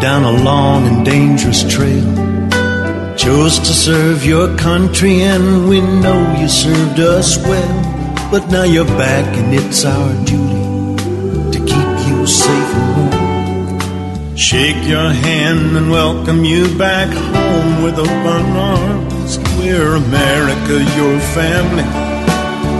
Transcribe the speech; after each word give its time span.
down 0.00 0.24
a 0.24 0.42
long 0.42 0.86
and 0.86 1.04
dangerous 1.04 1.62
trail. 1.62 2.04
Chose 3.16 3.58
to 3.58 3.72
serve 3.72 4.24
your 4.24 4.56
country, 4.56 5.22
and 5.22 5.68
we 5.68 5.80
know 5.80 6.36
you 6.38 6.48
served 6.48 7.00
us 7.00 7.36
well. 7.38 8.28
But 8.30 8.48
now 8.50 8.64
you're 8.64 8.84
back, 8.84 9.26
and 9.36 9.54
it's 9.54 9.84
our 9.84 10.12
duty 10.24 10.64
to 11.52 11.58
keep 11.64 12.08
you 12.08 12.26
safe 12.26 12.72
and 12.80 13.14
home. 13.14 14.36
Shake 14.36 14.86
your 14.86 15.10
hand 15.10 15.76
and 15.76 15.90
welcome 15.90 16.44
you 16.44 16.76
back 16.76 17.08
home 17.08 17.82
with 17.82 17.98
open 17.98 18.46
arms. 18.56 19.38
We're 19.58 19.96
America, 19.96 20.76
your 21.00 21.18
family, 21.32 21.88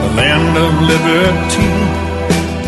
the 0.03 0.11
land 0.20 0.55
of 0.64 0.72
liberty. 0.92 1.72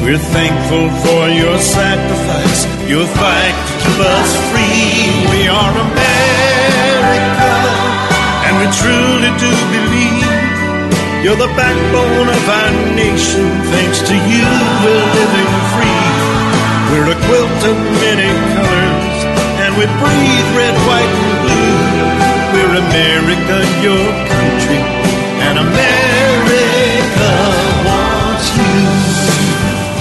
We're 0.03 0.25
thankful 0.33 0.89
for 1.05 1.29
your 1.29 1.59
sacrifice, 1.59 2.48
your 2.89 3.05
fight 3.05 3.53
to 3.69 3.75
keep 3.85 4.01
us 4.01 4.33
free. 4.49 5.13
We 5.29 5.45
are 5.45 5.75
America, 5.77 7.53
and 8.49 8.53
we 8.57 8.67
truly 8.81 9.29
do 9.37 9.53
believe 9.77 10.25
you're 11.21 11.37
the 11.37 11.53
backbone 11.53 12.29
of 12.33 12.45
our 12.49 12.73
nation. 12.97 13.45
Thanks 13.77 14.01
to 14.09 14.15
you, 14.17 14.49
we're 14.81 15.09
living 15.21 15.53
free. 15.77 16.09
We're 16.89 17.13
a 17.13 17.19
quilt 17.29 17.61
of 17.69 17.77
many 18.01 18.33
colors, 18.57 19.19
and 19.61 19.77
we 19.77 19.85
breathe 20.01 20.49
red, 20.57 20.73
white, 20.89 21.13
and 21.13 21.37
blue. 21.45 21.77
We're 22.57 22.73
America, 22.73 23.57
your 23.85 24.09
country, 24.33 24.81
and 25.45 25.59
America 25.61 26.98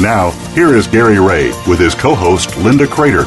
Now, 0.00 0.32
here 0.54 0.74
is 0.74 0.88
Gary 0.88 1.20
Ray 1.20 1.50
with 1.68 1.78
his 1.78 1.94
co 1.94 2.16
host 2.16 2.56
Linda 2.58 2.84
Crater. 2.84 3.26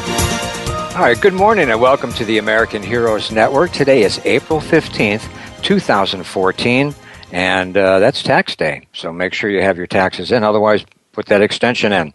All 0.94 1.04
right, 1.04 1.18
good 1.18 1.32
morning 1.32 1.70
and 1.70 1.80
welcome 1.80 2.12
to 2.12 2.26
the 2.26 2.36
American 2.36 2.82
Heroes 2.82 3.32
Network. 3.32 3.72
Today 3.72 4.02
is 4.02 4.20
April 4.26 4.60
15th, 4.60 5.26
2014, 5.62 6.94
and 7.32 7.74
uh, 7.74 8.00
that's 8.00 8.22
tax 8.22 8.54
day. 8.54 8.86
So 8.92 9.14
make 9.14 9.32
sure 9.32 9.48
you 9.48 9.62
have 9.62 9.78
your 9.78 9.86
taxes 9.86 10.30
in, 10.30 10.44
otherwise, 10.44 10.84
put 11.12 11.24
that 11.26 11.40
extension 11.40 11.90
in. 11.90 12.12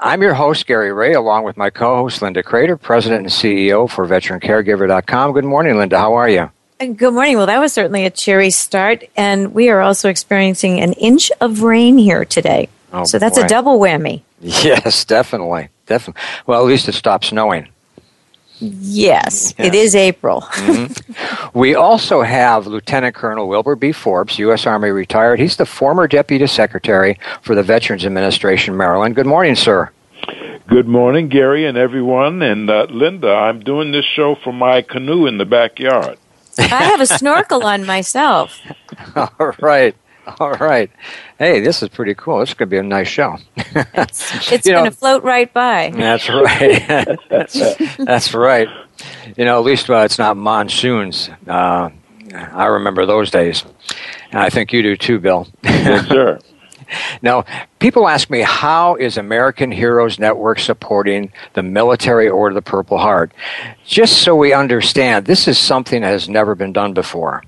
I'm 0.00 0.22
your 0.22 0.34
host, 0.34 0.66
Gary 0.66 0.92
Ray, 0.92 1.12
along 1.12 1.44
with 1.44 1.56
my 1.56 1.70
co 1.70 1.94
host, 1.94 2.20
Linda 2.20 2.42
Crater, 2.42 2.76
President 2.76 3.20
and 3.20 3.30
CEO 3.30 3.88
for 3.88 4.08
VeteranCaregiver.com. 4.08 5.32
Good 5.34 5.44
morning, 5.44 5.76
Linda. 5.76 6.00
How 6.00 6.14
are 6.14 6.28
you? 6.28 6.50
Good 6.80 7.14
morning. 7.14 7.36
Well, 7.36 7.46
that 7.46 7.60
was 7.60 7.72
certainly 7.72 8.06
a 8.06 8.10
cheery 8.10 8.50
start, 8.50 9.04
and 9.16 9.54
we 9.54 9.68
are 9.68 9.80
also 9.80 10.08
experiencing 10.08 10.80
an 10.80 10.94
inch 10.94 11.30
of 11.40 11.62
rain 11.62 11.96
here 11.96 12.24
today. 12.24 12.68
Oh, 12.94 13.04
so 13.04 13.18
that's 13.18 13.38
boy. 13.38 13.44
a 13.44 13.48
double 13.48 13.78
whammy. 13.78 14.22
Yes, 14.40 15.04
definitely. 15.04 15.68
Definitely. 15.86 16.22
Well, 16.46 16.60
at 16.60 16.66
least 16.66 16.88
it 16.88 16.92
stopped 16.92 17.24
snowing. 17.26 17.68
Yes, 18.60 19.52
Yes. 19.58 19.66
it 19.66 19.74
is 19.74 19.94
April. 19.94 20.42
Mm-hmm. 20.64 21.58
We 21.58 21.74
also 21.74 22.22
have 22.22 22.66
Lieutenant 22.66 23.14
Colonel 23.14 23.46
Wilbur 23.48 23.76
B. 23.76 23.92
Forbes, 23.92 24.38
U.S. 24.40 24.66
Army 24.66 24.88
retired. 24.90 25.38
He's 25.38 25.56
the 25.56 25.66
former 25.66 26.08
Deputy 26.08 26.46
Secretary 26.48 27.18
for 27.42 27.54
the 27.54 27.62
Veterans 27.62 28.04
Administration, 28.04 28.76
Maryland. 28.76 29.14
Good 29.14 29.26
morning, 29.26 29.54
sir. 29.54 29.90
Good 30.66 30.88
morning, 30.88 31.28
Gary 31.28 31.64
and 31.66 31.76
everyone. 31.78 32.42
And 32.42 32.68
uh, 32.68 32.86
Linda, 32.90 33.28
I'm 33.30 33.60
doing 33.60 33.92
this 33.92 34.04
show 34.04 34.34
from 34.34 34.56
my 34.58 34.82
canoe 34.82 35.26
in 35.26 35.38
the 35.38 35.44
backyard. 35.44 36.18
I 36.58 36.62
have 36.62 37.00
a 37.00 37.06
snorkel 37.18 37.62
on 37.64 37.86
myself. 37.86 38.58
All 39.14 39.54
right. 39.60 39.94
All 40.40 40.52
right. 40.54 40.90
Hey, 41.38 41.60
this 41.60 41.82
is 41.82 41.88
pretty 41.88 42.14
cool. 42.14 42.38
This 42.40 42.54
could 42.54 42.68
be 42.68 42.78
a 42.78 42.82
nice 42.82 43.08
show. 43.08 43.36
It's, 43.96 44.52
it's 44.52 44.66
You 44.66 44.72
know- 44.72 44.80
going 44.80 44.90
to 44.90 44.96
float 44.96 45.22
right 45.24 45.52
by. 45.52 45.90
That's 45.94 46.28
right. 46.28 47.18
that's, 47.28 47.58
that's 47.98 48.34
right. 48.34 48.68
You 49.36 49.44
know, 49.44 49.58
at 49.58 49.64
least 49.64 49.90
uh, 49.90 49.98
it's 49.98 50.18
not 50.18 50.36
monsoons. 50.36 51.28
Uh, 51.46 51.90
I 52.34 52.66
remember 52.66 53.06
those 53.06 53.30
days. 53.30 53.64
And 54.30 54.40
I 54.40 54.50
think 54.50 54.72
you 54.72 54.82
do 54.82 54.96
too, 54.96 55.18
Bill. 55.20 55.46
Yes, 55.62 56.08
sir. 56.08 56.38
Now, 57.22 57.44
people 57.78 58.08
ask 58.08 58.28
me, 58.30 58.40
how 58.42 58.94
is 58.96 59.16
American 59.16 59.70
Heroes 59.72 60.18
Network 60.18 60.58
supporting 60.58 61.32
the 61.54 61.62
Military 61.62 62.28
or 62.28 62.52
the 62.52 62.62
Purple 62.62 62.98
Heart? 62.98 63.32
Just 63.86 64.22
so 64.22 64.36
we 64.36 64.52
understand, 64.52 65.24
this 65.26 65.48
is 65.48 65.58
something 65.58 66.02
that 66.02 66.08
has 66.08 66.28
never 66.28 66.54
been 66.54 66.72
done 66.72 66.92
before. 66.92 67.42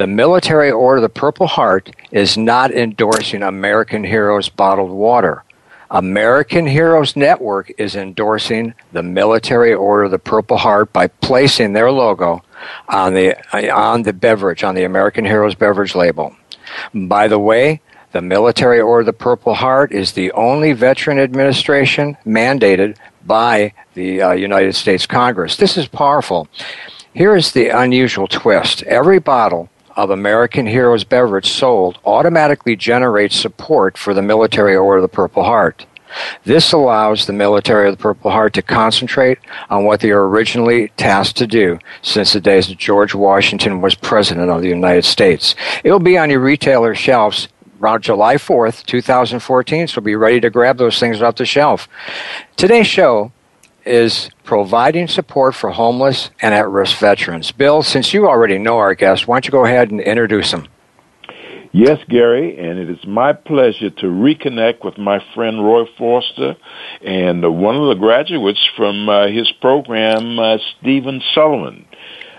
The 0.00 0.06
Military 0.06 0.70
Order 0.70 0.96
of 0.96 1.02
the 1.02 1.08
Purple 1.10 1.46
Heart 1.46 1.94
is 2.10 2.38
not 2.38 2.70
endorsing 2.70 3.42
American 3.42 4.02
Heroes 4.02 4.48
bottled 4.48 4.92
water. 4.92 5.44
American 5.90 6.66
Heroes 6.66 7.16
Network 7.16 7.70
is 7.76 7.94
endorsing 7.94 8.72
the 8.92 9.02
Military 9.02 9.74
Order 9.74 10.04
of 10.04 10.10
the 10.12 10.18
Purple 10.18 10.56
Heart 10.56 10.94
by 10.94 11.08
placing 11.08 11.74
their 11.74 11.92
logo 11.92 12.42
on 12.88 13.12
the 13.12 13.36
on 13.70 14.04
the 14.04 14.14
beverage 14.14 14.64
on 14.64 14.74
the 14.74 14.84
American 14.84 15.26
Heroes 15.26 15.54
beverage 15.54 15.94
label. 15.94 16.34
By 16.94 17.28
the 17.28 17.38
way, 17.38 17.82
the 18.12 18.22
Military 18.22 18.80
Order 18.80 19.00
of 19.00 19.06
the 19.06 19.12
Purple 19.12 19.52
Heart 19.52 19.92
is 19.92 20.12
the 20.12 20.32
only 20.32 20.72
veteran 20.72 21.18
administration 21.18 22.16
mandated 22.24 22.96
by 23.26 23.74
the 23.92 24.22
uh, 24.22 24.32
United 24.32 24.74
States 24.76 25.04
Congress. 25.04 25.58
This 25.58 25.76
is 25.76 25.88
powerful. 25.88 26.48
Here 27.12 27.36
is 27.36 27.52
the 27.52 27.68
unusual 27.68 28.28
twist. 28.28 28.82
Every 28.84 29.18
bottle 29.18 29.68
of 29.96 30.10
American 30.10 30.66
Heroes 30.66 31.04
beverage 31.04 31.50
sold 31.50 31.98
automatically 32.04 32.76
generates 32.76 33.36
support 33.36 33.98
for 33.98 34.14
the 34.14 34.22
Military 34.22 34.76
Order 34.76 34.98
of 34.98 35.02
the 35.02 35.08
Purple 35.08 35.44
Heart. 35.44 35.86
This 36.44 36.72
allows 36.72 37.26
the 37.26 37.32
Military 37.32 37.88
of 37.88 37.96
the 37.96 38.02
Purple 38.02 38.30
Heart 38.30 38.54
to 38.54 38.62
concentrate 38.62 39.38
on 39.68 39.84
what 39.84 40.00
they 40.00 40.10
are 40.10 40.28
originally 40.28 40.88
tasked 40.96 41.36
to 41.38 41.46
do 41.46 41.78
since 42.02 42.32
the 42.32 42.40
days 42.40 42.68
that 42.68 42.78
George 42.78 43.14
Washington 43.14 43.80
was 43.80 43.94
President 43.94 44.50
of 44.50 44.62
the 44.62 44.68
United 44.68 45.04
States. 45.04 45.54
It 45.84 45.90
will 45.90 46.00
be 46.00 46.18
on 46.18 46.30
your 46.30 46.40
retailer 46.40 46.94
shelves 46.94 47.48
around 47.80 48.02
July 48.02 48.36
4th, 48.36 48.84
2014, 48.86 49.86
so 49.86 50.00
be 50.00 50.16
ready 50.16 50.40
to 50.40 50.50
grab 50.50 50.78
those 50.78 50.98
things 50.98 51.22
off 51.22 51.36
the 51.36 51.46
shelf. 51.46 51.88
Today's 52.56 52.86
show 52.86 53.32
is 53.90 54.30
providing 54.44 55.08
support 55.08 55.54
for 55.54 55.70
homeless 55.70 56.30
and 56.40 56.54
at 56.54 56.68
risk 56.68 56.98
veterans. 56.98 57.52
Bill, 57.52 57.82
since 57.82 58.14
you 58.14 58.26
already 58.26 58.58
know 58.58 58.78
our 58.78 58.94
guest, 58.94 59.26
why 59.26 59.36
don't 59.36 59.46
you 59.46 59.50
go 59.50 59.64
ahead 59.64 59.90
and 59.90 60.00
introduce 60.00 60.52
him? 60.52 60.68
Yes, 61.72 62.00
Gary, 62.08 62.58
and 62.58 62.80
it 62.80 62.90
is 62.90 63.06
my 63.06 63.32
pleasure 63.32 63.90
to 63.90 64.06
reconnect 64.06 64.84
with 64.84 64.98
my 64.98 65.24
friend 65.34 65.64
Roy 65.64 65.84
Foster 65.96 66.56
and 67.00 67.44
uh, 67.44 67.50
one 67.50 67.76
of 67.76 67.88
the 67.88 67.94
graduates 67.94 68.68
from 68.76 69.08
uh, 69.08 69.28
his 69.28 69.50
program, 69.60 70.38
uh, 70.40 70.58
Stephen 70.80 71.22
Sullivan. 71.32 71.86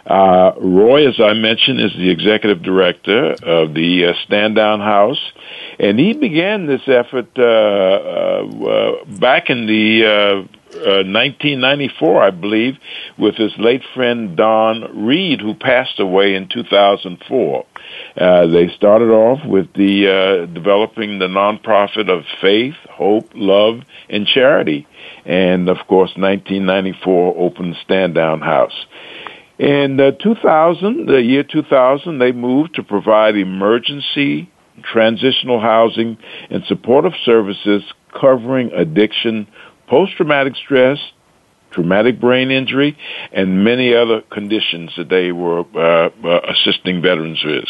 Uh, 0.06 0.52
Roy, 0.60 1.08
as 1.08 1.20
I 1.20 1.34
mentioned, 1.34 1.80
is 1.80 1.94
the 1.94 2.10
executive 2.10 2.62
director 2.64 3.32
of 3.44 3.74
the 3.74 4.08
uh, 4.08 4.14
Stand 4.26 4.56
Down 4.56 4.80
House, 4.80 5.32
and 5.80 5.98
he 5.98 6.14
began 6.14 6.66
this 6.66 6.82
effort 6.88 7.30
uh, 7.38 7.42
uh, 7.42 8.66
uh, 8.68 9.06
back 9.20 9.50
in 9.50 9.68
the 9.68 10.48
uh, 10.76 11.02
uh, 11.02 11.04
1994, 11.04 12.24
I 12.24 12.32
believe, 12.32 12.78
with 13.18 13.36
his 13.36 13.52
late 13.58 13.84
friend 13.94 14.36
Don 14.36 15.06
Reed, 15.06 15.42
who 15.42 15.54
passed 15.54 16.00
away 16.00 16.36
in 16.36 16.48
2004. 16.48 17.66
Uh, 18.18 18.48
they 18.48 18.70
started 18.76 19.10
off 19.10 19.46
with 19.46 19.74
the 19.74 20.08
uh, 20.08 20.46
developing 20.54 21.20
the 21.20 21.28
nonprofit 21.28 22.10
of 22.10 22.24
faith, 22.42 22.76
hope, 22.90 23.30
love, 23.36 23.82
and 24.10 24.26
charity, 24.28 24.88
and 25.26 25.70
of 25.70 25.78
course, 25.88 26.12
1994 26.16 27.36
opened 27.38 27.76
Stand 27.84 28.16
Down 28.16 28.42
House. 28.42 28.86
In 29.60 30.00
uh, 30.00 30.12
2000, 30.12 31.08
the 31.08 31.22
year 31.22 31.44
2000, 31.44 32.20
they 32.20 32.32
moved 32.32 32.76
to 32.76 32.84
provide 32.84 33.36
emergency 33.36 34.52
transitional 34.84 35.60
housing 35.60 36.18
and 36.50 36.64
supportive 36.66 37.14
services 37.24 37.84
covering 38.20 38.72
addiction, 38.74 39.48
post-traumatic 39.92 40.56
stress, 40.56 40.98
traumatic 41.72 42.20
brain 42.22 42.50
injury, 42.50 42.98
and 43.34 43.66
many 43.66 43.94
other 43.94 44.22
conditions 44.32 44.90
that 44.96 45.10
they 45.10 45.34
were 45.34 45.66
uh, 45.76 46.10
uh, 46.26 46.40
assisting 46.48 47.02
veterans 47.02 47.44
with. 47.44 47.66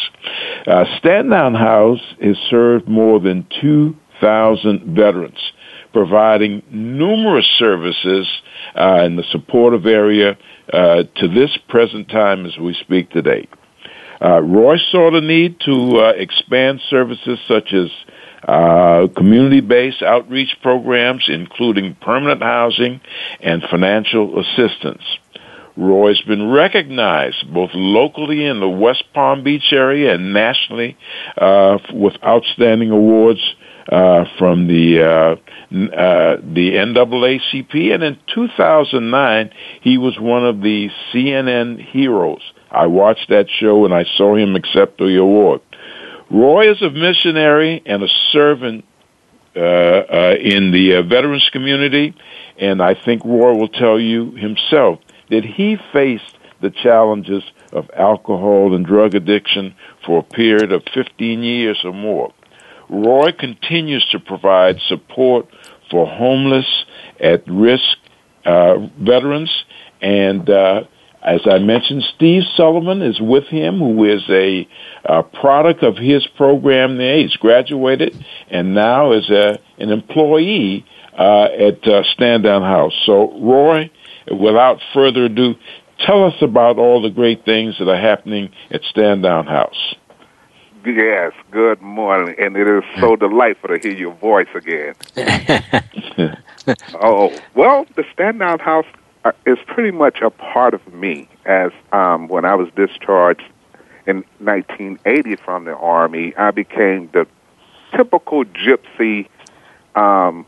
Uh, 0.68 0.86
Stand 1.00 1.32
Down 1.32 1.56
House 1.56 2.00
has 2.22 2.38
served 2.52 2.88
more 2.88 3.20
than 3.20 3.48
2,000 3.60 4.96
veterans, 4.96 5.40
providing 5.94 6.62
numerous 6.70 7.48
services 7.58 8.28
uh, 8.76 9.02
in 9.04 9.16
the 9.16 9.26
supportive 9.32 9.88
area 9.88 10.38
uh, 10.72 11.04
to 11.16 11.28
this 11.28 11.58
present 11.70 12.08
time 12.08 12.46
as 12.46 12.56
we 12.60 12.76
speak 12.82 13.10
today. 13.10 13.48
Uh, 14.24 14.40
Roy 14.42 14.78
saw 14.92 15.10
the 15.10 15.22
need 15.22 15.60
to 15.62 16.14
expand 16.16 16.82
services 16.92 17.40
such 17.48 17.74
as 17.74 17.90
uh, 18.48 19.08
community-based 19.16 20.02
outreach 20.02 20.56
programs, 20.62 21.26
including 21.28 21.96
permanent 21.96 22.42
housing 22.42 23.02
and 23.40 23.62
financial 23.70 24.40
assistance. 24.40 25.04
Roy's 25.78 26.22
been 26.22 26.50
recognized 26.50 27.52
both 27.54 27.72
locally 27.74 28.46
in 28.46 28.60
the 28.60 28.70
West 28.70 29.04
Palm 29.14 29.44
Beach 29.44 29.72
area 29.72 30.16
and 30.16 30.34
nationally 30.34 30.98
uh, 31.38 31.78
with 31.94 32.14
outstanding 32.24 32.92
awards 32.92 33.40
uh, 33.90 34.26
from 34.38 34.68
the 34.68 35.02
uh, 35.02 35.36
uh, 35.74 36.38
the 36.44 36.72
NAACP, 36.74 37.94
and 37.94 38.04
in 38.04 38.20
2009 38.34 39.52
he 39.82 39.98
was 39.98 40.20
one 40.20 40.46
of 40.46 40.62
the 40.62 40.90
CNN 41.12 41.84
heroes. 41.84 42.42
I 42.70 42.88
watched 42.88 43.30
that 43.30 43.48
show 43.50 43.86
and 43.86 43.94
I 43.94 44.06
saw 44.18 44.36
him 44.36 44.56
accept 44.56 44.98
the 44.98 45.18
award. 45.18 45.62
Roy 46.32 46.72
is 46.72 46.82
a 46.82 46.90
missionary 46.90 47.82
and 47.86 48.04
a 48.04 48.08
servant 48.32 48.86
uh, 49.54 49.60
uh, 49.60 50.36
in 50.40 50.72
the 50.72 50.96
uh, 50.96 51.02
veterans 51.02 51.50
community, 51.52 52.16
and 52.58 52.82
I 52.82 52.94
think 52.94 53.26
Roy 53.26 53.54
will 53.54 53.68
tell 53.68 54.00
you 54.00 54.32
himself 54.32 55.00
that 55.30 55.44
he 55.44 55.78
faced 55.92 56.38
the 56.62 56.70
challenges 56.70 57.44
of 57.74 57.90
alcohol 57.94 58.74
and 58.74 58.86
drug 58.86 59.14
addiction 59.14 59.76
for 60.06 60.20
a 60.20 60.24
period 60.24 60.72
of 60.72 60.84
15 60.94 61.44
years 61.44 61.82
or 61.84 61.92
more. 61.92 62.32
Roy 62.88 63.34
continues 63.38 64.08
to 64.12 64.20
provide 64.20 64.80
support 64.88 65.48
for 65.90 66.08
homeless, 66.08 66.86
at 67.20 67.44
risk 67.46 67.98
uh, 68.46 68.78
veterans, 68.98 69.52
and 70.02 70.50
uh, 70.50 70.84
as 71.24 71.42
I 71.46 71.60
mentioned, 71.60 72.04
Steve 72.16 72.44
Sullivan 72.56 73.02
is 73.02 73.20
with 73.22 73.46
him, 73.46 73.78
who 73.78 74.06
is 74.06 74.24
a, 74.30 74.68
a 75.06 75.24
product 75.24 75.84
of 75.84 75.96
his 75.96 76.26
program 76.36 76.98
there. 76.98 77.18
He's 77.18 77.36
graduated 77.36 78.16
and 78.50 78.74
now 78.74 79.12
is 79.12 79.30
a, 79.30 79.60
an 79.78 79.92
employee 79.92 80.86
uh, 81.18 81.44
at 81.44 81.88
uh, 81.88 82.04
Stand 82.14 82.44
Down 82.44 82.64
House. 82.64 82.94
So, 83.06 83.40
Roy, 83.40 83.92
without 84.32 84.80
further 84.94 85.26
ado, 85.26 85.56
tell 86.06 86.26
us 86.26 86.36
about 86.42 86.80
all 86.80 87.02
the 87.04 87.12
great 87.12 87.46
things 87.46 87.78
that 87.78 87.88
are 87.88 88.02
happening 88.02 88.50
at 88.72 88.82
Stand 88.90 89.22
Down 89.22 89.46
House. 89.46 89.96
Yes, 90.84 91.34
good 91.52 91.80
morning, 91.80 92.34
and 92.40 92.56
it 92.58 92.68
is 92.68 92.84
so 93.00 93.16
delightful 93.16 93.70
to 93.70 93.78
hear 93.78 93.96
your 93.96 94.16
voice 94.16 94.48
again. 94.56 94.96
oh, 97.00 97.32
well, 97.54 97.86
the 97.96 98.04
Stand 98.12 98.40
Down 98.40 98.58
House 98.58 98.88
is 99.46 99.58
pretty 99.68 99.92
much 99.92 100.22
a 100.22 100.30
part 100.30 100.74
of 100.74 100.94
me. 100.94 101.28
As 101.46 101.72
um, 101.92 102.28
when 102.28 102.46
I 102.46 102.56
was 102.56 102.70
discharged 102.76 103.44
in 104.06 104.24
1980 104.40 105.36
from 105.38 105.66
the 105.66 105.76
army, 105.76 106.36
I 106.36 106.52
became 106.52 107.10
the 107.14 107.28
typical 107.96 108.46
gypsy 108.46 109.28
um, 109.96 110.46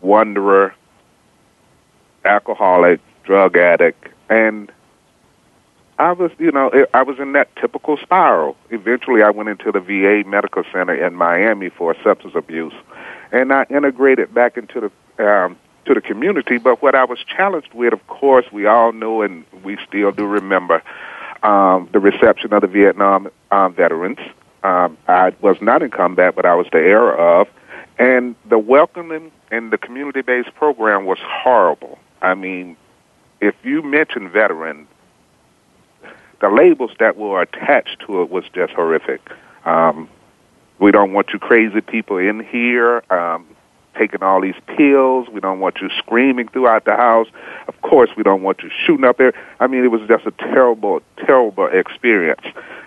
wanderer, 0.00 0.74
alcoholic, 2.24 3.00
drug 3.24 3.56
addict, 3.56 4.08
and 4.28 4.70
I 5.98 6.12
was, 6.12 6.30
you 6.38 6.52
know, 6.52 6.70
I 6.92 7.02
was 7.02 7.18
in 7.18 7.32
that 7.32 7.54
typical 7.56 7.96
spiral. 7.96 8.56
Eventually, 8.70 9.22
I 9.22 9.30
went 9.30 9.48
into 9.48 9.72
the 9.72 9.80
VA 9.80 10.28
Medical 10.28 10.62
Center 10.70 10.94
in 10.94 11.14
Miami 11.14 11.70
for 11.70 11.96
substance 12.04 12.34
abuse, 12.34 12.74
and 13.32 13.52
I 13.52 13.64
integrated 13.70 14.34
back 14.34 14.58
into 14.58 14.90
the 15.16 15.26
um, 15.26 15.56
to 15.86 15.94
the 15.94 16.00
community. 16.00 16.58
But 16.58 16.82
what 16.82 16.94
I 16.94 17.04
was 17.04 17.18
challenged 17.24 17.72
with, 17.72 17.92
of 17.92 18.06
course, 18.06 18.46
we 18.52 18.66
all 18.66 18.92
know 18.92 19.22
and 19.22 19.44
we 19.64 19.78
still 19.86 20.12
do 20.12 20.26
remember 20.26 20.82
um, 21.42 21.88
the 21.92 22.00
reception 22.00 22.52
of 22.52 22.62
the 22.62 22.66
Vietnam 22.66 23.28
um, 23.50 23.74
veterans. 23.74 24.18
Um, 24.62 24.98
I 25.08 25.32
was 25.40 25.60
not 25.60 25.82
in 25.82 25.90
combat, 25.90 26.34
but 26.34 26.44
I 26.44 26.54
was 26.54 26.66
the 26.72 26.78
heir 26.78 27.14
of. 27.16 27.48
And 27.98 28.34
the 28.48 28.58
welcoming 28.58 29.30
and 29.50 29.72
the 29.72 29.78
community 29.78 30.22
based 30.22 30.54
program 30.54 31.06
was 31.06 31.18
horrible. 31.22 31.98
I 32.20 32.34
mean, 32.34 32.76
if 33.40 33.54
you 33.62 33.82
mention 33.82 34.28
veteran, 34.28 34.86
the 36.40 36.48
labels 36.48 36.90
that 36.98 37.16
were 37.16 37.40
attached 37.40 38.00
to 38.06 38.22
it 38.22 38.30
was 38.30 38.44
just 38.52 38.72
horrific. 38.72 39.20
Um, 39.64 40.08
we 40.78 40.90
don't 40.90 41.12
want 41.12 41.30
you 41.32 41.38
crazy 41.38 41.80
people 41.80 42.18
in 42.18 42.40
here. 42.40 43.02
Um, 43.10 43.46
taking 43.98 44.22
all 44.22 44.40
these 44.40 44.54
pills. 44.66 45.28
We 45.28 45.40
don't 45.40 45.60
want 45.60 45.80
you 45.80 45.90
screaming 45.98 46.48
throughout 46.48 46.84
the 46.84 46.96
house. 46.96 47.28
Of 47.68 47.80
course, 47.82 48.10
we 48.16 48.22
don't 48.22 48.42
want 48.42 48.62
you 48.62 48.70
shooting 48.84 49.04
up 49.04 49.18
there. 49.18 49.32
I 49.60 49.66
mean, 49.66 49.84
it 49.84 49.90
was 49.90 50.06
just 50.08 50.26
a 50.26 50.30
terrible, 50.32 51.02
terrible 51.18 51.66
experience. 51.66 52.42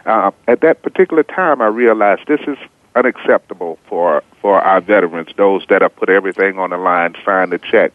Uh, 0.06 0.32
at 0.48 0.62
that 0.62 0.82
particular 0.82 1.24
time, 1.24 1.62
I 1.62 1.68
realized 1.68 2.28
this 2.28 2.42
is 2.48 2.58
unacceptable 2.96 3.78
for 3.88 4.24
for 4.42 4.62
our 4.62 4.82
veterans, 4.82 5.30
those 5.36 5.66
that 5.68 5.82
have 5.82 5.96
put 5.96 6.10
everything 6.10 6.58
on 6.60 6.70
the 6.70 6.78
line, 6.78 7.14
signed 7.26 7.52
the 7.52 7.60
check, 7.60 7.92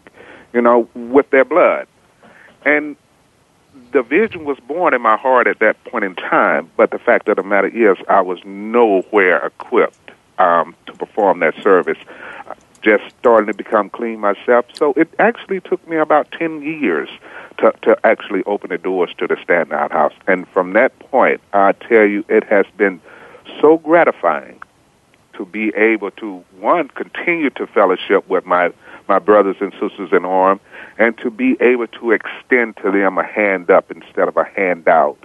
you 0.52 0.60
know, 0.60 0.88
with 0.94 1.30
their 1.30 1.44
blood. 1.44 1.86
And 2.66 2.96
the 3.92 4.02
vision 4.02 4.44
was 4.44 4.58
born 4.60 4.92
in 4.94 5.00
my 5.00 5.16
heart 5.16 5.46
at 5.46 5.58
that 5.60 5.82
point 5.84 6.04
in 6.04 6.14
time, 6.14 6.70
but 6.76 6.90
the 6.90 6.98
fact 6.98 7.28
of 7.28 7.36
the 7.36 7.42
matter 7.42 7.68
is, 7.68 7.96
I 8.08 8.20
was 8.20 8.38
nowhere 8.44 9.46
equipped 9.46 10.10
um, 10.38 10.74
to 10.86 10.92
perform 10.92 11.40
that 11.40 11.54
service 11.62 11.98
just 12.84 13.02
starting 13.18 13.46
to 13.46 13.54
become 13.54 13.88
clean 13.88 14.20
myself. 14.20 14.66
So 14.74 14.92
it 14.96 15.08
actually 15.18 15.60
took 15.60 15.86
me 15.88 15.96
about 15.96 16.30
10 16.32 16.62
years 16.62 17.08
to, 17.58 17.72
to 17.82 17.96
actually 18.04 18.44
open 18.44 18.70
the 18.70 18.78
doors 18.78 19.10
to 19.18 19.26
the 19.26 19.36
Stand 19.42 19.70
Down 19.70 19.90
House. 19.90 20.12
And 20.26 20.46
from 20.48 20.74
that 20.74 20.96
point, 20.98 21.40
I 21.52 21.72
tell 21.72 22.04
you, 22.04 22.24
it 22.28 22.44
has 22.44 22.66
been 22.76 23.00
so 23.60 23.78
gratifying 23.78 24.60
to 25.32 25.46
be 25.46 25.74
able 25.74 26.10
to, 26.12 26.44
one, 26.60 26.88
continue 26.88 27.50
to 27.50 27.66
fellowship 27.66 28.28
with 28.28 28.44
my, 28.44 28.72
my 29.08 29.18
brothers 29.18 29.56
and 29.60 29.72
sisters 29.80 30.10
in 30.12 30.24
arm, 30.24 30.60
and 30.98 31.16
to 31.18 31.30
be 31.30 31.56
able 31.60 31.86
to 31.86 32.12
extend 32.12 32.76
to 32.76 32.90
them 32.90 33.18
a 33.18 33.24
hand 33.24 33.70
up 33.70 33.90
instead 33.90 34.28
of 34.28 34.36
a 34.36 34.44
hand 34.44 34.86
out. 34.86 35.16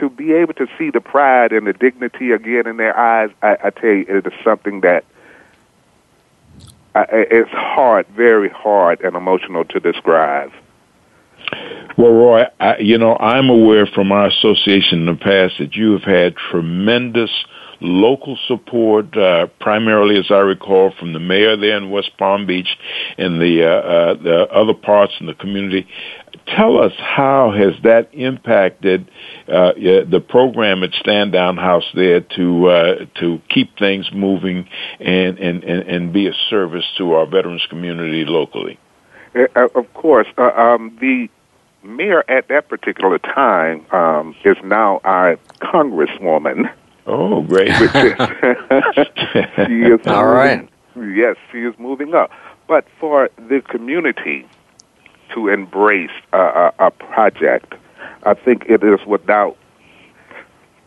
To 0.00 0.10
be 0.10 0.34
able 0.34 0.52
to 0.54 0.66
see 0.78 0.90
the 0.90 1.00
pride 1.00 1.52
and 1.52 1.66
the 1.66 1.72
dignity 1.72 2.30
again 2.30 2.66
in 2.66 2.76
their 2.76 2.96
eyes, 2.96 3.30
I, 3.42 3.56
I 3.64 3.70
tell 3.70 3.90
you, 3.90 4.04
it 4.06 4.26
is 4.26 4.32
something 4.44 4.82
that 4.82 5.04
it's 7.10 7.50
hard, 7.50 8.06
very 8.16 8.48
hard 8.48 9.00
and 9.02 9.16
emotional 9.16 9.64
to 9.66 9.80
describe. 9.80 10.50
Well, 11.96 12.12
Roy, 12.12 12.44
I, 12.60 12.78
you 12.78 12.98
know, 12.98 13.16
I'm 13.16 13.48
aware 13.48 13.86
from 13.86 14.12
our 14.12 14.26
association 14.26 15.00
in 15.00 15.06
the 15.06 15.14
past 15.14 15.54
that 15.58 15.74
you 15.74 15.92
have 15.92 16.02
had 16.02 16.36
tremendous 16.36 17.30
local 17.80 18.38
support, 18.46 19.16
uh, 19.16 19.46
primarily, 19.60 20.18
as 20.18 20.30
I 20.30 20.38
recall, 20.38 20.92
from 20.98 21.12
the 21.12 21.18
mayor 21.18 21.56
there 21.56 21.76
in 21.76 21.90
West 21.90 22.10
Palm 22.18 22.46
Beach 22.46 22.68
and 23.18 23.40
the 23.40 23.64
uh, 23.64 23.68
uh, 23.68 24.14
the 24.14 24.46
other 24.52 24.74
parts 24.74 25.12
in 25.20 25.26
the 25.26 25.34
community. 25.34 25.86
Tell 26.46 26.78
us 26.78 26.92
how 26.98 27.50
has 27.50 27.74
that 27.82 28.10
impacted 28.12 29.10
uh, 29.48 29.72
the 29.74 30.24
program 30.26 30.84
at 30.84 30.92
Stand 30.94 31.32
Down 31.32 31.56
House 31.56 31.86
there 31.94 32.20
to 32.20 32.68
uh, 32.68 33.06
to 33.20 33.40
keep 33.48 33.76
things 33.78 34.08
moving 34.12 34.68
and, 35.00 35.38
and, 35.38 35.64
and, 35.64 35.88
and 35.88 36.12
be 36.12 36.28
a 36.28 36.34
service 36.48 36.84
to 36.98 37.14
our 37.14 37.26
veterans 37.26 37.66
community 37.68 38.24
locally. 38.24 38.78
Of 39.56 39.92
course, 39.92 40.28
um, 40.38 40.96
the 41.00 41.28
mayor 41.82 42.24
at 42.28 42.48
that 42.48 42.68
particular 42.68 43.18
time 43.18 43.86
um, 43.92 44.34
is 44.44 44.56
now 44.64 45.00
our 45.04 45.36
congresswoman. 45.60 46.72
Oh, 47.06 47.42
great! 47.42 47.68
she 47.76 47.82
is 49.82 50.00
all 50.06 50.24
moving, 50.24 50.34
right. 50.34 50.68
Yes, 50.96 51.36
she 51.52 51.58
is 51.58 51.74
moving 51.78 52.14
up. 52.14 52.30
But 52.66 52.84
for 52.98 53.30
the 53.36 53.60
community, 53.60 54.46
to 55.34 55.48
embrace 55.48 56.10
a, 56.32 56.38
a, 56.38 56.72
a 56.78 56.90
project. 56.90 57.74
I 58.24 58.34
think 58.34 58.64
it 58.68 58.82
is 58.82 59.04
without 59.06 59.56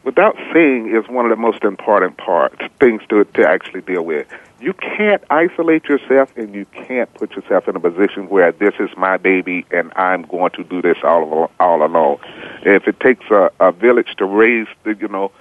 without 0.03 0.35
seeing 0.53 0.95
is 0.95 1.07
one 1.09 1.25
of 1.25 1.29
the 1.29 1.35
most 1.35 1.63
important 1.63 2.17
parts 2.17 2.57
things 2.79 3.01
to 3.09 3.23
to 3.23 3.47
actually 3.47 3.81
deal 3.81 4.03
with. 4.03 4.27
You 4.59 4.73
can't 4.73 5.23
isolate 5.29 5.85
yourself, 5.85 6.35
and 6.35 6.53
you 6.53 6.65
can't 6.65 7.13
put 7.13 7.31
yourself 7.31 7.67
in 7.67 7.75
a 7.75 7.79
position 7.79 8.27
where 8.27 8.51
this 8.51 8.73
is 8.79 8.89
my 8.97 9.15
baby 9.17 9.65
and 9.71 9.93
I'm 9.95 10.23
going 10.23 10.51
to 10.51 10.63
do 10.63 10.81
this 10.81 10.97
all 11.03 11.51
all 11.59 11.85
alone. 11.85 12.19
If 12.63 12.87
it 12.87 12.99
takes 12.99 13.25
a, 13.29 13.51
a 13.59 13.71
village 13.71 14.15
to 14.17 14.25
raise 14.25 14.67
the 14.83 14.95
you 14.95 15.07
know 15.07 15.31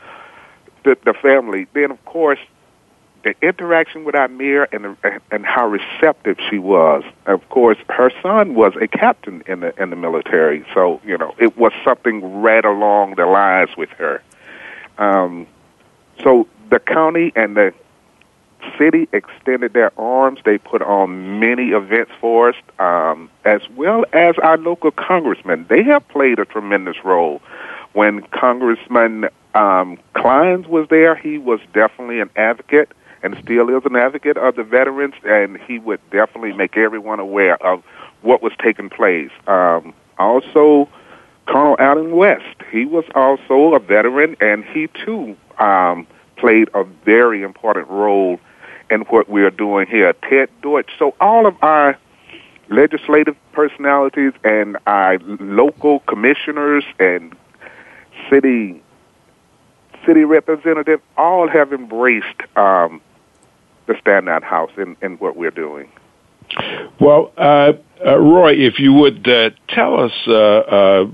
the, 0.88 1.12
the 1.12 1.14
family, 1.14 1.66
then 1.75 1.90
of 1.90 2.04
course 2.04 2.38
the 3.25 3.35
interaction 3.42 4.04
with 4.04 4.14
Amir 4.14 4.68
and 4.73 4.85
the, 4.85 5.21
and 5.30 5.45
how 5.45 5.66
receptive 5.66 6.38
she 6.49 6.59
was. 6.59 7.02
Of 7.26 7.47
course, 7.49 7.78
her 7.88 8.11
son 8.23 8.54
was 8.54 8.75
a 8.80 8.87
captain 8.87 9.42
in 9.47 9.61
the 9.61 9.80
in 9.80 9.90
the 9.90 9.97
military, 9.97 10.64
so 10.73 11.00
you 11.04 11.18
know 11.18 11.35
it 11.38 11.57
was 11.57 11.73
something 11.85 12.40
right 12.40 12.64
along 12.64 13.16
the 13.16 13.26
lines 13.26 13.71
with 13.76 13.90
her. 13.90 14.23
Um, 14.99 15.47
so 16.23 16.47
the 16.71 16.78
county 16.78 17.33
and 17.37 17.57
the 17.57 17.75
city 18.78 19.09
extended 19.12 19.73
their 19.73 19.92
arms. 19.99 20.40
They 20.45 20.59
put 20.59 20.83
on 20.83 21.38
many 21.40 21.71
events 21.71 22.12
for 22.21 22.50
us, 22.50 22.57
um, 22.78 23.30
as 23.45 23.62
well 23.76 24.04
as 24.12 24.37
our 24.38 24.59
local 24.59 24.90
congressmen. 24.90 25.66
They 25.68 25.83
have 25.85 26.07
played 26.09 26.38
a 26.38 26.45
tremendous 26.45 27.04
role. 27.04 27.40
When 27.92 28.23
Congressman 28.23 29.28
um, 29.55 29.99
Clines 30.14 30.67
was 30.67 30.87
there, 30.88 31.14
he 31.14 31.38
was 31.38 31.61
definitely 31.73 32.21
an 32.21 32.31
advocate 32.37 32.93
and 33.23 33.37
still 33.43 33.69
is 33.76 33.85
an 33.85 33.97
advocate 33.97 34.37
of 34.37 34.55
the 34.57 34.62
veterans, 34.62 35.14
and 35.25 35.59
he 35.59 35.78
would 35.78 36.00
definitely 36.11 36.52
make 36.52 36.76
everyone 36.76 37.19
aware 37.19 37.61
of 37.64 37.83
what 38.23 38.43
was 38.43 38.52
taking 38.62 38.88
place. 38.88 39.31
Um, 39.47 39.93
also, 40.19 40.88
Colonel 41.47 41.76
Allen 41.78 42.12
West, 42.12 42.62
he 42.71 42.85
was 42.85 43.05
also 43.14 43.75
a 43.75 43.81
veteran, 43.81 44.37
and 44.40 44.64
he 44.64 44.88
too 45.05 45.37
um, 45.59 46.07
played 46.37 46.69
a 46.75 46.85
very 46.85 47.43
important 47.43 47.88
role 47.88 48.38
in 48.90 49.00
what 49.02 49.28
we 49.28 49.43
are 49.43 49.50
doing 49.50 49.87
here. 49.87 50.12
Ted 50.28 50.49
Deutch. 50.62 50.90
So 50.99 51.14
all 51.21 51.47
of 51.47 51.57
our 51.62 51.99
legislative 52.69 53.37
personalities 53.52 54.33
and 54.45 54.76
our 54.87 55.19
local 55.19 56.00
commissioners 56.00 56.85
and 56.99 57.35
city 58.31 58.83
city 60.07 60.25
representative, 60.25 61.00
all 61.17 61.49
have 61.49 61.73
embraced 61.73 62.26
um, 62.57 63.00
the 63.87 63.97
Stand 64.00 64.26
Down 64.26 64.43
House 64.43 64.71
in 64.76 65.19
what 65.19 65.37
we're 65.37 65.50
doing. 65.50 65.90
Well, 67.00 67.33
uh, 67.37 67.73
uh, 68.05 68.19
Roy, 68.19 68.55
if 68.55 68.78
you 68.78 68.93
would 68.93 69.28
uh, 69.28 69.50
tell 69.69 70.00
us 70.00 70.12
uh, 70.26 70.33
uh, 70.33 71.05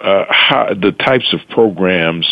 uh, 0.00 0.24
how, 0.28 0.68
the 0.74 0.92
types 0.92 1.32
of 1.32 1.40
programs 1.50 2.26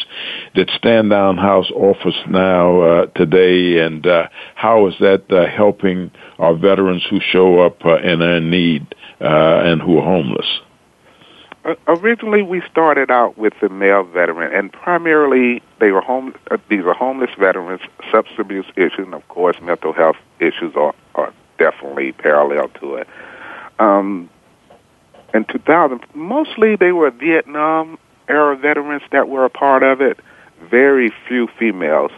that 0.55 0.71
Stand 0.77 1.11
Down 1.11 1.37
House 1.37 1.71
offers 1.71 2.17
now 2.29 3.07
today, 3.17 3.79
and 3.79 4.07
how 4.55 4.89
is 4.89 4.95
that 5.01 5.25
helping 5.55 6.11
our 6.39 6.55
veterans 6.55 7.03
who 7.09 7.21
show 7.21 7.61
up 7.61 7.79
and 7.85 8.23
are 8.23 8.37
in 8.37 8.51
need 8.51 8.95
and 9.21 9.81
who 9.81 9.99
are 9.99 10.05
homeless? 10.05 10.47
Originally 11.87 12.43
we 12.43 12.63
started 12.71 13.11
out 13.11 13.39
with 13.39 13.53
the 13.61 13.69
male 13.69 14.03
veteran, 14.03 14.53
and 14.55 14.73
primarily 14.73 15.63
they 15.81 15.93
were 15.93 16.01
home. 16.01 16.35
Uh, 16.51 16.57
these 16.69 16.85
are 16.85 16.95
homeless 16.95 17.31
veterans, 17.39 17.81
substance 18.11 18.39
abuse 18.39 18.67
issues, 18.77 18.99
and 18.99 19.15
of 19.15 19.27
course, 19.29 19.57
mental 19.63 19.93
health 19.93 20.17
issues 20.41 20.75
are, 20.75 20.95
are 21.15 21.33
definitely 21.59 22.13
parallel 22.13 22.69
to 22.81 22.97
it. 22.97 23.09
Um, 23.79 24.29
in 25.35 25.45
2000, 25.45 26.01
mostly 26.15 26.77
they 26.77 26.93
were 26.93 27.11
Vietnam 27.11 27.99
era 28.29 28.57
veterans 28.57 29.03
that 29.13 29.29
were 29.29 29.45
a 29.45 29.51
part 29.51 29.83
of 29.83 30.01
it. 30.01 30.19
Very 30.71 31.13
few 31.29 31.49
females, 31.59 32.13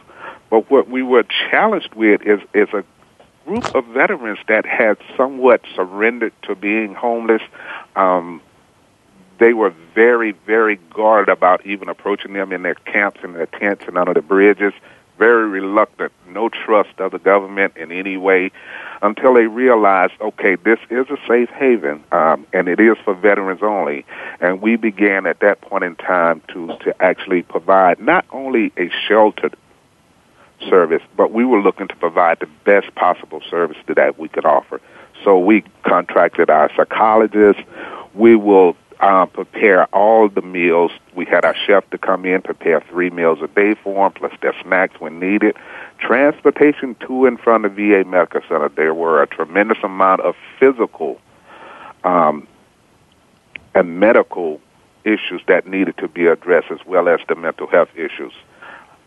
but 0.50 0.70
what 0.70 0.88
we 0.88 1.02
were 1.02 1.24
challenged 1.50 1.94
with 1.94 2.22
is 2.22 2.40
is 2.52 2.68
a 2.74 2.84
group 3.46 3.74
of 3.74 3.84
veterans 3.86 4.38
that 4.48 4.64
had 4.64 4.96
somewhat 5.16 5.62
surrendered 5.74 6.32
to 6.42 6.54
being 6.54 6.94
homeless. 6.94 7.42
Um, 7.94 8.40
they 9.38 9.52
were 9.52 9.74
very, 9.94 10.32
very 10.46 10.76
guarded 10.90 11.32
about 11.32 11.66
even 11.66 11.88
approaching 11.88 12.32
them 12.32 12.52
in 12.52 12.62
their 12.62 12.74
camps 12.74 13.20
and 13.22 13.34
their 13.34 13.46
tents 13.46 13.84
and 13.86 13.98
under 13.98 14.14
the 14.14 14.22
bridges. 14.22 14.72
Very 15.18 15.48
reluctant, 15.48 16.12
no 16.28 16.48
trust 16.48 16.98
of 16.98 17.12
the 17.12 17.20
government 17.20 17.76
in 17.76 17.92
any 17.92 18.16
way, 18.16 18.50
until 19.00 19.34
they 19.34 19.46
realized, 19.46 20.14
okay, 20.20 20.56
this 20.56 20.80
is 20.90 21.06
a 21.08 21.16
safe 21.28 21.48
haven, 21.50 22.02
um, 22.10 22.46
and 22.52 22.66
it 22.66 22.80
is 22.80 22.96
for 23.04 23.14
veterans 23.14 23.60
only. 23.62 24.04
And 24.40 24.60
we 24.60 24.74
began 24.74 25.26
at 25.26 25.38
that 25.38 25.60
point 25.60 25.84
in 25.84 25.94
time 25.94 26.42
to 26.48 26.66
to 26.80 26.94
actually 27.00 27.42
provide 27.42 28.00
not 28.00 28.24
only 28.32 28.72
a 28.76 28.90
sheltered 29.06 29.54
service, 30.68 31.02
but 31.16 31.32
we 31.32 31.44
were 31.44 31.60
looking 31.60 31.86
to 31.88 31.96
provide 31.96 32.40
the 32.40 32.48
best 32.64 32.92
possible 32.96 33.40
service 33.48 33.76
that 33.86 34.18
we 34.18 34.28
could 34.28 34.44
offer. 34.44 34.80
So 35.22 35.38
we 35.38 35.62
contracted 35.84 36.50
our 36.50 36.70
psychologists. 36.76 37.62
We 38.14 38.34
will 38.34 38.76
uh, 39.00 39.26
prepare 39.26 39.86
all 39.94 40.28
the 40.28 40.42
meals. 40.42 40.92
We 41.14 41.24
had 41.24 41.44
our 41.44 41.54
chef 41.54 41.88
to 41.90 41.98
come 41.98 42.24
in, 42.24 42.42
prepare 42.42 42.80
three 42.80 43.10
meals 43.10 43.38
a 43.42 43.48
day 43.48 43.74
for 43.74 44.04
them, 44.04 44.12
plus 44.12 44.32
their 44.40 44.54
snacks 44.62 45.00
when 45.00 45.18
needed. 45.18 45.56
Transportation 45.98 46.94
to 47.06 47.26
and 47.26 47.38
from 47.38 47.62
the 47.62 47.68
VA 47.68 48.04
Medical 48.08 48.40
Center. 48.48 48.68
There 48.68 48.94
were 48.94 49.22
a 49.22 49.26
tremendous 49.26 49.78
amount 49.82 50.20
of 50.22 50.34
physical 50.58 51.20
um, 52.04 52.46
and 53.74 53.98
medical 53.98 54.60
issues 55.04 55.42
that 55.48 55.66
needed 55.66 55.96
to 55.98 56.08
be 56.08 56.26
addressed, 56.26 56.70
as 56.70 56.84
well 56.86 57.08
as 57.08 57.20
the 57.28 57.34
mental 57.34 57.66
health 57.66 57.90
issues. 57.94 58.32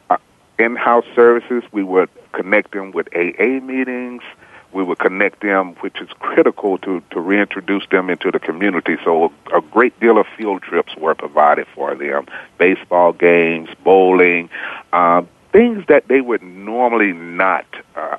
Uh, 0.10 0.18
in-house 0.60 1.06
services, 1.16 1.64
we 1.72 1.84
would 1.84 2.10
connect 2.34 2.72
them 2.72 2.92
with 2.92 3.08
AA 3.16 3.60
meetings 3.64 4.24
we 4.72 4.84
would 4.84 5.00
connect 5.00 5.42
them, 5.42 5.76
which 5.76 6.00
is 6.02 6.10
critical 6.20 6.78
to, 6.80 7.02
to 7.12 7.20
reintroduce 7.20 7.88
them 7.90 8.10
into 8.10 8.32
the 8.32 8.40
community. 8.40 8.98
So 9.04 9.32
a, 9.54 9.62
great 9.62 10.00
deal 10.00 10.18
of 10.18 10.28
field 10.38 10.62
trips 10.62 10.96
were 10.96 11.16
provided 11.16 11.68
for 11.74 11.96
them, 11.96 12.28
baseball 12.58 13.14
games, 13.14 13.70
bowling, 13.84 14.50
uh, 14.94 15.24
things 15.52 15.86
that 15.88 16.08
they 16.08 16.22
would 16.22 16.44
normally 16.44 17.14
not 17.14 17.66
uh, 17.96 18.18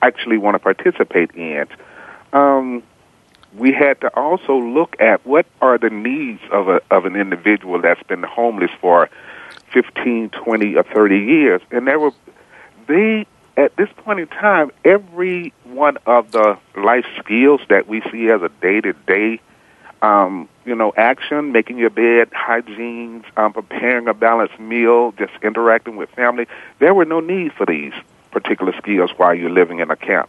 actually 0.00 0.38
want 0.38 0.54
to 0.54 0.58
participate 0.58 1.30
in. 1.32 1.66
Um, 2.32 2.82
we 3.56 3.72
had 3.72 4.00
to 4.00 4.08
also 4.16 4.56
look 4.56 4.96
at 5.00 5.24
what 5.26 5.46
are 5.60 5.78
the 5.78 5.90
needs 5.90 6.40
of 6.50 6.68
a 6.68 6.80
of 6.90 7.04
an 7.04 7.16
individual 7.16 7.80
that's 7.80 8.02
been 8.04 8.22
homeless 8.22 8.70
for 8.80 9.10
15, 9.72 10.30
20, 10.30 10.76
or 10.76 10.82
30 10.82 11.18
years, 11.18 11.60
and 11.70 11.86
there 11.86 12.00
were 12.00 12.12
they 12.86 13.26
at 13.56 13.76
this 13.76 13.88
point 13.98 14.20
in 14.20 14.26
time, 14.28 14.70
every 14.84 15.52
one 15.64 15.98
of 16.06 16.32
the 16.32 16.58
life 16.76 17.06
skills 17.18 17.60
that 17.68 17.86
we 17.86 18.02
see 18.10 18.28
as 18.30 18.42
a 18.42 18.48
day 18.60 18.80
to 18.80 18.92
day, 19.06 19.40
you 20.64 20.74
know, 20.74 20.92
action, 20.96 21.52
making 21.52 21.78
your 21.78 21.90
bed, 21.90 22.28
hygiene, 22.32 23.24
um, 23.36 23.52
preparing 23.52 24.08
a 24.08 24.14
balanced 24.14 24.58
meal, 24.58 25.12
just 25.12 25.32
interacting 25.42 25.96
with 25.96 26.10
family, 26.10 26.46
there 26.78 26.94
were 26.94 27.04
no 27.04 27.20
need 27.20 27.52
for 27.52 27.66
these 27.66 27.92
particular 28.30 28.72
skills 28.78 29.10
while 29.16 29.34
you're 29.34 29.50
living 29.50 29.80
in 29.80 29.90
a 29.90 29.96
camp 29.96 30.28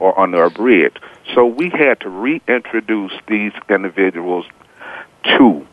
or 0.00 0.18
under 0.18 0.42
a 0.42 0.50
bridge. 0.50 0.96
So 1.34 1.46
we 1.46 1.70
had 1.70 2.00
to 2.00 2.08
reintroduce 2.08 3.12
these 3.26 3.52
individuals 3.68 4.46
to 5.24 5.66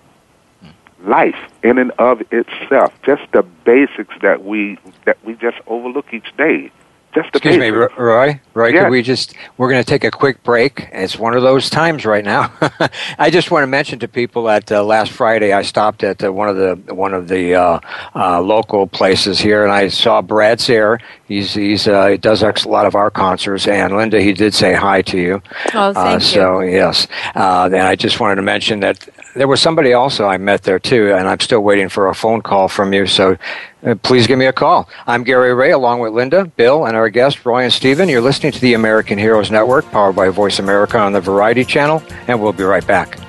life 1.06 1.38
in 1.64 1.78
and 1.78 1.92
of 1.92 2.22
itself. 2.32 2.94
Just 3.04 3.24
the 3.32 3.44
basics 3.44 4.16
that 4.22 4.44
we 4.44 4.78
that 5.06 5.24
we 5.24 5.36
just 5.36 5.58
overlook 5.68 6.14
each 6.14 6.36
day. 6.38 6.72
Just 7.16 7.32
the 7.32 7.38
Excuse 7.38 7.56
basics. 7.58 7.98
me, 7.98 8.04
Roy. 8.04 8.42
Roy, 8.54 8.68
Yes. 8.68 8.84
could 8.84 8.92
we 8.92 9.02
just? 9.02 9.36
We're 9.58 9.70
going 9.70 9.82
to 9.82 9.90
take 9.90 10.04
a 10.04 10.12
quick 10.12 10.44
break. 10.44 10.90
It's 10.92 11.18
one 11.18 11.34
of 11.34 11.44
those 11.44 11.70
times 11.70 12.06
right 12.06 12.26
now. 12.26 12.52
I 13.18 13.30
just 13.30 13.52
want 13.52 13.64
to 13.64 13.68
mention 13.68 14.00
to 14.00 14.10
people 14.10 14.44
that 14.44 14.70
uh, 14.70 14.84
last 14.84 15.14
Friday 15.14 15.54
I 15.54 15.62
stopped 15.62 16.04
at 16.04 16.22
uh, 16.22 16.34
one 16.34 16.50
of 16.50 16.58
the 16.58 16.94
one 16.94 17.14
of 17.14 17.30
the 17.30 17.56
uh, 17.56 17.80
uh, 18.16 18.42
local 18.42 18.86
places 18.86 19.40
here, 19.40 19.64
and 19.64 19.72
I 19.72 19.88
saw 19.88 20.22
Brad 20.22 20.60
Sayre. 20.60 21.00
He's 21.26 21.54
he's 21.54 21.88
uh, 21.88 22.08
he 22.08 22.18
does 22.18 22.44
a 22.44 22.54
lot 22.68 22.86
of 22.86 22.96
our 22.96 23.10
concerts, 23.10 23.66
and 23.66 23.96
Linda, 23.96 24.20
he 24.20 24.34
did 24.34 24.54
say 24.54 24.74
hi 24.74 25.02
to 25.04 25.18
you. 25.18 25.42
Oh, 25.74 25.94
thank 25.94 25.98
uh, 25.98 26.12
you. 26.16 26.20
So 26.20 26.60
yes, 26.60 27.08
uh, 27.34 27.70
and 27.72 27.78
I 27.84 27.96
just 27.96 28.20
wanted 28.20 28.36
to 28.36 28.42
mention 28.42 28.82
that 28.82 29.08
there 29.36 29.48
was 29.48 29.62
somebody 29.62 29.94
also 29.94 30.26
I 30.26 30.38
met 30.38 30.64
there 30.64 30.80
too, 30.80 31.14
and 31.14 31.30
I'm 31.30 31.40
still 31.40 31.62
waiting 31.62 31.88
for 31.88 32.10
a 32.10 32.16
phone 32.16 32.42
call 32.42 32.68
from 32.68 32.94
you. 32.94 33.06
So 33.08 33.38
Uh, 33.86 33.96
please 33.96 34.26
give 34.26 34.40
me 34.40 34.48
a 34.48 34.54
call. 34.54 34.90
I'm 35.06 35.24
Gary 35.24 35.54
Ray, 35.54 35.72
along 35.72 36.00
with 36.00 36.14
Linda, 36.14 36.46
Bill, 36.46 36.86
and 36.86 36.98
our 36.98 37.10
guest, 37.10 37.46
Roy 37.46 37.64
and 37.64 37.74
Stephen. 37.74 38.10
You're 38.10 38.22
listening 38.22 38.52
to 38.54 38.60
the 38.60 38.74
American 38.74 39.18
Heroes 39.18 39.52
Network, 39.52 39.90
powered 39.92 40.16
by 40.16 40.30
Voice 40.30 40.60
America 40.60 40.98
on 40.98 41.14
the 41.14 41.22
Variety 41.22 41.64
Channel, 41.64 42.02
and 42.28 42.42
we'll 42.42 42.54
be 42.54 42.64
right 42.64 42.86
back. 42.86 43.20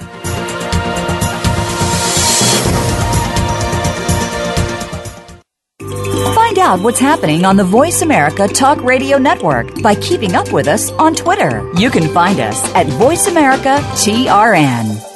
Find 6.35 6.59
out 6.59 6.81
what's 6.81 6.99
happening 6.99 7.45
on 7.45 7.57
the 7.57 7.65
Voice 7.65 8.01
America 8.01 8.49
Talk 8.49 8.83
Radio 8.83 9.19
Network 9.19 9.83
by 9.83 9.95
keeping 9.97 10.35
up 10.35 10.53
with 10.53 10.69
us 10.69 10.91
on 10.93 11.15
Twitter. 11.15 11.71
You 11.77 11.91
can 11.91 12.09
find 12.15 12.41
us 12.41 12.65
at 12.75 12.87
Voice 12.87 13.27
America 13.27 13.77
TRN. 13.93 15.16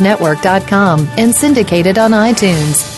Network.com 0.00 1.08
and 1.16 1.34
syndicated 1.34 1.98
on 1.98 2.12
iTunes. 2.12 2.96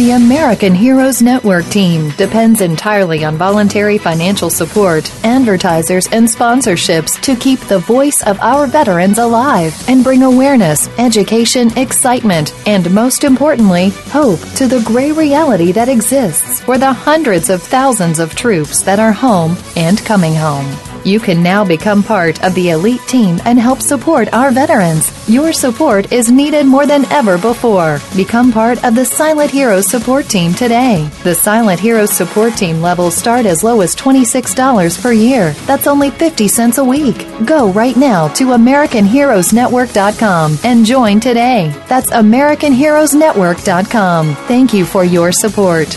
The 0.00 0.12
American 0.12 0.72
Heroes 0.72 1.20
Network 1.20 1.66
team 1.66 2.10
depends 2.10 2.60
entirely 2.60 3.24
on 3.24 3.36
voluntary 3.36 3.98
financial 3.98 4.48
support, 4.48 5.12
advertisers, 5.24 6.06
and 6.06 6.28
sponsorships 6.28 7.20
to 7.22 7.34
keep 7.34 7.58
the 7.60 7.80
voice 7.80 8.22
of 8.22 8.38
our 8.40 8.68
veterans 8.68 9.18
alive 9.18 9.74
and 9.88 10.04
bring 10.04 10.22
awareness, 10.22 10.88
education, 10.98 11.76
excitement, 11.76 12.54
and 12.68 12.90
most 12.94 13.24
importantly, 13.24 13.88
hope 14.06 14.40
to 14.54 14.68
the 14.68 14.82
gray 14.86 15.10
reality 15.10 15.72
that 15.72 15.88
exists 15.88 16.60
for 16.60 16.78
the 16.78 16.92
hundreds 16.92 17.50
of 17.50 17.60
thousands 17.60 18.20
of 18.20 18.36
troops 18.36 18.82
that 18.82 19.00
are 19.00 19.12
home 19.12 19.56
and 19.76 19.98
coming 20.04 20.36
home. 20.36 20.89
You 21.04 21.20
can 21.20 21.42
now 21.42 21.64
become 21.64 22.02
part 22.02 22.42
of 22.44 22.54
the 22.54 22.70
elite 22.70 23.00
team 23.06 23.38
and 23.44 23.58
help 23.58 23.80
support 23.80 24.32
our 24.32 24.50
veterans. 24.50 25.10
Your 25.28 25.52
support 25.52 26.12
is 26.12 26.30
needed 26.30 26.66
more 26.66 26.86
than 26.86 27.04
ever 27.06 27.38
before. 27.38 28.00
Become 28.16 28.52
part 28.52 28.82
of 28.84 28.94
the 28.94 29.04
Silent 29.04 29.50
Heroes 29.50 29.88
support 29.88 30.28
team 30.28 30.52
today. 30.54 31.08
The 31.22 31.34
Silent 31.34 31.80
Heroes 31.80 32.10
support 32.10 32.54
team 32.56 32.80
levels 32.82 33.16
start 33.16 33.46
as 33.46 33.62
low 33.64 33.80
as 33.80 33.94
$26 33.96 35.02
per 35.02 35.12
year. 35.12 35.52
That's 35.66 35.86
only 35.86 36.10
50 36.10 36.48
cents 36.48 36.78
a 36.78 36.84
week. 36.84 37.26
Go 37.44 37.70
right 37.72 37.96
now 37.96 38.28
to 38.34 38.44
AmericanHeroesNetwork.com 38.46 40.58
and 40.64 40.84
join 40.84 41.20
today. 41.20 41.72
That's 41.88 42.10
AmericanHeroesNetwork.com. 42.10 44.34
Thank 44.46 44.74
you 44.74 44.84
for 44.84 45.04
your 45.04 45.32
support. 45.32 45.96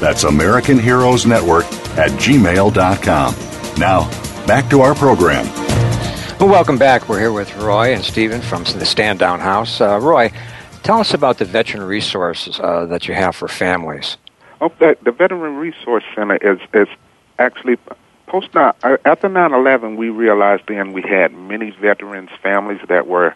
That's 0.00 0.24
American 0.24 0.78
Heroes 0.78 1.26
Network 1.26 1.66
at 1.98 2.10
gmail.com. 2.12 3.34
Now, 3.78 4.46
back 4.46 4.70
to 4.70 4.80
our 4.80 4.94
program. 4.94 5.46
Well, 6.40 6.48
welcome 6.48 6.78
back. 6.78 7.06
We're 7.06 7.20
here 7.20 7.32
with 7.32 7.54
Roy 7.58 7.92
and 7.92 8.02
Stephen 8.02 8.40
from 8.40 8.64
the 8.64 8.86
Stand 8.86 9.18
Down 9.18 9.40
House. 9.40 9.78
Uh, 9.78 10.00
Roy, 10.00 10.32
tell 10.82 11.00
us 11.00 11.12
about 11.12 11.36
the 11.36 11.44
veteran 11.44 11.82
resources 11.82 12.58
uh, 12.58 12.86
that 12.86 13.08
you 13.08 13.14
have 13.14 13.36
for 13.36 13.46
families. 13.46 14.16
Oh, 14.62 14.72
the, 14.78 14.96
the 15.02 15.12
Veteran 15.12 15.56
Resource 15.56 16.04
Center 16.14 16.36
is, 16.36 16.58
is 16.72 16.88
actually 17.38 17.76
post 18.26 18.56
uh, 18.56 18.72
after 19.04 19.28
9/11. 19.28 19.96
We 19.96 20.08
realized 20.08 20.62
then 20.66 20.94
we 20.94 21.02
had 21.02 21.34
many 21.34 21.72
veterans' 21.72 22.30
families 22.42 22.80
that 22.88 23.06
were 23.06 23.34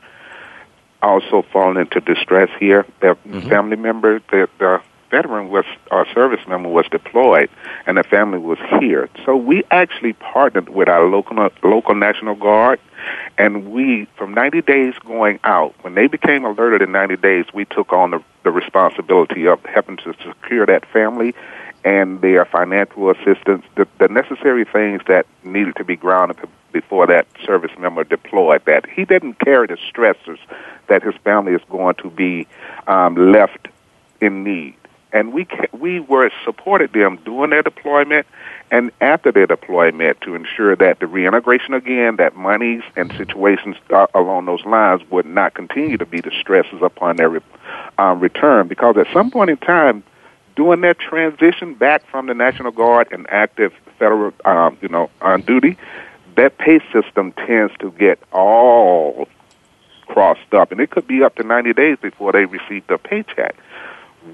also 1.03 1.43
falling 1.53 1.77
into 1.77 2.01
distress 2.01 2.49
here. 2.59 2.87
Their 3.01 3.17
mm-hmm. 3.17 3.49
family 3.51 3.77
members, 3.77 4.23
the, 4.31 4.49
the 4.59 4.81
veteran 5.15 5.49
was 5.49 5.65
our 5.93 6.07
service 6.13 6.45
member 6.49 6.69
was 6.69 6.87
deployed 6.91 7.49
and 7.87 7.97
the 7.97 8.03
family 8.03 8.39
was 8.39 8.59
here. 8.81 9.09
So 9.25 9.37
we 9.37 9.63
actually 9.71 10.15
partnered 10.15 10.69
with 10.71 10.89
our 10.89 11.09
local 11.09 11.37
local 11.63 11.95
National 11.95 12.35
Guard 12.35 12.81
and 13.39 13.71
we 13.71 14.07
from 14.17 14.35
90 14.35 14.63
days 14.63 14.95
going 15.05 15.39
out 15.45 15.73
when 15.83 15.95
they 15.95 16.09
became 16.09 16.45
alerted 16.45 16.83
in 16.83 16.91
90 16.91 17.17
days 17.19 17.45
we 17.55 17.65
took 17.65 17.93
on 17.93 18.11
the, 18.11 18.21
the 18.43 18.51
responsibility 18.51 19.47
of 19.47 19.65
helping 19.67 19.99
to 19.99 20.15
secure 20.27 20.67
that 20.67 20.85
family 20.87 21.33
and 21.85 22.21
their 22.21 22.45
financial 22.45 23.11
assistance 23.11 23.65
the, 23.77 23.87
the 23.99 24.09
necessary 24.09 24.65
things 24.65 25.01
that 25.07 25.27
needed 25.45 25.77
to 25.77 25.85
be 25.85 25.95
grounded 25.95 26.37
before 26.73 27.07
that 27.07 27.25
service 27.47 27.71
member 27.79 28.03
deployed 28.03 28.65
that 28.65 28.85
he 28.91 29.05
didn't 29.05 29.39
carry 29.39 29.69
the 29.69 29.79
stresses 29.89 30.41
that 30.89 31.05
his 31.05 31.15
family 31.23 31.53
is 31.53 31.63
going 31.71 31.95
to 31.95 32.11
be 32.11 32.49
um, 32.89 33.15
left 33.33 33.69
in 34.21 34.43
need 34.43 34.75
and 35.15 35.33
we 35.33 35.47
ca- 35.47 35.69
we 35.73 36.01
were 36.01 36.31
supported 36.45 36.93
them 36.93 37.19
during 37.25 37.51
their 37.51 37.63
deployment 37.63 38.27
and 38.71 38.91
after 39.01 39.31
their 39.31 39.47
deployment 39.47 40.21
to 40.23 40.35
ensure 40.35 40.75
that 40.75 40.99
the 40.99 41.07
reintegration 41.07 41.73
again, 41.73 42.17
that 42.17 42.35
monies 42.35 42.83
and 42.97 43.13
situations 43.13 43.77
uh, 43.91 44.07
along 44.13 44.47
those 44.47 44.65
lines 44.67 45.01
would 45.11 45.25
not 45.25 45.55
continue 45.55 45.97
to 45.97 46.05
be 46.05 46.21
the 46.21 46.33
stresses 46.39 46.83
upon 46.83 47.17
their 47.17 47.31
re- 47.31 47.41
um, 47.97 48.19
return. 48.19 48.67
Because 48.67 48.97
at 48.97 49.07
some 49.13 49.31
point 49.31 49.51
in 49.51 49.57
time, 49.59 50.03
during 50.57 50.81
their 50.81 50.95
transition 50.95 51.75
back 51.75 52.05
from 52.11 52.27
the 52.27 52.35
National 52.35 52.73
Guard 52.73 53.09
and 53.13 53.27
active 53.31 53.73
federal, 53.99 54.33
um, 54.45 54.77
you 54.83 54.89
know, 54.89 55.09
on 55.23 55.43
duty, 55.43 55.77
that 56.37 56.59
pay 56.59 56.81
system 56.93 57.31
tends 57.33 57.73
to 57.79 57.93
get 57.93 58.19
all 58.33 59.29
crossed 60.07 60.53
up, 60.53 60.73
and 60.73 60.81
it 60.81 60.91
could 60.91 61.07
be 61.07 61.23
up 61.23 61.37
to 61.37 61.45
90 61.45 61.73
days 61.73 61.99
before 62.03 62.33
they 62.33 62.45
receive 62.45 62.85
their 62.89 62.99
paycheck 62.99 63.57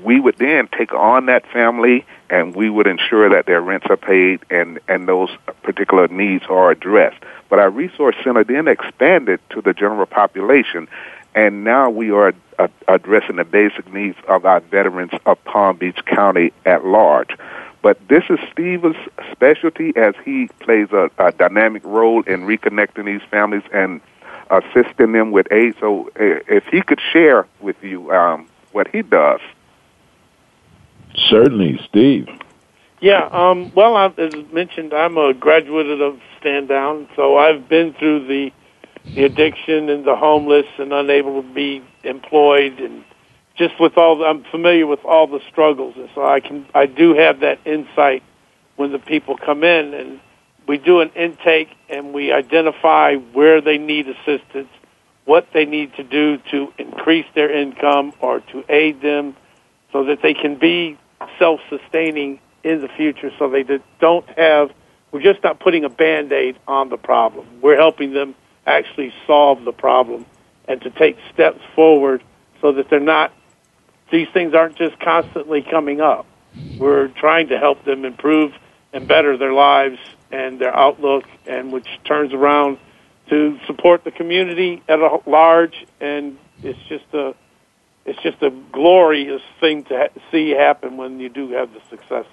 we 0.04 0.20
would 0.20 0.36
then 0.38 0.68
take 0.76 0.92
on 0.92 1.26
that 1.26 1.46
family 1.52 2.04
and 2.28 2.54
we 2.54 2.70
would 2.70 2.86
ensure 2.86 3.28
that 3.30 3.46
their 3.46 3.60
rents 3.60 3.86
are 3.90 3.96
paid 3.96 4.40
and, 4.50 4.78
and 4.88 5.08
those 5.08 5.30
particular 5.62 6.08
needs 6.08 6.44
are 6.48 6.70
addressed. 6.70 7.22
But 7.48 7.58
our 7.58 7.70
resource 7.70 8.16
center 8.22 8.44
then 8.44 8.68
expanded 8.68 9.40
to 9.50 9.60
the 9.60 9.74
general 9.74 10.06
population, 10.06 10.88
and 11.34 11.64
now 11.64 11.90
we 11.90 12.10
are 12.12 12.32
uh, 12.58 12.68
addressing 12.86 13.36
the 13.36 13.44
basic 13.44 13.92
needs 13.92 14.16
of 14.28 14.44
our 14.44 14.60
veterans 14.60 15.12
of 15.26 15.42
Palm 15.44 15.76
Beach 15.76 15.98
County 16.06 16.52
at 16.64 16.84
large. 16.84 17.36
But 17.82 17.98
this 18.08 18.24
is 18.28 18.38
Steve's 18.52 18.96
specialty 19.32 19.92
as 19.96 20.14
he 20.24 20.48
plays 20.60 20.88
a, 20.92 21.10
a 21.18 21.32
dynamic 21.32 21.82
role 21.84 22.22
in 22.22 22.42
reconnecting 22.42 23.06
these 23.06 23.26
families 23.30 23.62
and 23.72 24.00
assisting 24.50 25.12
them 25.12 25.30
with 25.30 25.50
aid. 25.50 25.74
So 25.80 26.08
uh, 26.08 26.44
if 26.48 26.64
he 26.66 26.82
could 26.82 27.00
share 27.12 27.46
with 27.60 27.82
you 27.82 28.12
um, 28.12 28.48
what 28.72 28.88
he 28.88 29.02
does. 29.02 29.40
Certainly, 31.14 31.80
Steve. 31.88 32.28
Yeah, 33.00 33.28
um, 33.32 33.72
well, 33.74 33.96
I, 33.96 34.06
as 34.18 34.52
mentioned, 34.52 34.92
I'm 34.92 35.16
a 35.16 35.32
graduate 35.32 36.00
of 36.00 36.18
Stand 36.38 36.68
Down, 36.68 37.08
so 37.16 37.38
I've 37.38 37.68
been 37.68 37.94
through 37.94 38.26
the 38.26 38.52
the 39.14 39.24
addiction 39.24 39.88
and 39.88 40.04
the 40.04 40.14
homeless 40.14 40.66
and 40.78 40.92
unable 40.92 41.42
to 41.42 41.54
be 41.54 41.82
employed, 42.04 42.78
and 42.78 43.02
just 43.56 43.80
with 43.80 43.96
all, 43.96 44.18
the, 44.18 44.24
I'm 44.24 44.44
familiar 44.44 44.86
with 44.86 45.04
all 45.04 45.26
the 45.26 45.40
struggles, 45.50 45.94
and 45.96 46.08
so 46.14 46.24
I 46.24 46.40
can, 46.40 46.66
I 46.74 46.86
do 46.86 47.14
have 47.14 47.40
that 47.40 47.58
insight 47.64 48.22
when 48.76 48.92
the 48.92 48.98
people 48.98 49.36
come 49.36 49.64
in, 49.64 49.94
and 49.94 50.20
we 50.68 50.78
do 50.78 51.00
an 51.00 51.10
intake 51.16 51.70
and 51.88 52.12
we 52.12 52.30
identify 52.30 53.16
where 53.16 53.60
they 53.60 53.78
need 53.78 54.06
assistance, 54.08 54.68
what 55.24 55.48
they 55.52 55.64
need 55.64 55.94
to 55.94 56.04
do 56.04 56.38
to 56.50 56.72
increase 56.78 57.26
their 57.34 57.50
income 57.50 58.12
or 58.20 58.40
to 58.52 58.64
aid 58.68 59.02
them 59.02 59.34
so 59.92 60.04
that 60.04 60.22
they 60.22 60.34
can 60.34 60.56
be 60.56 60.98
self-sustaining 61.38 62.40
in 62.62 62.80
the 62.80 62.88
future, 62.88 63.30
so 63.38 63.48
they 63.48 63.64
don't 64.00 64.28
have. 64.38 64.70
We're 65.12 65.22
just 65.22 65.42
not 65.42 65.58
putting 65.60 65.84
a 65.84 65.88
band-aid 65.88 66.58
on 66.68 66.88
the 66.88 66.96
problem. 66.96 67.46
We're 67.60 67.76
helping 67.76 68.12
them 68.12 68.34
actually 68.66 69.12
solve 69.26 69.64
the 69.64 69.72
problem 69.72 70.26
and 70.68 70.80
to 70.82 70.90
take 70.90 71.16
steps 71.32 71.60
forward 71.74 72.22
so 72.60 72.72
that 72.72 72.88
they're 72.90 73.00
not. 73.00 73.32
These 74.12 74.28
things 74.32 74.54
aren't 74.54 74.76
just 74.76 74.98
constantly 75.00 75.62
coming 75.62 76.00
up. 76.00 76.26
We're 76.78 77.08
trying 77.08 77.48
to 77.48 77.58
help 77.58 77.84
them 77.84 78.04
improve 78.04 78.52
and 78.92 79.06
better 79.06 79.36
their 79.36 79.52
lives 79.52 79.98
and 80.32 80.60
their 80.60 80.76
outlook, 80.76 81.24
and 81.46 81.72
which 81.72 81.88
turns 82.04 82.32
around 82.32 82.78
to 83.28 83.58
support 83.66 84.04
the 84.04 84.10
community 84.10 84.82
at 84.88 84.98
a 84.98 85.20
large. 85.26 85.86
And 86.00 86.38
it's 86.62 86.78
just 86.88 87.04
a 87.14 87.34
it's 88.04 88.20
just 88.22 88.42
a 88.42 88.50
glorious 88.72 89.42
thing 89.60 89.84
to 89.84 89.96
ha- 89.96 90.20
see 90.30 90.50
happen 90.50 90.96
when 90.96 91.20
you 91.20 91.28
do 91.28 91.50
have 91.50 91.72
the 91.72 91.80
successes. 91.90 92.26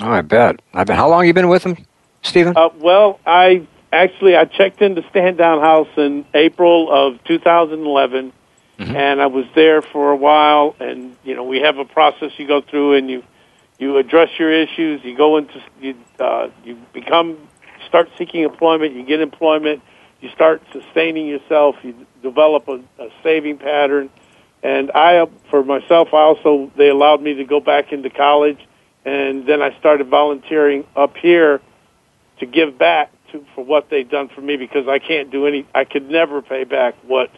Oh, 0.00 0.10
I 0.10 0.22
bet. 0.22 0.60
I 0.72 0.84
bet. 0.84 0.96
How 0.96 1.08
long 1.08 1.26
you 1.26 1.34
been 1.34 1.48
with 1.48 1.64
them, 1.64 1.76
Stephen? 2.22 2.56
Uh, 2.56 2.68
well, 2.78 3.18
I 3.26 3.66
actually 3.92 4.36
I 4.36 4.44
checked 4.44 4.80
into 4.80 5.04
Stand 5.10 5.38
Down 5.38 5.60
House 5.60 5.88
in 5.96 6.24
April 6.34 6.90
of 6.90 7.22
2011, 7.24 8.32
mm-hmm. 8.78 8.96
and 8.96 9.20
I 9.20 9.26
was 9.26 9.44
there 9.54 9.82
for 9.82 10.10
a 10.10 10.16
while. 10.16 10.76
And 10.78 11.16
you 11.24 11.34
know, 11.34 11.44
we 11.44 11.60
have 11.60 11.78
a 11.78 11.84
process 11.84 12.32
you 12.36 12.46
go 12.46 12.60
through, 12.60 12.94
and 12.94 13.10
you 13.10 13.24
you 13.78 13.96
address 13.96 14.30
your 14.38 14.52
issues. 14.52 15.02
You 15.04 15.16
go 15.16 15.36
into 15.36 15.60
you 15.80 15.96
uh, 16.20 16.48
you 16.64 16.76
become 16.92 17.36
start 17.86 18.08
seeking 18.16 18.42
employment. 18.42 18.94
You 18.94 19.04
get 19.04 19.20
employment. 19.20 19.82
You 20.20 20.30
start 20.30 20.62
sustaining 20.72 21.26
yourself. 21.26 21.76
You 21.82 21.94
develop 22.22 22.68
a, 22.68 22.80
a 22.98 23.08
saving 23.22 23.58
pattern. 23.58 24.10
And 24.62 24.90
I, 24.92 25.26
for 25.50 25.62
myself, 25.62 26.08
I 26.12 26.22
also 26.22 26.70
they 26.76 26.88
allowed 26.88 27.22
me 27.22 27.34
to 27.34 27.44
go 27.44 27.60
back 27.60 27.92
into 27.92 28.10
college, 28.10 28.58
and 29.04 29.46
then 29.46 29.62
I 29.62 29.78
started 29.78 30.08
volunteering 30.08 30.84
up 30.96 31.16
here 31.16 31.60
to 32.40 32.46
give 32.46 32.78
back 32.78 33.12
to 33.32 33.44
for 33.54 33.64
what 33.64 33.88
they've 33.90 34.08
done 34.08 34.28
for 34.28 34.40
me 34.40 34.56
because 34.56 34.88
I 34.88 34.98
can't 34.98 35.30
do 35.30 35.46
any. 35.46 35.66
I 35.74 35.84
could 35.84 36.10
never 36.10 36.42
pay 36.42 36.64
back 36.64 36.94
what 37.06 37.30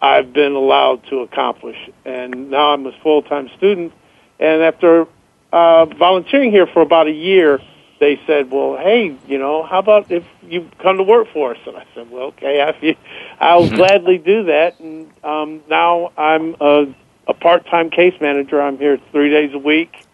I've 0.00 0.32
been 0.32 0.52
allowed 0.52 1.06
to 1.08 1.20
accomplish. 1.20 1.76
And 2.04 2.50
now 2.50 2.74
I'm 2.74 2.86
a 2.86 2.92
full 3.02 3.22
time 3.22 3.48
student, 3.56 3.92
and 4.38 4.62
after 4.62 5.06
uh, 5.52 5.86
volunteering 5.86 6.50
here 6.50 6.66
for 6.66 6.82
about 6.82 7.06
a 7.06 7.12
year, 7.12 7.60
they 8.00 8.18
said, 8.26 8.50
"Well, 8.50 8.76
hey, 8.76 9.16
you 9.28 9.38
know, 9.38 9.62
how 9.62 9.78
about 9.78 10.10
if 10.10 10.24
you 10.42 10.68
come 10.82 10.96
to 10.96 11.04
work 11.04 11.28
for 11.32 11.52
us?" 11.52 11.60
And 11.66 11.76
I 11.76 11.86
said, 11.94 12.10
"Well, 12.10 12.28
okay, 12.28 12.60
I, 12.60 12.96
I'll 13.38 13.66
mm-hmm. 13.66 13.76
gladly 13.76 14.18
do 14.18 14.44
that." 14.44 14.80
And 14.80 15.10
um, 15.22 15.62
now 15.68 16.10
I'm 16.16 16.56
a, 16.60 16.92
a 17.28 17.34
part-time 17.34 17.90
case 17.90 18.14
manager. 18.20 18.60
I'm 18.60 18.78
here 18.78 18.98
three 19.12 19.30
days 19.30 19.54
a 19.54 19.58
week, 19.58 20.04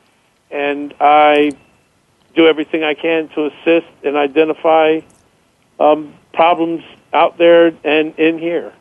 and 0.50 0.92
I 1.00 1.52
do 2.34 2.46
everything 2.46 2.84
I 2.84 2.94
can 2.94 3.28
to 3.30 3.46
assist 3.46 3.90
and 4.04 4.16
identify 4.16 5.00
um, 5.80 6.12
problems 6.34 6.82
out 7.12 7.38
there 7.38 7.72
and 7.84 8.18
in 8.18 8.38
here. 8.38 8.72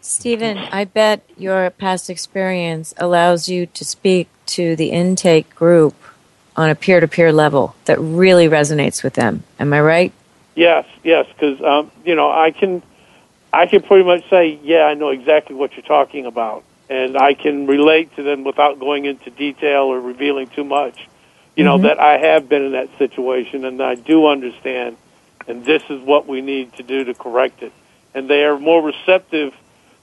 Stephen, 0.00 0.58
I 0.58 0.84
bet 0.84 1.22
your 1.36 1.70
past 1.70 2.10
experience 2.10 2.92
allows 2.96 3.48
you 3.48 3.66
to 3.66 3.84
speak 3.84 4.28
to 4.46 4.74
the 4.74 4.90
intake 4.90 5.54
group 5.54 5.94
on 6.56 6.70
a 6.70 6.74
peer 6.74 7.00
to 7.00 7.08
peer 7.08 7.32
level 7.32 7.74
that 7.86 7.98
really 7.98 8.48
resonates 8.48 9.02
with 9.02 9.14
them. 9.14 9.42
Am 9.58 9.72
I 9.72 9.80
right? 9.80 10.12
Yes, 10.54 10.86
yes, 11.02 11.26
because 11.28 11.60
um, 11.62 11.90
you 12.04 12.14
know 12.14 12.30
I 12.30 12.50
can, 12.50 12.82
I 13.52 13.66
can 13.66 13.82
pretty 13.82 14.04
much 14.04 14.28
say, 14.28 14.58
yeah, 14.62 14.82
I 14.82 14.94
know 14.94 15.08
exactly 15.08 15.56
what 15.56 15.72
you're 15.74 15.82
talking 15.82 16.26
about, 16.26 16.62
and 16.90 17.16
I 17.16 17.34
can 17.34 17.66
relate 17.66 18.14
to 18.16 18.22
them 18.22 18.44
without 18.44 18.78
going 18.78 19.06
into 19.06 19.30
detail 19.30 19.84
or 19.84 20.00
revealing 20.00 20.48
too 20.48 20.64
much. 20.64 21.08
You 21.56 21.64
know 21.64 21.76
mm-hmm. 21.76 21.86
that 21.86 21.98
I 21.98 22.18
have 22.18 22.48
been 22.48 22.62
in 22.66 22.72
that 22.72 22.90
situation, 22.98 23.64
and 23.64 23.82
I 23.82 23.94
do 23.94 24.26
understand, 24.26 24.98
and 25.48 25.64
this 25.64 25.82
is 25.88 26.00
what 26.02 26.26
we 26.26 26.42
need 26.42 26.74
to 26.74 26.82
do 26.82 27.04
to 27.04 27.14
correct 27.14 27.62
it. 27.62 27.72
And 28.14 28.28
they 28.28 28.44
are 28.44 28.58
more 28.58 28.82
receptive 28.82 29.54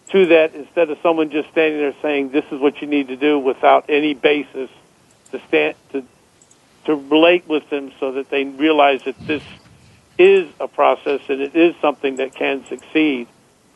to 0.09 0.25
that 0.27 0.55
instead 0.55 0.89
of 0.89 0.97
someone 1.03 1.29
just 1.29 1.49
standing 1.49 1.79
there 1.79 1.93
saying, 2.01 2.29
"This 2.29 2.45
is 2.51 2.59
what 2.59 2.81
you 2.81 2.87
need 2.87 3.09
to 3.09 3.15
do," 3.15 3.37
without 3.37 3.85
any 3.87 4.15
basis 4.15 4.71
to 5.31 5.39
stand 5.47 5.75
to 5.91 6.03
to 6.89 6.95
relate 6.95 7.47
with 7.47 7.69
them 7.69 7.91
so 7.99 8.13
that 8.13 8.31
they 8.31 8.45
realize 8.45 9.03
that 9.03 9.15
this 9.27 9.43
is 10.17 10.49
a 10.59 10.67
process 10.67 11.21
and 11.29 11.39
it 11.39 11.55
is 11.55 11.75
something 11.79 12.15
that 12.15 12.33
can 12.33 12.65
succeed. 12.65 13.27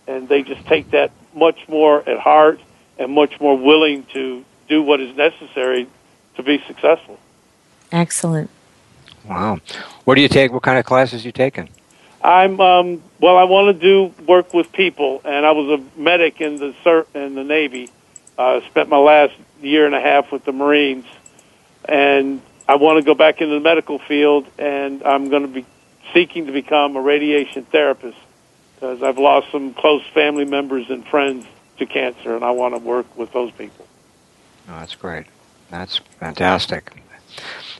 And 0.07 0.27
they 0.27 0.41
just 0.41 0.65
take 0.65 0.89
that 0.91 1.11
much 1.35 1.69
more 1.69 1.99
at 2.09 2.17
heart 2.17 2.59
and 2.97 3.11
much 3.11 3.39
more 3.39 3.55
willing 3.55 4.03
to 4.13 4.43
do 4.67 4.81
what 4.81 4.99
is 4.99 5.15
necessary 5.15 5.87
to 6.37 6.43
be 6.43 6.57
successful. 6.65 7.19
Excellent. 7.91 8.49
Wow. 9.29 9.59
What 10.05 10.15
do 10.15 10.21
you 10.21 10.27
take? 10.27 10.51
What 10.51 10.63
kind 10.63 10.79
of 10.79 10.85
classes 10.85 11.23
you 11.23 11.31
taking? 11.31 11.69
I'm 12.23 12.59
um, 12.59 13.03
well. 13.19 13.37
I 13.37 13.43
want 13.43 13.79
to 13.79 13.79
do 13.79 14.23
work 14.25 14.55
with 14.55 14.71
people, 14.71 15.21
and 15.23 15.45
I 15.45 15.51
was 15.51 15.79
a 15.79 15.99
medic 15.99 16.41
in 16.41 16.57
the 16.57 17.05
in 17.13 17.35
the 17.35 17.43
Navy. 17.43 17.91
I 18.39 18.55
uh, 18.55 18.61
spent 18.69 18.89
my 18.89 18.97
last 18.97 19.33
year 19.61 19.85
and 19.85 19.93
a 19.93 20.01
half 20.01 20.31
with 20.31 20.45
the 20.45 20.51
Marines, 20.51 21.05
and 21.85 22.41
I 22.67 22.75
want 22.75 22.99
to 22.99 23.05
go 23.05 23.13
back 23.13 23.41
into 23.41 23.53
the 23.53 23.59
medical 23.59 23.99
field, 23.99 24.47
and 24.57 25.03
I'm 25.03 25.29
going 25.29 25.41
to 25.41 25.47
be 25.47 25.65
seeking 26.13 26.45
to 26.45 26.51
become 26.51 26.95
a 26.95 27.01
radiation 27.01 27.65
therapist 27.65 28.17
because 28.75 29.03
I've 29.03 29.17
lost 29.17 29.51
some 29.51 29.73
close 29.73 30.03
family 30.13 30.45
members 30.45 30.89
and 30.89 31.05
friends 31.05 31.45
to 31.77 31.85
cancer, 31.85 32.35
and 32.35 32.43
I 32.43 32.51
want 32.51 32.73
to 32.75 32.79
work 32.79 33.17
with 33.17 33.31
those 33.33 33.51
people. 33.51 33.87
Oh, 34.69 34.79
that's 34.79 34.95
great. 34.95 35.25
That's 35.69 35.97
fantastic. 36.19 36.91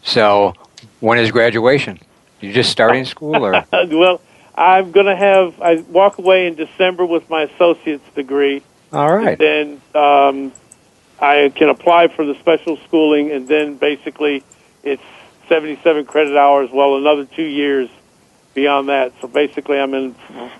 So, 0.02 0.54
when 1.00 1.18
is 1.18 1.32
graduation? 1.32 2.00
You 2.42 2.52
just 2.52 2.72
starting 2.72 3.06
school, 3.06 3.46
or 3.46 3.66
well, 3.74 4.20
I'm 4.56 4.92
going 4.92 5.06
to 5.06 5.16
have 5.16 5.62
I 5.62 5.76
walk 5.76 6.18
away 6.18 6.48
in 6.48 6.56
December 6.56 7.06
with 7.06 7.30
my 7.30 7.44
associate's 7.44 8.10
degree. 8.16 8.64
All 8.92 9.16
right. 9.16 9.38
Then 9.38 9.82
um, 9.96 10.52
I 11.20 11.54
can 11.56 11.70
apply 11.70 12.10
for 12.10 12.26
the 12.26 12.36
special 12.36 12.78
schooling, 12.88 13.32
and 13.32 13.48
then 13.48 13.76
basically 13.78 14.44
it's 14.84 15.04
77 15.50 16.06
credit 16.06 16.38
hours, 16.38 16.70
well, 16.72 16.98
another 16.98 17.26
two 17.26 17.44
years 17.44 17.90
beyond 18.54 18.90
that. 18.90 19.14
So 19.22 19.28
basically, 19.28 19.80
I'm 19.80 19.94
in 19.94 20.16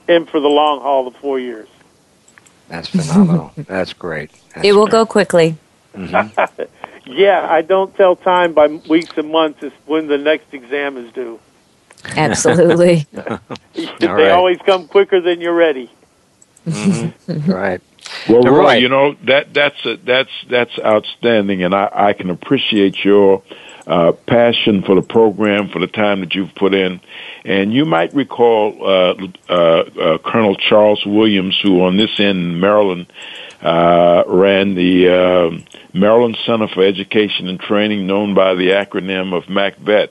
in 0.08 0.26
for 0.26 0.40
the 0.40 0.48
long 0.48 0.82
haul 0.82 1.08
of 1.08 1.16
four 1.18 1.40
years. 1.40 1.68
That's 2.70 2.90
phenomenal. 2.90 3.52
That's 3.58 3.94
great. 3.94 4.32
That's 4.54 4.66
it 4.66 4.74
will 4.74 4.86
great. 4.86 4.92
go 4.92 5.06
quickly. 5.06 5.58
Mm-hmm. 5.96 6.64
yeah, 7.12 7.48
I 7.50 7.62
don't 7.62 7.96
tell 7.96 8.16
time 8.16 8.54
by 8.54 8.68
weeks 8.68 9.12
and 9.18 9.32
months. 9.32 9.62
It's 9.62 9.76
when 9.86 10.08
the 10.08 10.18
next 10.18 10.54
exam 10.54 10.98
is 10.98 11.12
due. 11.14 11.40
Absolutely. 12.06 13.08
they 13.12 14.08
right. 14.08 14.32
always 14.32 14.58
come 14.66 14.88
quicker 14.88 15.22
than 15.22 15.40
you're 15.40 15.54
ready. 15.54 15.90
Mm-hmm. 16.68 17.52
right. 17.52 17.82
Well, 18.28 18.42
Roy, 18.44 18.76
you 18.76 18.90
know 18.90 19.16
that 19.26 19.54
that's 19.54 19.86
a, 19.86 19.98
that's 19.98 20.32
that's 20.50 20.78
outstanding, 20.80 21.64
and 21.64 21.74
I, 21.74 21.90
I 21.92 22.14
can 22.14 22.30
appreciate 22.30 23.04
your 23.04 23.44
uh, 23.86 24.14
passion 24.26 24.84
for 24.84 24.96
the 24.96 25.02
program, 25.02 25.70
for 25.70 25.80
the 25.80 25.88
time 25.88 26.22
that 26.22 26.36
you've 26.36 26.56
put 26.56 26.74
in. 26.74 27.02
And 27.46 27.74
you 27.74 27.86
might 27.86 28.14
recall 28.14 28.78
uh, 28.82 29.28
uh, 29.50 29.54
uh 29.54 30.18
Colonel 30.20 30.56
Charles 30.56 31.06
Williams, 31.06 31.60
who 31.62 31.84
on 31.84 31.98
this 31.98 32.20
end 32.20 32.38
in 32.38 32.60
Maryland 32.60 33.12
uh, 33.64 34.24
ran 34.28 34.76
the 34.76 35.08
uh, 35.08 35.78
Maryland 35.94 36.38
Center 36.46 36.68
for 36.68 36.84
Education 36.84 37.48
and 37.48 37.60
Training, 37.60 38.06
known 38.06 38.34
by 38.34 38.56
the 38.56 38.72
acronym 38.72 39.34
of 39.34 39.46
MACVET. 39.46 40.10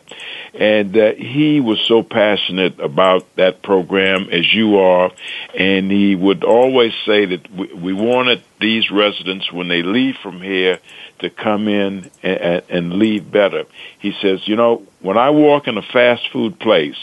And 0.54 0.96
uh, 0.96 1.12
he 1.12 1.60
was 1.60 1.78
so 1.80 2.02
passionate 2.02 2.80
about 2.80 3.36
that 3.36 3.62
program 3.62 4.28
as 4.30 4.52
you 4.52 4.78
are, 4.78 5.10
and 5.54 5.90
he 5.90 6.14
would 6.14 6.44
always 6.44 6.92
say 7.04 7.26
that 7.26 7.50
we, 7.50 7.72
we 7.74 7.92
wanted 7.92 8.42
these 8.58 8.90
residents, 8.90 9.52
when 9.52 9.68
they 9.68 9.82
leave 9.82 10.16
from 10.22 10.40
here, 10.40 10.78
to 11.22 11.30
come 11.30 11.68
in 11.68 12.10
and, 12.22 12.62
and 12.68 12.92
leave 12.94 13.30
better. 13.30 13.64
He 13.98 14.12
says, 14.20 14.46
you 14.46 14.56
know, 14.56 14.82
when 15.00 15.18
I 15.18 15.30
walk 15.30 15.66
in 15.66 15.78
a 15.78 15.82
fast 15.82 16.28
food 16.30 16.58
place, 16.58 16.98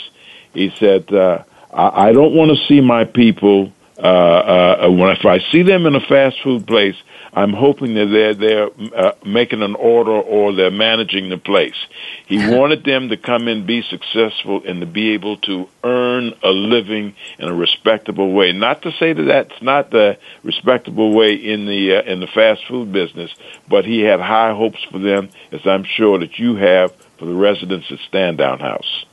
he 0.54 0.72
said, 0.78 1.12
uh, 1.12 1.44
I, 1.74 2.10
I 2.10 2.12
don't 2.14 2.34
want 2.34 2.58
to 2.58 2.66
see 2.68 2.82
my 2.82 3.04
people 3.06 3.72
uh, 3.98 4.86
uh, 4.86 4.90
when 4.90 5.10
if 5.10 5.26
I 5.26 5.40
see 5.52 5.62
them 5.62 5.86
in 5.86 5.96
a 5.96 6.00
fast 6.00 6.42
food 6.42 6.66
place, 6.66 6.96
I'm 7.40 7.54
hoping 7.54 7.94
that 7.94 8.08
they're 8.08 8.34
they're 8.34 8.70
uh, 8.94 9.14
making 9.26 9.62
an 9.62 9.76
order 9.76 10.12
or 10.12 10.54
they're 10.54 10.70
managing 10.70 11.30
the 11.30 11.38
place. 11.38 11.78
He 12.26 12.38
wanted 12.54 12.84
them 12.84 13.08
to 13.10 13.18
come 13.18 13.48
in, 13.48 13.66
be 13.66 13.82
successful, 13.82 14.62
and 14.68 14.82
to 14.82 14.86
be 14.86 15.12
able 15.12 15.38
to 15.38 15.70
earn 15.82 16.34
a 16.44 16.50
living 16.50 17.16
in 17.38 17.48
a 17.48 17.54
respectable 17.54 18.34
way. 18.34 18.52
Not 18.52 18.82
to 18.82 18.92
say 18.92 19.14
that 19.14 19.24
that's 19.24 19.62
not 19.62 19.90
the 19.90 20.18
respectable 20.44 21.14
way 21.14 21.34
in 21.36 21.66
the 21.66 21.96
uh, 21.96 22.02
in 22.02 22.20
the 22.20 22.28
fast 22.28 22.66
food 22.68 22.92
business, 22.92 23.32
but 23.70 23.86
he 23.86 24.02
had 24.02 24.20
high 24.20 24.54
hopes 24.54 24.84
for 24.92 25.00
them, 25.00 25.30
as 25.54 25.66
I'm 25.66 25.86
sure 25.86 26.20
that 26.20 26.38
you 26.40 26.58
have 26.58 26.94
for 27.18 27.26
the 27.26 27.36
residents 27.36 27.90
at 27.90 28.00
Stand 28.00 28.38
Down 28.38 28.60
House. 28.60 29.06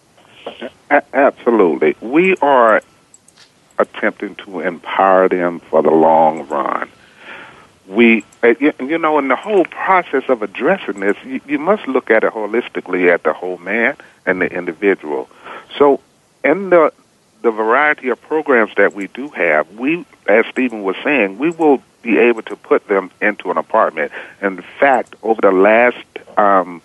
Absolutely, 0.91 1.95
we 2.01 2.35
are 2.39 2.83
attempting 3.79 4.35
to 4.37 4.61
empower 4.61 5.29
them 5.29 5.61
for 5.61 5.81
the 5.81 5.91
long 5.91 6.49
run 6.49 6.91
we, 7.89 8.25
uh, 8.43 8.55
you, 8.59 8.99
know, 8.99 9.19
in 9.19 9.29
the 9.29 9.37
whole 9.37 9.65
process 9.65 10.25
of 10.29 10.43
addressing 10.43 11.01
this, 11.01 11.17
you, 11.25 11.41
you 11.47 11.59
must 11.59 11.87
look 11.87 12.11
at 12.11 12.25
it 12.25 12.33
holistically 12.33 13.13
at 13.13 13.23
the 13.23 13.33
whole 13.33 13.59
man 13.59 13.97
and 14.25 14.41
the 14.41 14.53
individual. 14.53 15.29
So, 15.79 16.01
in 16.45 16.71
the 16.71 16.93
the 17.43 17.51
variety 17.53 18.09
of 18.09 18.21
programs 18.23 18.73
that 18.77 18.93
we 18.93 19.07
do 19.09 19.29
have, 19.29 19.71
we, 19.79 20.05
as 20.27 20.47
Stephen 20.47 20.83
was 20.83 20.97
saying, 21.05 21.39
we 21.39 21.51
will 21.51 21.81
be 22.03 22.19
able 22.19 22.43
to 22.43 22.57
put 22.57 22.89
them 22.89 23.11
into 23.21 23.53
an 23.53 23.57
apartment. 23.57 24.11
In 24.43 24.63
fact, 24.81 25.15
over 25.23 25.41
the 25.41 25.53
last 25.53 26.05
um, 26.37 26.83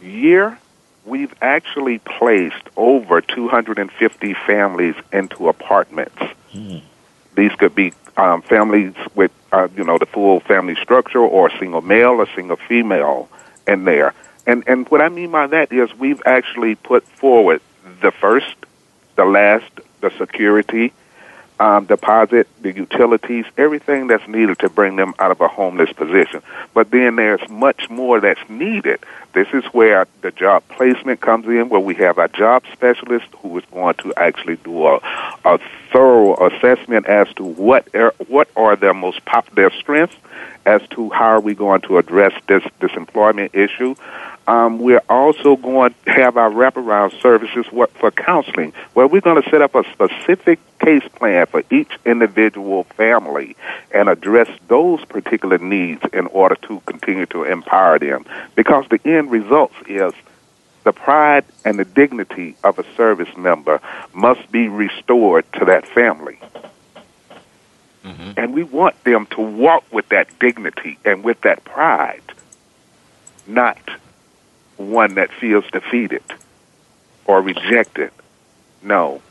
year, 0.00 0.58
we've 1.04 1.34
actually 1.42 1.98
placed 1.98 2.62
over 2.76 3.20
250 3.20 4.34
families 4.46 4.94
into 5.12 5.48
apartments. 5.48 6.22
Mm. 6.54 6.82
These 7.34 7.52
could 7.52 7.74
be 7.74 7.92
um, 8.16 8.42
families 8.42 8.94
with, 9.14 9.30
uh, 9.52 9.68
you 9.76 9.84
know, 9.84 9.98
the 9.98 10.06
full 10.06 10.40
family 10.40 10.76
structure, 10.76 11.20
or 11.20 11.48
a 11.48 11.58
single 11.58 11.80
male 11.80 12.20
or 12.20 12.26
single 12.34 12.56
female 12.56 13.28
in 13.66 13.84
there. 13.84 14.14
And 14.46 14.64
and 14.66 14.88
what 14.88 15.00
I 15.00 15.08
mean 15.08 15.30
by 15.30 15.46
that 15.46 15.72
is 15.72 15.94
we've 15.94 16.22
actually 16.26 16.74
put 16.74 17.06
forward 17.06 17.60
the 18.00 18.10
first 18.10 18.54
the 19.16 19.24
last, 19.24 19.70
the 20.00 20.10
security 20.18 20.92
um, 21.62 21.84
deposit, 21.84 22.48
the 22.60 22.72
utilities, 22.72 23.44
everything 23.56 24.08
that's 24.08 24.26
needed 24.26 24.58
to 24.58 24.68
bring 24.68 24.96
them 24.96 25.14
out 25.20 25.30
of 25.30 25.40
a 25.40 25.46
homeless 25.46 25.92
position. 25.92 26.42
But 26.74 26.90
then 26.90 27.14
there's 27.14 27.48
much 27.48 27.88
more 27.88 28.18
that's 28.18 28.40
needed. 28.48 28.98
This 29.32 29.46
is 29.52 29.64
where 29.66 30.08
the 30.22 30.32
job 30.32 30.64
placement 30.68 31.20
comes 31.20 31.46
in, 31.46 31.68
where 31.68 31.78
we 31.78 31.94
have 31.94 32.18
a 32.18 32.26
job 32.26 32.64
specialist 32.72 33.26
who 33.38 33.56
is 33.58 33.64
going 33.70 33.94
to 33.98 34.12
actually 34.16 34.56
do 34.56 34.86
a, 34.88 34.96
a 35.44 35.60
thorough 35.92 36.34
assessment 36.48 37.06
as 37.06 37.32
to 37.34 37.44
what 37.44 37.86
are, 37.94 38.12
what 38.26 38.48
are 38.56 38.74
their 38.74 38.92
most 38.92 39.24
pop 39.24 39.48
their 39.54 39.70
strengths, 39.70 40.16
as 40.66 40.82
to 40.88 41.10
how 41.10 41.26
are 41.26 41.40
we 41.40 41.54
going 41.54 41.80
to 41.82 41.98
address 41.98 42.32
this 42.48 42.64
this 42.80 42.92
employment 42.96 43.54
issue. 43.54 43.94
Um, 44.46 44.80
we're 44.80 45.02
also 45.08 45.56
going 45.56 45.94
to 46.04 46.10
have 46.10 46.36
our 46.36 46.50
wraparound 46.50 47.20
services 47.20 47.66
for 47.66 48.10
counseling, 48.10 48.72
where 48.94 49.06
we're 49.06 49.20
going 49.20 49.40
to 49.40 49.48
set 49.50 49.62
up 49.62 49.74
a 49.74 49.84
specific 49.92 50.58
case 50.78 51.06
plan 51.14 51.46
for 51.46 51.62
each 51.70 51.92
individual 52.04 52.84
family 52.84 53.56
and 53.92 54.08
address 54.08 54.48
those 54.66 55.04
particular 55.04 55.58
needs 55.58 56.02
in 56.12 56.26
order 56.28 56.56
to 56.62 56.80
continue 56.86 57.26
to 57.26 57.44
empower 57.44 57.98
them. 57.98 58.26
Because 58.56 58.84
the 58.88 59.00
end 59.04 59.30
result 59.30 59.72
is 59.86 60.12
the 60.84 60.92
pride 60.92 61.44
and 61.64 61.78
the 61.78 61.84
dignity 61.84 62.56
of 62.64 62.78
a 62.78 62.94
service 62.96 63.36
member 63.36 63.80
must 64.12 64.50
be 64.50 64.68
restored 64.68 65.44
to 65.52 65.64
that 65.66 65.86
family. 65.86 66.38
Mm-hmm. 68.04 68.32
And 68.36 68.52
we 68.52 68.64
want 68.64 69.02
them 69.04 69.26
to 69.26 69.40
walk 69.40 69.84
with 69.92 70.08
that 70.08 70.26
dignity 70.40 70.98
and 71.04 71.22
with 71.22 71.40
that 71.42 71.62
pride, 71.64 72.22
not 73.46 73.78
one 74.90 75.14
that 75.14 75.30
feels 75.32 75.64
defeated 75.70 76.22
or 77.24 77.40
rejected. 77.40 78.10
No, 78.82 79.22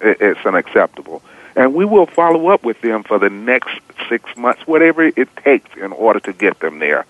it's 0.00 0.44
unacceptable. 0.46 1.22
And 1.56 1.74
we 1.74 1.84
will 1.84 2.06
follow 2.06 2.48
up 2.48 2.64
with 2.64 2.80
them 2.80 3.02
for 3.02 3.18
the 3.18 3.30
next 3.30 3.70
six 4.08 4.36
months, 4.36 4.66
whatever 4.66 5.02
it 5.02 5.28
takes 5.36 5.76
in 5.76 5.92
order 5.92 6.20
to 6.20 6.32
get 6.32 6.60
them 6.60 6.78
there. 6.78 7.06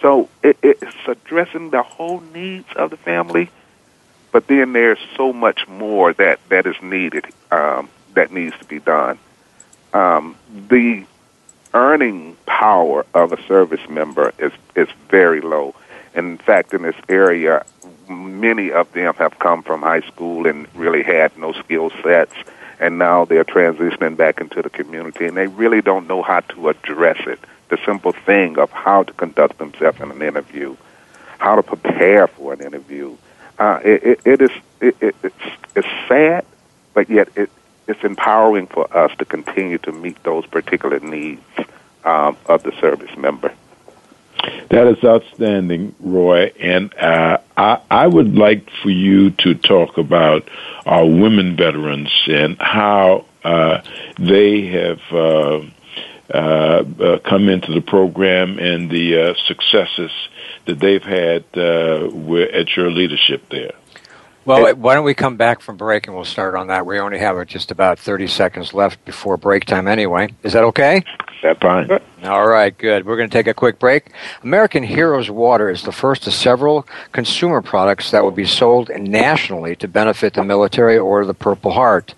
So 0.00 0.28
it's 0.42 0.82
addressing 1.06 1.70
the 1.70 1.82
whole 1.82 2.20
needs 2.20 2.66
of 2.74 2.90
the 2.90 2.96
family, 2.96 3.50
but 4.32 4.46
then 4.48 4.72
there's 4.72 4.98
so 5.16 5.32
much 5.32 5.68
more 5.68 6.12
that, 6.14 6.40
that 6.48 6.66
is 6.66 6.74
needed, 6.82 7.26
um, 7.50 7.88
that 8.14 8.32
needs 8.32 8.56
to 8.58 8.64
be 8.64 8.80
done. 8.80 9.18
Um, 9.92 10.36
the 10.68 11.04
earning 11.74 12.36
power 12.46 13.06
of 13.14 13.32
a 13.32 13.42
service 13.44 13.88
member 13.88 14.32
is, 14.38 14.52
is 14.74 14.88
very 15.08 15.40
low. 15.40 15.74
In 16.14 16.38
fact, 16.38 16.74
in 16.74 16.82
this 16.82 16.96
area, 17.08 17.64
many 18.08 18.70
of 18.70 18.92
them 18.92 19.14
have 19.14 19.38
come 19.38 19.62
from 19.62 19.80
high 19.82 20.02
school 20.02 20.46
and 20.46 20.66
really 20.74 21.02
had 21.02 21.36
no 21.38 21.52
skill 21.52 21.90
sets, 22.02 22.34
and 22.78 22.98
now 22.98 23.24
they're 23.24 23.44
transitioning 23.44 24.16
back 24.16 24.40
into 24.40 24.60
the 24.60 24.70
community, 24.70 25.26
and 25.26 25.36
they 25.36 25.46
really 25.46 25.80
don't 25.80 26.06
know 26.06 26.22
how 26.22 26.40
to 26.40 26.68
address 26.68 27.18
it. 27.26 27.38
The 27.68 27.78
simple 27.86 28.12
thing 28.12 28.58
of 28.58 28.70
how 28.70 29.04
to 29.04 29.12
conduct 29.14 29.58
themselves 29.58 30.00
in 30.00 30.10
an 30.10 30.20
interview, 30.20 30.76
how 31.38 31.56
to 31.56 31.62
prepare 31.62 32.26
for 32.26 32.52
an 32.52 32.60
interview. 32.60 33.16
Uh, 33.58 33.80
it, 33.82 34.02
it, 34.02 34.20
it 34.26 34.42
is 34.42 34.50
it, 34.80 34.96
it, 35.00 35.16
it's 35.22 35.44
it's 35.74 35.88
sad, 36.08 36.44
but 36.92 37.08
yet 37.08 37.28
it 37.36 37.50
it's 37.88 38.04
empowering 38.04 38.66
for 38.66 38.94
us 38.96 39.10
to 39.18 39.24
continue 39.24 39.78
to 39.78 39.92
meet 39.92 40.22
those 40.22 40.46
particular 40.46 41.00
needs 41.00 41.42
um, 42.04 42.36
of 42.46 42.62
the 42.62 42.72
service 42.80 43.16
member. 43.16 43.52
That 44.70 44.86
is 44.86 45.04
outstanding, 45.04 45.94
Roy. 46.00 46.52
And 46.58 46.92
uh, 46.94 47.38
I, 47.56 47.80
I 47.90 48.06
would 48.06 48.34
like 48.34 48.68
for 48.82 48.90
you 48.90 49.30
to 49.30 49.54
talk 49.54 49.98
about 49.98 50.48
our 50.86 51.04
women 51.04 51.56
veterans 51.56 52.10
and 52.26 52.56
how 52.60 53.26
uh, 53.44 53.82
they 54.18 54.66
have 54.66 55.00
uh, 55.12 55.60
uh, 56.32 56.84
uh 57.00 57.18
come 57.18 57.48
into 57.48 57.72
the 57.72 57.80
program 57.80 58.58
and 58.58 58.90
the 58.90 59.20
uh, 59.20 59.34
successes 59.46 60.10
that 60.66 60.78
they've 60.78 61.02
had 61.02 61.44
at 61.54 62.76
your 62.76 62.90
leadership 62.90 63.48
there. 63.50 63.72
Well, 64.44 64.74
why 64.74 64.94
don't 64.94 65.04
we 65.04 65.14
come 65.14 65.36
back 65.36 65.60
from 65.60 65.76
break 65.76 66.08
and 66.08 66.16
we'll 66.16 66.24
start 66.24 66.56
on 66.56 66.66
that? 66.66 66.84
We 66.84 66.98
only 66.98 67.18
have 67.18 67.46
just 67.46 67.70
about 67.70 67.98
30 67.98 68.26
seconds 68.26 68.74
left 68.74 69.04
before 69.04 69.36
break 69.36 69.66
time 69.66 69.86
anyway. 69.86 70.34
Is 70.42 70.52
that 70.54 70.64
okay? 70.64 71.04
That's 71.42 71.60
fine. 71.60 71.88
All 72.24 72.46
right, 72.46 72.76
good. 72.76 73.06
We're 73.06 73.16
going 73.16 73.28
to 73.28 73.32
take 73.32 73.46
a 73.46 73.54
quick 73.54 73.78
break. 73.78 74.12
American 74.42 74.82
Heroes 74.82 75.30
Water 75.30 75.70
is 75.70 75.82
the 75.82 75.92
first 75.92 76.26
of 76.26 76.34
several 76.34 76.86
consumer 77.12 77.62
products 77.62 78.10
that 78.10 78.24
will 78.24 78.32
be 78.32 78.44
sold 78.44 78.90
nationally 78.90 79.76
to 79.76 79.86
benefit 79.86 80.34
the 80.34 80.44
military 80.44 80.98
or 80.98 81.24
the 81.24 81.34
Purple 81.34 81.72
Heart. 81.72 82.14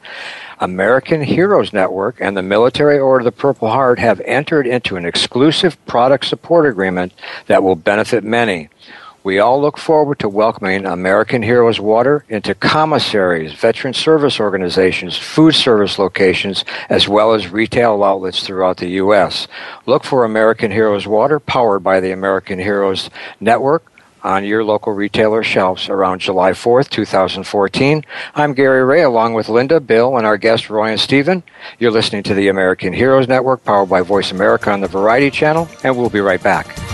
American 0.61 1.23
Heroes 1.23 1.73
Network 1.73 2.17
and 2.21 2.37
the 2.37 2.43
Military 2.43 2.99
Order 2.99 3.21
of 3.21 3.25
the 3.25 3.33
Purple 3.33 3.71
Heart 3.71 3.99
have 3.99 4.21
entered 4.21 4.67
into 4.67 4.97
an 4.97 5.05
exclusive 5.05 5.85
product 5.87 6.25
support 6.25 6.67
agreement 6.67 7.13
that 7.47 7.63
will 7.63 7.77
benefit 7.77 8.25
many. 8.25 8.69
We 9.25 9.39
all 9.39 9.59
look 9.59 9.79
forward 9.79 10.19
to 10.19 10.29
welcoming 10.29 10.85
American 10.85 11.43
Heroes 11.43 11.81
Water 11.81 12.27
into 12.29 12.55
commissaries, 12.55 13.55
veteran 13.55 13.95
service 13.95 14.39
organizations, 14.39 15.17
food 15.17 15.55
service 15.55 15.99
locations, 15.99 16.63
as 16.91 17.09
well 17.09 17.33
as 17.33 17.51
retail 17.51 18.05
outlets 18.05 18.43
throughout 18.43 18.77
the 18.77 18.91
U.S. 19.01 19.49
Look 19.87 20.05
for 20.05 20.27
American 20.27 20.71
Heroes 20.71 21.07
Water, 21.07 21.41
powered 21.41 21.83
by 21.83 22.01
the 22.01 22.13
American 22.13 22.59
Heroes 22.59 23.09
Network, 23.41 23.91
on 24.23 24.45
your 24.45 24.63
local 24.63 24.93
retailer 24.93 25.43
shelves 25.43 25.89
around 25.89 26.19
July 26.19 26.51
4th, 26.51 26.91
2014. 26.91 28.05
I'm 28.35 28.53
Gary 28.53 28.85
Ray, 28.85 29.05
along 29.05 29.33
with 29.33 29.49
Linda, 29.49 29.81
Bill, 29.81 30.19
and 30.19 30.27
our 30.27 30.37
guests 30.37 30.69
Roy 30.69 30.91
and 30.91 31.01
Stephen. 31.01 31.43
You're 31.79 31.93
listening 31.93 32.25
to 32.25 32.35
the 32.35 32.49
American 32.49 32.93
Heroes 32.93 33.27
Network, 33.27 33.65
powered 33.65 33.89
by 33.89 34.03
Voice 34.03 34.33
America 34.33 34.71
on 34.71 34.83
the 34.83 34.87
Variety 34.87 35.31
Channel, 35.31 35.67
and 35.83 35.97
we'll 35.97 36.11
be 36.11 36.21
right 36.21 36.43
back. 36.43 36.94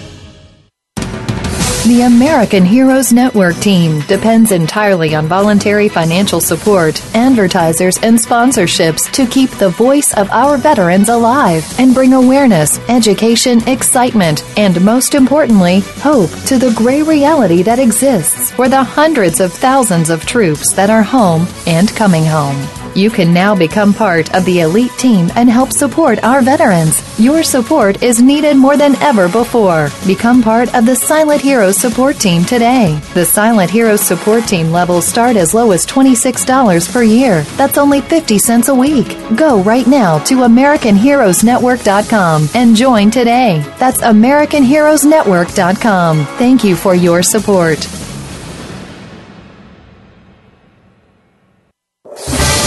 The 1.87 2.03
American 2.03 2.63
Heroes 2.63 3.11
Network 3.11 3.55
team 3.55 4.01
depends 4.01 4.51
entirely 4.51 5.15
on 5.15 5.25
voluntary 5.25 5.89
financial 5.89 6.39
support, 6.39 7.03
advertisers, 7.15 7.97
and 8.03 8.19
sponsorships 8.19 9.11
to 9.13 9.25
keep 9.25 9.49
the 9.49 9.69
voice 9.69 10.13
of 10.13 10.29
our 10.29 10.57
veterans 10.57 11.09
alive 11.09 11.65
and 11.79 11.95
bring 11.95 12.13
awareness, 12.13 12.77
education, 12.87 13.67
excitement, 13.67 14.43
and 14.59 14.79
most 14.85 15.15
importantly, 15.15 15.79
hope 16.03 16.29
to 16.45 16.59
the 16.59 16.71
gray 16.77 17.01
reality 17.01 17.63
that 17.63 17.79
exists 17.79 18.51
for 18.51 18.69
the 18.69 18.83
hundreds 18.83 19.39
of 19.39 19.51
thousands 19.51 20.11
of 20.11 20.23
troops 20.23 20.73
that 20.73 20.91
are 20.91 21.01
home 21.01 21.47
and 21.65 21.89
coming 21.95 22.23
home. 22.23 22.80
You 22.95 23.09
can 23.09 23.33
now 23.33 23.55
become 23.55 23.93
part 23.93 24.33
of 24.35 24.43
the 24.45 24.59
elite 24.61 24.91
team 24.97 25.29
and 25.35 25.49
help 25.49 25.71
support 25.71 26.21
our 26.23 26.41
veterans. 26.41 27.01
Your 27.19 27.43
support 27.43 28.01
is 28.03 28.21
needed 28.21 28.57
more 28.57 28.75
than 28.77 28.95
ever 28.97 29.27
before. 29.29 29.89
Become 30.05 30.41
part 30.43 30.73
of 30.75 30.85
the 30.85 30.95
Silent 30.95 31.41
Heroes 31.41 31.77
support 31.77 32.19
team 32.19 32.43
today. 32.43 32.99
The 33.13 33.23
Silent 33.25 33.71
Heroes 33.71 34.01
support 34.01 34.43
team 34.45 34.71
levels 34.71 35.07
start 35.07 35.35
as 35.37 35.53
low 35.53 35.71
as 35.71 35.85
$26 35.85 36.91
per 36.91 37.03
year. 37.03 37.43
That's 37.57 37.77
only 37.77 38.01
50 38.01 38.37
cents 38.37 38.67
a 38.67 38.75
week. 38.75 39.15
Go 39.35 39.61
right 39.63 39.87
now 39.87 40.19
to 40.25 40.35
AmericanHeroesNetwork.com 40.37 42.49
and 42.53 42.75
join 42.75 43.09
today. 43.11 43.59
That's 43.79 44.01
AmericanHeroesNetwork.com. 44.01 46.25
Thank 46.37 46.63
you 46.63 46.75
for 46.75 46.93
your 46.95 47.23
support. 47.23 47.79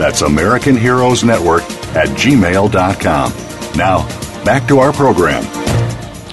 That's 0.00 0.22
American 0.22 0.78
Heroes 0.78 1.22
Network 1.24 1.60
at 1.94 2.08
gmail.com. 2.16 3.32
Now, 3.76 4.44
back 4.46 4.66
to 4.68 4.78
our 4.78 4.94
program. 4.94 5.44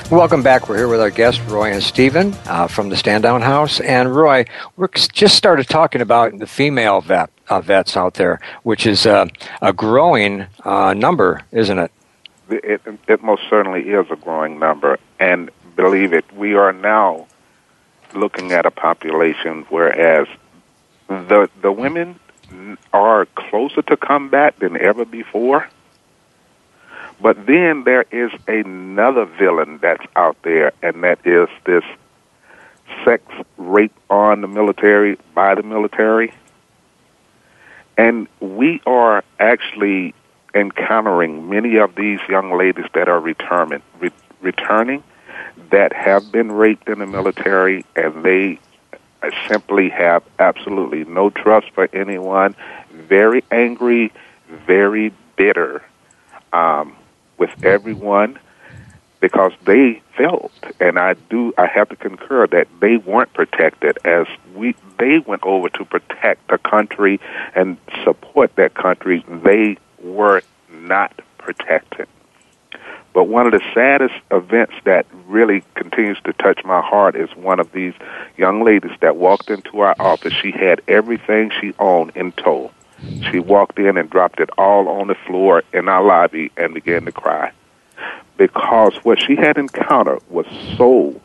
Welcome 0.09 0.41
back. 0.41 0.69
We're 0.69 0.77
here 0.77 0.87
with 0.87 1.01
our 1.01 1.09
guests, 1.09 1.41
Roy 1.41 1.73
and 1.73 1.83
Stephen 1.83 2.33
uh, 2.45 2.67
from 2.67 2.87
the 2.87 2.95
Stand 2.95 3.23
Down 3.23 3.41
House. 3.41 3.81
And 3.81 4.15
Roy, 4.15 4.45
we 4.77 4.87
just 5.11 5.35
started 5.35 5.67
talking 5.67 5.99
about 5.99 6.39
the 6.39 6.47
female 6.47 7.01
vet, 7.01 7.29
uh, 7.49 7.59
vets 7.59 7.97
out 7.97 8.13
there, 8.13 8.39
which 8.63 8.87
is 8.87 9.05
uh, 9.05 9.25
a 9.61 9.73
growing 9.73 10.45
uh, 10.63 10.93
number, 10.93 11.41
isn't 11.51 11.77
it? 11.77 11.91
It, 12.49 12.81
it 13.09 13.21
most 13.21 13.41
certainly 13.49 13.81
is 13.81 14.09
a 14.09 14.15
growing 14.15 14.59
number. 14.59 14.97
And 15.19 15.51
believe 15.75 16.13
it, 16.13 16.23
we 16.37 16.53
are 16.53 16.71
now 16.71 17.27
looking 18.13 18.53
at 18.53 18.65
a 18.65 18.71
population 18.71 19.65
whereas 19.69 20.29
the 21.09 21.49
the 21.61 21.71
women 21.73 22.17
are 22.93 23.25
closer 23.35 23.81
to 23.81 23.97
combat 23.97 24.57
than 24.59 24.77
ever 24.79 25.05
before 25.05 25.67
but 27.19 27.45
then 27.47 27.83
there 27.83 28.05
is 28.11 28.31
another 28.47 29.25
villain 29.25 29.79
that's 29.81 30.05
out 30.15 30.37
there, 30.43 30.71
and 30.83 31.03
that 31.03 31.19
is 31.25 31.49
this 31.65 31.83
sex 33.03 33.23
rape 33.57 33.93
on 34.09 34.41
the 34.41 34.47
military 34.47 35.17
by 35.33 35.55
the 35.55 35.63
military. 35.63 36.33
And 37.97 38.27
we 38.39 38.81
are 38.85 39.23
actually 39.39 40.13
encountering 40.53 41.49
many 41.49 41.77
of 41.77 41.95
these 41.95 42.19
young 42.29 42.55
ladies 42.55 42.85
that 42.93 43.09
are 43.09 43.19
returning, 43.19 43.81
re- 43.99 44.11
returning 44.41 45.03
that 45.71 45.93
have 45.93 46.31
been 46.31 46.51
raped 46.51 46.87
in 46.87 46.99
the 46.99 47.07
military, 47.07 47.83
and 47.95 48.23
they 48.23 48.59
simply 49.47 49.89
have 49.89 50.23
absolutely 50.39 51.03
no 51.05 51.29
trust 51.29 51.69
for 51.71 51.89
anyone, 51.93 52.55
very 52.91 53.43
angry, 53.51 54.11
very 54.47 55.11
bitter. 55.35 55.83
Um, 56.53 56.95
with 57.37 57.63
everyone 57.63 58.39
because 59.19 59.51
they 59.65 60.01
felt, 60.15 60.51
and 60.79 60.99
I 60.99 61.13
do, 61.29 61.53
I 61.57 61.65
have 61.67 61.89
to 61.89 61.95
concur 61.95 62.45
that 62.47 62.67
they 62.79 62.97
weren't 62.97 63.33
protected 63.33 63.97
as 64.05 64.27
we, 64.55 64.75
they 64.99 65.19
went 65.19 65.43
over 65.43 65.69
to 65.69 65.85
protect 65.85 66.47
the 66.49 66.59
country 66.59 67.19
and 67.55 67.77
support 68.03 68.55
that 68.55 68.75
country. 68.75 69.25
They 69.27 69.77
were 69.99 70.43
not 70.71 71.19
protected. 71.39 72.07
But 73.17 73.29
one 73.29 73.47
of 73.47 73.51
the 73.51 73.63
saddest 73.73 74.13
events 74.29 74.75
that 74.83 75.07
really 75.25 75.63
continues 75.73 76.19
to 76.25 76.33
touch 76.33 76.63
my 76.63 76.81
heart 76.81 77.15
is 77.15 77.35
one 77.35 77.59
of 77.59 77.71
these 77.71 77.95
young 78.37 78.63
ladies 78.63 78.91
that 79.01 79.15
walked 79.15 79.49
into 79.49 79.79
our 79.79 79.95
office. 79.97 80.33
She 80.33 80.51
had 80.51 80.83
everything 80.87 81.51
she 81.59 81.73
owned 81.79 82.11
in 82.13 82.31
tow. 82.33 82.69
She 83.31 83.39
walked 83.39 83.79
in 83.79 83.97
and 83.97 84.07
dropped 84.07 84.39
it 84.39 84.51
all 84.55 84.87
on 84.87 85.07
the 85.07 85.15
floor 85.15 85.63
in 85.73 85.89
our 85.89 86.03
lobby 86.03 86.51
and 86.57 86.75
began 86.75 87.05
to 87.05 87.11
cry 87.11 87.51
because 88.37 88.93
what 88.97 89.19
she 89.19 89.35
had 89.35 89.57
encountered 89.57 90.21
was 90.29 90.45
so 90.77 91.19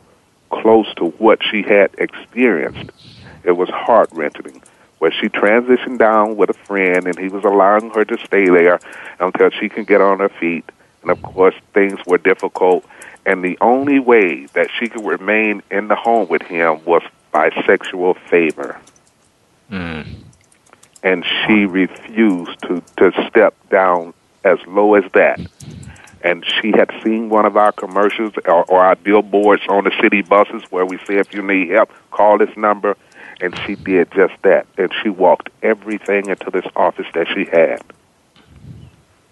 close 0.49 0.91
to 0.95 1.09
what 1.19 1.43
she 1.43 1.61
had 1.61 1.91
experienced. 1.99 2.91
It 3.43 3.51
was 3.51 3.69
heart 3.69 4.09
wrenching. 4.13 4.63
Where 4.97 5.11
she 5.11 5.29
transitioned 5.29 5.99
down 5.99 6.37
with 6.37 6.49
a 6.49 6.53
friend 6.53 7.05
and 7.05 7.19
he 7.19 7.27
was 7.27 7.43
allowing 7.43 7.91
her 7.91 8.03
to 8.03 8.17
stay 8.25 8.49
there 8.49 8.79
until 9.19 9.51
she 9.51 9.69
could 9.69 9.85
get 9.85 10.01
on 10.01 10.17
her 10.17 10.29
feet. 10.29 10.67
And 11.03 11.11
of 11.11 11.21
course, 11.21 11.55
things 11.73 11.99
were 12.07 12.17
difficult. 12.17 12.83
And 13.25 13.43
the 13.43 13.57
only 13.61 13.99
way 13.99 14.47
that 14.47 14.69
she 14.79 14.87
could 14.87 15.05
remain 15.05 15.61
in 15.69 15.87
the 15.87 15.95
home 15.95 16.27
with 16.27 16.41
him 16.41 16.83
was 16.83 17.03
by 17.31 17.51
sexual 17.65 18.15
favor. 18.15 18.79
Mm 19.71 20.23
and 21.03 21.25
she 21.25 21.65
refused 21.65 22.59
to, 22.61 22.81
to 22.97 23.11
step 23.29 23.53
down 23.69 24.13
as 24.43 24.57
low 24.65 24.95
as 24.95 25.03
that. 25.11 25.39
And 26.21 26.45
she 26.45 26.71
had 26.71 26.89
seen 27.03 27.29
one 27.29 27.45
of 27.45 27.57
our 27.57 27.73
commercials 27.73 28.33
or, 28.45 28.63
or 28.63 28.79
our 28.79 28.95
billboards 28.95 29.63
on 29.67 29.83
the 29.83 29.91
city 30.01 30.21
buses 30.21 30.63
where 30.69 30.85
we 30.85 30.97
say, 30.99 31.17
if 31.17 31.33
you 31.33 31.41
need 31.41 31.69
help, 31.71 31.91
call 32.11 32.37
this 32.37 32.55
number. 32.55 32.95
And 33.41 33.57
she 33.65 33.75
did 33.75 34.09
just 34.13 34.33
that. 34.43 34.65
And 34.77 34.89
she 35.03 35.09
walked 35.09 35.49
everything 35.61 36.29
into 36.29 36.49
this 36.49 36.65
office 36.77 37.07
that 37.13 37.27
she 37.27 37.43
had. 37.43 37.81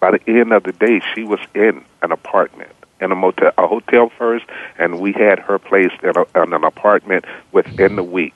By 0.02 0.10
the 0.10 0.22
end 0.28 0.52
of 0.52 0.64
the 0.64 0.72
day, 0.72 1.00
she 1.14 1.24
was 1.24 1.40
in 1.54 1.86
an 2.02 2.12
apartment, 2.12 2.72
in 3.00 3.12
a 3.12 3.16
motel, 3.16 3.52
a 3.56 3.68
hotel 3.68 4.10
first, 4.10 4.46
and 4.80 5.00
we 5.00 5.12
had 5.12 5.38
her 5.38 5.60
placed 5.60 6.02
in, 6.02 6.14
a, 6.18 6.44
in 6.44 6.54
an 6.54 6.64
apartment 6.64 7.26
within 7.52 7.98
the 7.98 8.04
week. 8.04 8.34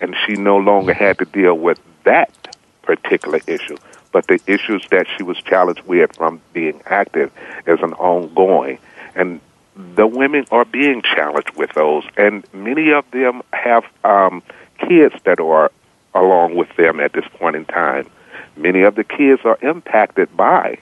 And 0.00 0.16
she 0.24 0.32
no 0.36 0.56
longer 0.56 0.94
had 0.94 1.18
to 1.18 1.26
deal 1.26 1.52
with 1.52 1.78
that 2.04 2.56
particular 2.80 3.40
issue. 3.46 3.76
But 4.10 4.26
the 4.26 4.40
issues 4.46 4.86
that 4.90 5.06
she 5.14 5.22
was 5.22 5.36
challenged 5.42 5.82
with 5.82 6.16
from 6.16 6.40
being 6.54 6.80
active 6.86 7.30
is 7.66 7.80
an 7.82 7.92
ongoing. 7.92 8.78
And 9.14 9.42
the 9.74 10.06
women 10.06 10.46
are 10.50 10.64
being 10.64 11.02
challenged 11.02 11.54
with 11.56 11.74
those. 11.74 12.04
And 12.16 12.42
many 12.54 12.90
of 12.90 13.04
them 13.10 13.42
have 13.52 13.84
um, 14.02 14.42
kids 14.78 15.14
that 15.24 15.40
are 15.40 15.70
along 16.14 16.54
with 16.54 16.74
them 16.76 17.00
at 17.00 17.12
this 17.12 17.26
point 17.34 17.54
in 17.54 17.66
time. 17.66 18.08
Many 18.56 18.80
of 18.80 18.94
the 18.94 19.04
kids 19.04 19.42
are 19.44 19.58
impacted 19.60 20.34
by 20.34 20.78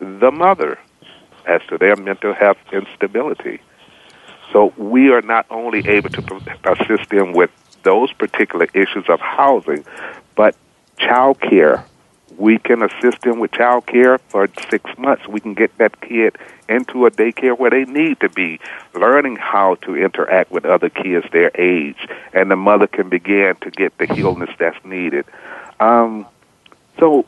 the 0.00 0.30
mother 0.30 0.78
as 1.46 1.62
to 1.68 1.78
their 1.78 1.96
mental 1.96 2.34
health 2.34 2.58
instability. 2.72 3.60
So 4.52 4.72
we 4.76 5.10
are 5.10 5.22
not 5.22 5.46
only 5.50 5.86
able 5.88 6.10
to 6.10 6.40
assist 6.64 7.10
them 7.10 7.32
with 7.32 7.50
those 7.82 8.12
particular 8.12 8.66
issues 8.74 9.08
of 9.08 9.20
housing, 9.20 9.84
but 10.34 10.54
child 10.98 11.40
care. 11.40 11.84
We 12.36 12.58
can 12.58 12.82
assist 12.82 13.22
them 13.22 13.40
with 13.40 13.52
child 13.52 13.86
care 13.86 14.18
for 14.18 14.48
six 14.70 14.90
months. 14.98 15.26
We 15.26 15.40
can 15.40 15.54
get 15.54 15.76
that 15.78 16.00
kid 16.00 16.36
into 16.68 17.06
a 17.06 17.10
daycare 17.10 17.58
where 17.58 17.70
they 17.70 17.84
need 17.84 18.20
to 18.20 18.28
be, 18.28 18.60
learning 18.94 19.36
how 19.36 19.76
to 19.76 19.96
interact 19.96 20.50
with 20.50 20.64
other 20.64 20.90
kids 20.90 21.26
their 21.32 21.50
age, 21.54 21.96
and 22.32 22.50
the 22.50 22.56
mother 22.56 22.86
can 22.86 23.08
begin 23.08 23.56
to 23.62 23.70
get 23.70 23.96
the 23.98 24.06
healness 24.06 24.50
that's 24.58 24.82
needed. 24.84 25.24
Um, 25.80 26.26
so, 26.98 27.24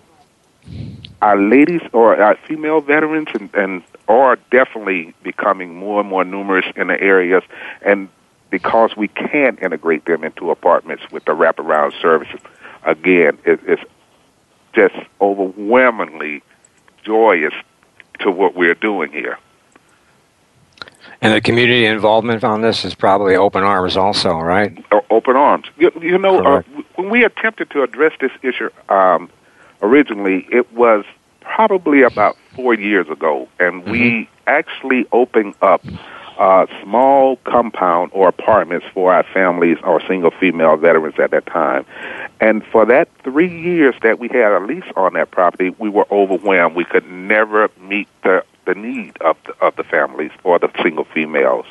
our 1.22 1.38
ladies 1.38 1.82
or 1.92 2.20
our 2.20 2.36
female 2.46 2.80
veterans 2.80 3.28
and, 3.34 3.54
and 3.54 3.82
are 4.08 4.36
definitely 4.50 5.14
becoming 5.22 5.74
more 5.74 6.00
and 6.00 6.08
more 6.08 6.24
numerous 6.24 6.66
in 6.76 6.88
the 6.88 7.00
areas, 7.00 7.42
and 7.82 8.08
because 8.50 8.96
we 8.96 9.08
can 9.08 9.56
integrate 9.58 10.04
them 10.06 10.24
into 10.24 10.50
apartments 10.50 11.04
with 11.10 11.24
the 11.24 11.32
wraparound 11.32 11.92
services 12.00 12.40
again, 12.84 13.38
it, 13.44 13.60
it's 13.66 13.82
just 14.72 14.94
overwhelmingly 15.20 16.42
joyous 17.04 17.54
to 18.20 18.30
what 18.30 18.54
we're 18.54 18.74
doing 18.74 19.12
here. 19.12 19.38
And 21.22 21.34
the 21.34 21.40
community 21.40 21.84
involvement 21.84 22.44
on 22.44 22.62
this 22.62 22.84
is 22.84 22.94
probably 22.94 23.36
open 23.36 23.62
arms, 23.62 23.96
also, 23.96 24.38
right? 24.38 24.82
Open 25.10 25.36
arms. 25.36 25.66
You, 25.76 25.92
you 26.00 26.18
know, 26.18 26.42
uh, 26.42 26.62
when 26.94 27.10
we 27.10 27.24
attempted 27.24 27.70
to 27.70 27.82
address 27.82 28.12
this 28.20 28.32
issue 28.42 28.70
um, 28.88 29.30
originally, 29.82 30.46
it 30.50 30.72
was 30.72 31.04
probably 31.40 32.02
about 32.02 32.36
four 32.54 32.74
years 32.74 33.08
ago, 33.08 33.48
and 33.58 33.82
mm-hmm. 33.82 33.90
we 33.90 34.28
actually 34.46 35.06
opened 35.12 35.54
up 35.62 35.84
a 36.38 36.66
small 36.82 37.36
compound 37.44 38.10
or 38.14 38.28
apartments 38.28 38.86
for 38.94 39.12
our 39.12 39.22
families 39.22 39.76
or 39.84 40.00
single 40.06 40.30
female 40.30 40.76
veterans 40.76 41.18
at 41.18 41.30
that 41.32 41.44
time. 41.46 41.84
And 42.40 42.64
for 42.64 42.86
that 42.86 43.08
three 43.22 43.60
years 43.60 43.94
that 44.02 44.18
we 44.18 44.28
had 44.28 44.52
a 44.52 44.60
lease 44.60 44.90
on 44.96 45.12
that 45.14 45.30
property, 45.30 45.74
we 45.78 45.90
were 45.90 46.06
overwhelmed. 46.10 46.74
We 46.74 46.86
could 46.86 47.06
never 47.10 47.68
meet 47.80 48.08
the 48.22 48.44
the 48.66 48.74
need 48.74 49.16
of 49.20 49.36
the, 49.46 49.54
of 49.64 49.74
the 49.76 49.84
families 49.84 50.30
or 50.44 50.58
the 50.58 50.70
single 50.82 51.04
females. 51.04 51.66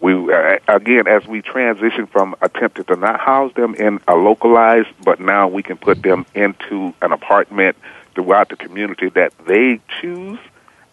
We 0.00 0.12
uh, 0.32 0.58
again, 0.68 1.06
as 1.06 1.26
we 1.26 1.40
transition 1.42 2.06
from 2.06 2.34
attempting 2.42 2.84
to 2.84 2.96
not 2.96 3.18
house 3.18 3.52
them 3.54 3.74
in 3.74 4.00
a 4.06 4.14
localized, 4.14 4.88
but 5.02 5.20
now 5.20 5.48
we 5.48 5.62
can 5.62 5.78
put 5.78 6.02
them 6.02 6.26
into 6.34 6.94
an 7.00 7.12
apartment 7.12 7.76
throughout 8.14 8.50
the 8.50 8.56
community 8.56 9.08
that 9.10 9.32
they 9.46 9.80
choose. 10.00 10.38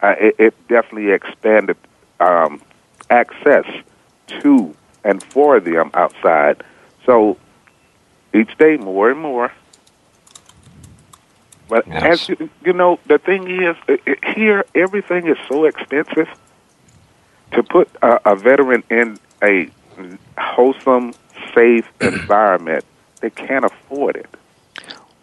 Uh, 0.02 0.16
it, 0.20 0.36
it 0.40 0.68
definitely 0.68 1.12
expanded 1.12 1.78
um, 2.20 2.62
access 3.10 3.66
to 4.28 4.76
and 5.04 5.22
for 5.22 5.60
them 5.60 5.92
outside. 5.94 6.64
So 7.06 7.38
each 8.34 8.58
day, 8.58 8.78
more 8.78 9.12
and 9.12 9.20
more. 9.20 9.52
But 11.68 11.88
yes. 11.88 12.04
as 12.04 12.30
you, 12.30 12.50
you 12.64 12.74
know, 12.74 13.00
the 13.08 13.18
thing 13.18 13.50
is, 13.50 13.76
it, 13.88 14.24
here 14.36 14.66
everything 14.76 15.28
is 15.28 15.38
so 15.48 15.66
expensive. 15.66 16.30
To 17.54 17.64
put 17.64 17.90
a, 18.02 18.32
a 18.32 18.36
veteran 18.36 18.84
in 18.90 19.20
a 19.44 19.70
wholesome, 20.38 21.14
safe 21.54 21.88
environment, 22.02 22.86
they 23.22 23.30
can't 23.30 23.66
afford 23.66 24.16
it. 24.16 24.28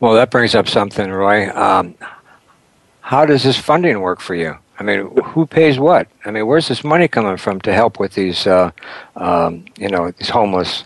Well, 0.00 0.14
that 0.14 0.30
brings 0.30 0.54
up 0.54 0.68
something, 0.68 1.10
Roy. 1.10 1.50
Um, 1.50 1.94
how 3.00 3.26
does 3.26 3.42
this 3.42 3.58
funding 3.58 4.00
work 4.00 4.20
for 4.20 4.34
you? 4.34 4.56
I 4.78 4.82
mean, 4.82 5.14
who 5.24 5.46
pays 5.46 5.78
what? 5.78 6.08
I 6.24 6.30
mean, 6.30 6.46
where's 6.46 6.68
this 6.68 6.82
money 6.82 7.06
coming 7.06 7.36
from 7.36 7.60
to 7.62 7.72
help 7.74 8.00
with 8.00 8.14
these, 8.14 8.46
uh, 8.46 8.70
um, 9.14 9.66
you 9.76 9.90
know, 9.90 10.10
these 10.12 10.30
homeless 10.30 10.84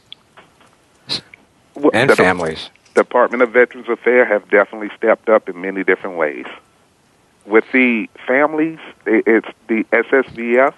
and 1.93 2.11
the 2.11 2.17
families? 2.17 2.71
Department 2.95 3.43
of 3.43 3.51
Veterans 3.53 3.89
Affairs 3.89 4.27
have 4.29 4.51
definitely 4.51 4.91
stepped 4.97 5.29
up 5.29 5.49
in 5.49 5.61
many 5.61 5.85
different 5.85 6.17
ways. 6.17 6.47
With 7.47 7.65
the 7.73 8.09
families, 8.27 8.79
it's 9.07 9.49
the 9.69 9.85
SSVF, 9.93 10.75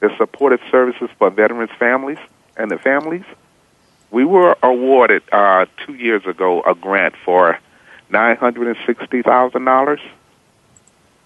the 0.00 0.14
Supported 0.16 0.60
Services 0.70 1.08
for 1.18 1.30
Veterans 1.30 1.70
Families 1.78 2.18
and 2.56 2.70
the 2.70 2.78
Families. 2.78 3.24
We 4.10 4.24
were 4.24 4.56
awarded 4.62 5.22
uh, 5.30 5.66
two 5.86 5.94
years 5.94 6.26
ago 6.26 6.62
a 6.62 6.74
grant 6.74 7.14
for 7.24 7.58
nine 8.10 8.36
hundred 8.36 8.68
and 8.68 8.76
sixty 8.86 9.22
thousand 9.22 9.64
dollars 9.64 10.00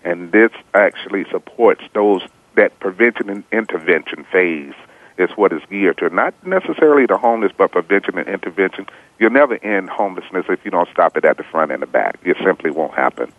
and 0.04 0.30
this 0.30 0.50
actually 0.74 1.24
supports 1.30 1.82
those 1.94 2.22
that 2.54 2.78
prevention 2.78 3.30
and 3.30 3.42
intervention 3.50 4.24
phase 4.30 4.74
is 5.16 5.30
what 5.30 5.52
is 5.52 5.62
geared 5.70 5.98
to. 5.98 6.10
Not 6.10 6.34
necessarily 6.46 7.06
the 7.06 7.16
homeless, 7.16 7.52
but 7.56 7.72
prevention 7.72 8.18
and 8.18 8.28
intervention. 8.28 8.86
You'll 9.18 9.30
never 9.30 9.56
end 9.64 9.90
homelessness 9.90 10.46
if 10.48 10.64
you 10.64 10.70
don't 10.70 10.88
stop 10.90 11.16
it 11.16 11.24
at 11.24 11.36
the 11.36 11.42
front 11.42 11.72
and 11.72 11.82
the 11.82 11.86
back. 11.86 12.18
It 12.22 12.36
simply 12.44 12.70
won't 12.70 12.94
happen. 12.94 13.32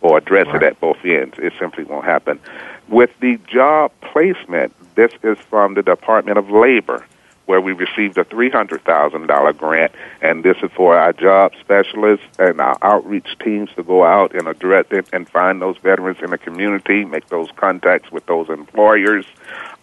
Or 0.00 0.18
address 0.18 0.46
right. 0.48 0.56
it 0.56 0.62
at 0.62 0.80
both 0.80 0.98
ends. 1.04 1.36
It 1.38 1.52
simply 1.58 1.84
won't 1.84 2.04
happen. 2.04 2.40
With 2.88 3.10
the 3.20 3.38
job 3.48 3.92
placement, 4.00 4.72
this 4.94 5.12
is 5.22 5.38
from 5.38 5.74
the 5.74 5.82
Department 5.82 6.38
of 6.38 6.50
Labor 6.50 7.04
where 7.46 7.60
we 7.60 7.72
received 7.72 8.18
a 8.18 8.24
$300,000 8.24 9.56
grant, 9.56 9.92
and 10.20 10.44
this 10.44 10.56
is 10.62 10.70
for 10.72 10.96
our 10.98 11.12
job 11.12 11.52
specialists 11.60 12.26
and 12.38 12.60
our 12.60 12.76
outreach 12.82 13.38
teams 13.38 13.70
to 13.76 13.82
go 13.82 14.04
out 14.04 14.34
and 14.34 14.48
address 14.48 14.86
it 14.90 15.08
and 15.12 15.28
find 15.28 15.62
those 15.62 15.78
veterans 15.78 16.18
in 16.20 16.30
the 16.30 16.38
community, 16.38 17.04
make 17.04 17.28
those 17.28 17.48
contacts 17.52 18.10
with 18.10 18.26
those 18.26 18.48
employers 18.48 19.24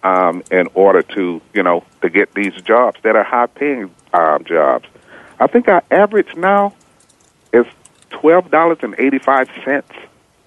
um, 0.04 0.44
in 0.52 0.68
order 0.74 1.02
to, 1.02 1.42
you 1.54 1.64
know, 1.64 1.84
to 2.02 2.10
get 2.10 2.34
these 2.34 2.54
jobs 2.62 3.00
that 3.04 3.16
are 3.16 3.24
high-paying 3.24 3.90
um, 4.14 4.44
jobs. 4.44 4.88
I 5.40 5.48
think 5.48 5.68
our 5.70 5.84
average 5.90 6.36
now 6.36 6.74
is 7.54 7.66
$12.85, 8.12 9.84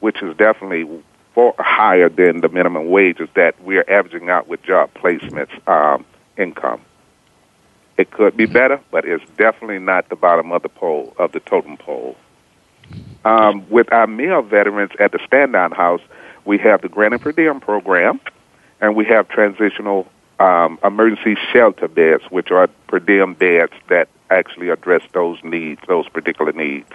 which 0.00 0.22
is 0.22 0.36
definitely 0.36 1.02
far 1.36 1.54
higher 1.58 2.08
than 2.08 2.40
the 2.40 2.48
minimum 2.48 2.88
wages 2.88 3.28
that 3.34 3.62
we're 3.62 3.84
averaging 3.88 4.30
out 4.30 4.48
with 4.48 4.62
job 4.62 4.90
placements 4.94 5.52
um, 5.68 6.04
income. 6.38 6.80
It 7.98 8.10
could 8.10 8.38
be 8.38 8.46
better, 8.46 8.80
but 8.90 9.04
it's 9.04 9.24
definitely 9.36 9.78
not 9.78 10.08
the 10.08 10.16
bottom 10.16 10.50
of 10.50 10.62
the 10.62 10.70
pole 10.70 11.14
of 11.18 11.32
the 11.32 11.40
totem 11.40 11.76
pole. 11.76 12.16
Um, 13.26 13.68
with 13.68 13.92
our 13.92 14.06
male 14.06 14.40
veterans 14.40 14.92
at 14.98 15.12
the 15.12 15.20
Stand 15.26 15.52
Down 15.52 15.72
House, 15.72 16.00
we 16.46 16.56
have 16.58 16.80
the 16.80 16.88
Grant 16.88 17.12
and 17.12 17.22
Per 17.22 17.32
Diem 17.32 17.60
program, 17.60 18.18
and 18.80 18.96
we 18.96 19.04
have 19.04 19.28
transitional 19.28 20.08
um, 20.40 20.78
emergency 20.82 21.36
shelter 21.52 21.88
beds, 21.88 22.22
which 22.30 22.50
are 22.50 22.68
per 22.86 22.98
diem 22.98 23.34
beds 23.34 23.72
that 23.88 24.08
actually 24.30 24.70
address 24.70 25.02
those 25.12 25.38
needs, 25.44 25.82
those 25.86 26.08
particular 26.08 26.52
needs. 26.52 26.88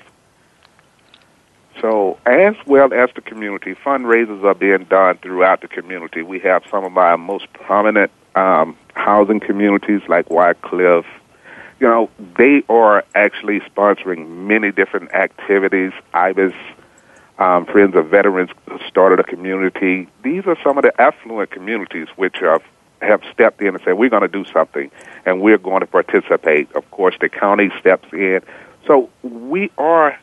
So, 1.82 2.20
as 2.28 2.56
well 2.68 2.94
as 2.94 3.10
the 3.16 3.22
community, 3.22 3.74
fundraisers 3.74 4.44
are 4.44 4.54
being 4.54 4.84
done 4.84 5.18
throughout 5.18 5.62
the 5.62 5.68
community. 5.68 6.22
We 6.22 6.40
have 6.40 6.64
some 6.70 6.86
of 6.86 6.96
our 6.96 7.18
most 7.18 7.52
prominent 7.54 8.12
um, 8.36 8.78
housing 8.94 9.40
communities 9.40 10.02
like 10.08 10.30
Wycliffe. 10.30 11.08
You 11.80 11.88
know, 11.88 12.10
they 12.38 12.64
are 12.70 13.04
actually 13.16 13.62
sponsoring 13.62 14.28
many 14.28 14.72
different 14.72 15.12
activities. 15.14 15.92
IBIS, 16.14 16.54
um, 17.40 17.66
Friends 17.66 17.96
of 17.96 18.10
Veterans 18.10 18.52
started 18.88 19.20
a 19.20 19.24
community. 19.24 20.08
These 20.24 20.46
are 20.46 20.58
some 20.64 20.78
of 20.78 20.84
the 20.84 21.02
affluent 21.02 21.50
communities 21.50 22.08
which 22.16 22.38
have 22.42 22.62
have 23.02 23.24
stepped 23.34 23.60
in 23.62 23.70
and 23.70 23.82
said, 23.84 23.94
we're 23.94 24.12
going 24.12 24.22
to 24.22 24.28
do 24.28 24.46
something 24.54 24.92
and 25.26 25.42
we're 25.42 25.58
going 25.58 25.80
to 25.80 25.88
participate. 25.88 26.72
Of 26.74 26.90
course, 26.92 27.16
the 27.20 27.30
county 27.30 27.72
steps 27.80 28.08
in. 28.14 28.42
So 28.86 29.10
we 29.24 29.72
are 29.80 30.20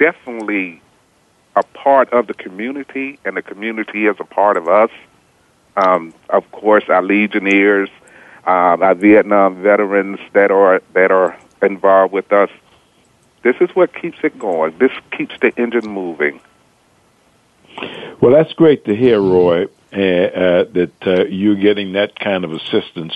definitely 0.00 0.82
a 1.54 1.62
part 1.62 2.12
of 2.12 2.26
the 2.26 2.34
community, 2.34 3.18
and 3.24 3.36
the 3.36 3.42
community 3.42 4.06
is 4.06 4.16
a 4.18 4.24
part 4.24 4.56
of 4.56 4.66
us. 4.66 4.90
Um, 5.76 6.12
of 6.28 6.50
course, 6.50 6.84
our 6.88 7.02
Legionnaires, 7.02 7.90
um, 8.44 8.82
our 8.82 8.94
Vietnam 8.94 9.62
veterans 9.62 10.18
that 10.32 10.50
are 10.50 10.82
that 10.94 11.12
are 11.12 11.38
involved 11.62 12.12
with 12.12 12.32
us. 12.32 12.50
This 13.42 13.56
is 13.60 13.70
what 13.74 13.94
keeps 13.94 14.18
it 14.24 14.38
going. 14.38 14.76
This 14.78 14.92
keeps 15.16 15.34
the 15.40 15.52
engine 15.56 15.88
moving. 15.88 16.40
Well, 18.20 18.32
that's 18.32 18.52
great 18.54 18.84
to 18.86 18.96
hear, 18.96 19.20
Roy, 19.20 19.64
uh, 19.92 19.96
uh, 19.96 20.64
that 20.72 20.92
uh, 21.06 21.24
you're 21.24 21.54
getting 21.54 21.92
that 21.92 22.18
kind 22.18 22.44
of 22.44 22.52
assistance 22.52 23.14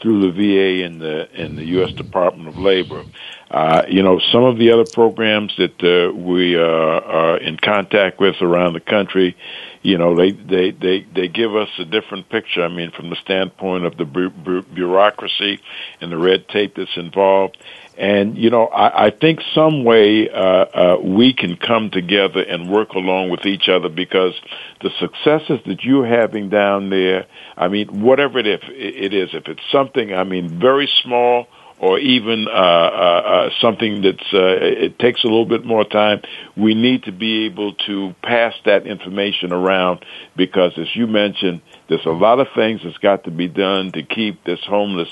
through 0.00 0.20
the 0.20 0.32
VA 0.32 0.84
and 0.84 1.00
the 1.00 1.28
and 1.34 1.58
the 1.58 1.64
U.S. 1.66 1.92
Department 1.92 2.48
of 2.48 2.56
Labor. 2.56 3.04
Uh, 3.50 3.82
you 3.88 4.02
know, 4.02 4.20
some 4.30 4.44
of 4.44 4.58
the 4.58 4.70
other 4.70 4.84
programs 4.84 5.52
that 5.56 5.82
uh, 5.82 6.14
we 6.14 6.56
uh, 6.56 6.60
are 6.60 7.36
in 7.38 7.56
contact 7.56 8.20
with 8.20 8.36
around 8.40 8.74
the 8.74 8.80
country, 8.80 9.36
you 9.82 9.98
know, 9.98 10.14
they, 10.14 10.30
they, 10.30 10.70
they, 10.70 11.00
they 11.14 11.26
give 11.26 11.56
us 11.56 11.68
a 11.78 11.84
different 11.84 12.28
picture. 12.28 12.62
I 12.62 12.68
mean, 12.68 12.92
from 12.92 13.10
the 13.10 13.16
standpoint 13.16 13.86
of 13.86 13.96
the 13.96 14.04
bu- 14.04 14.30
bu- 14.30 14.62
bureaucracy 14.62 15.58
and 16.00 16.12
the 16.12 16.18
red 16.18 16.48
tape 16.48 16.76
that's 16.76 16.96
involved. 16.96 17.56
And, 18.00 18.38
you 18.38 18.48
know, 18.48 18.64
I, 18.66 19.08
I 19.08 19.10
think 19.10 19.40
some 19.54 19.84
way 19.84 20.30
uh, 20.30 20.34
uh, 20.34 20.96
we 21.02 21.34
can 21.34 21.58
come 21.58 21.90
together 21.90 22.40
and 22.40 22.70
work 22.70 22.94
along 22.94 23.28
with 23.28 23.44
each 23.44 23.68
other 23.68 23.90
because 23.90 24.32
the 24.80 24.88
successes 24.98 25.60
that 25.66 25.84
you're 25.84 26.06
having 26.06 26.48
down 26.48 26.88
there, 26.88 27.26
I 27.58 27.68
mean, 27.68 28.00
whatever 28.00 28.38
it, 28.38 28.46
if, 28.46 28.62
it 28.64 29.12
is, 29.12 29.34
if 29.34 29.48
it's 29.48 29.60
something, 29.70 30.14
I 30.14 30.24
mean, 30.24 30.58
very 30.58 30.88
small– 31.02 31.46
or 31.80 31.98
even 31.98 32.46
uh, 32.46 32.50
uh, 32.50 32.54
uh, 32.54 33.50
something 33.62 34.02
that's 34.02 34.34
uh, 34.34 34.58
it 34.60 34.98
takes 34.98 35.24
a 35.24 35.26
little 35.26 35.46
bit 35.46 35.64
more 35.64 35.84
time, 35.84 36.20
we 36.54 36.74
need 36.74 37.04
to 37.04 37.12
be 37.12 37.46
able 37.46 37.72
to 37.72 38.14
pass 38.22 38.54
that 38.66 38.86
information 38.86 39.50
around 39.50 40.04
because, 40.36 40.72
as 40.76 40.94
you 40.94 41.06
mentioned, 41.06 41.62
there's 41.88 42.04
a 42.04 42.10
lot 42.10 42.38
of 42.38 42.48
things 42.54 42.82
that's 42.84 42.98
got 42.98 43.24
to 43.24 43.30
be 43.30 43.48
done 43.48 43.92
to 43.92 44.02
keep 44.02 44.44
this 44.44 44.60
homeless 44.68 45.08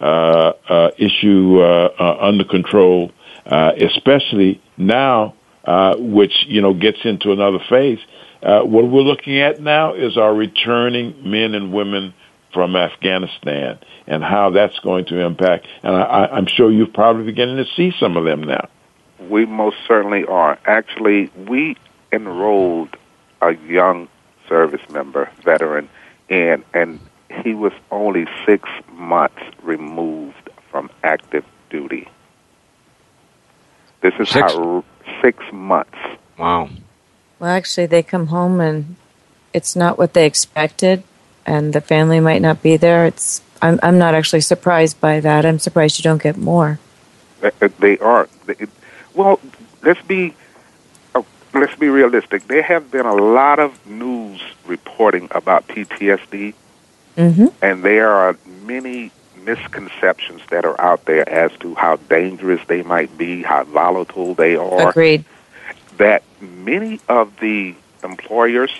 issue 0.00 1.60
uh, 1.60 1.88
uh, 1.98 2.16
under 2.20 2.44
control, 2.44 3.12
uh, 3.46 3.72
especially 3.78 4.60
now, 4.76 5.34
uh, 5.64 5.96
which 5.98 6.32
you 6.46 6.60
know 6.60 6.74
gets 6.74 6.98
into 7.04 7.32
another 7.32 7.58
phase. 7.68 7.98
Uh, 8.42 8.62
what 8.62 8.88
we're 8.88 9.02
looking 9.02 9.38
at 9.38 9.60
now 9.60 9.94
is 9.94 10.16
our 10.16 10.34
returning 10.34 11.30
men 11.30 11.54
and 11.54 11.72
women 11.72 12.14
from 12.54 12.74
Afghanistan 12.74 13.78
and 14.06 14.24
how 14.24 14.50
that's 14.50 14.78
going 14.80 15.04
to 15.04 15.20
impact. 15.20 15.66
And 15.82 15.94
I, 15.94 16.26
I'm 16.32 16.46
sure 16.46 16.70
you're 16.70 16.86
probably 16.86 17.24
beginning 17.24 17.58
to 17.58 17.66
see 17.76 17.92
some 18.00 18.16
of 18.16 18.24
them 18.24 18.42
now. 18.42 18.68
We 19.28 19.44
most 19.44 19.76
certainly 19.86 20.24
are. 20.24 20.58
Actually, 20.64 21.30
we 21.48 21.76
enrolled 22.10 22.96
a 23.42 23.52
young 23.52 24.08
service 24.48 24.80
member, 24.90 25.30
veteran, 25.44 25.88
in, 26.28 26.64
and 26.72 26.98
he 27.30 27.54
was 27.54 27.72
only 27.90 28.26
six 28.44 28.68
months 28.92 29.42
removed 29.62 30.50
from 30.70 30.90
active 31.02 31.44
duty. 31.70 32.08
This 34.00 34.14
is 34.18 34.28
Six- 34.28 34.52
how 34.52 34.84
six 35.22 35.42
months. 35.52 35.98
Wow. 36.38 36.68
Well, 37.38 37.50
actually, 37.50 37.86
they 37.86 38.02
come 38.02 38.26
home 38.28 38.60
and 38.60 38.96
it's 39.52 39.74
not 39.76 39.98
what 39.98 40.14
they 40.14 40.26
expected, 40.26 41.02
and 41.46 41.72
the 41.72 41.80
family 41.80 42.20
might 42.20 42.42
not 42.42 42.62
be 42.62 42.76
there. 42.76 43.06
It's 43.06 43.42
I'm 43.62 43.78
I'm 43.82 43.98
not 43.98 44.14
actually 44.14 44.40
surprised 44.40 45.00
by 45.00 45.20
that. 45.20 45.44
I'm 45.44 45.58
surprised 45.58 45.98
you 45.98 46.02
don't 46.02 46.22
get 46.22 46.36
more. 46.36 46.78
Uh, 47.42 47.50
uh, 47.60 47.68
They 47.78 47.98
are. 47.98 48.28
They- 48.46 48.66
Well, 49.14 49.40
let's 49.82 50.02
be 50.02 50.34
uh, 51.14 51.22
let's 51.54 51.74
be 51.76 51.88
realistic. 51.88 52.46
There 52.46 52.62
have 52.62 52.90
been 52.90 53.06
a 53.06 53.14
lot 53.14 53.58
of 53.58 53.84
news 53.86 54.40
reporting 54.66 55.28
about 55.32 55.66
PTSD, 55.68 56.54
Mm-hmm. 57.16 57.46
and 57.60 57.82
there 57.82 58.08
are 58.08 58.36
many 58.62 59.10
misconceptions 59.44 60.42
that 60.50 60.64
are 60.64 60.80
out 60.80 61.04
there 61.06 61.28
as 61.28 61.50
to 61.58 61.74
how 61.74 61.96
dangerous 61.96 62.60
they 62.66 62.82
might 62.82 63.16
be, 63.18 63.42
how 63.42 63.64
volatile 63.64 64.34
they 64.34 64.56
are. 64.56 64.90
Agreed. 64.90 65.24
That 65.96 66.22
many 66.40 67.00
of 67.08 67.38
the 67.40 67.74
employers 68.02 68.70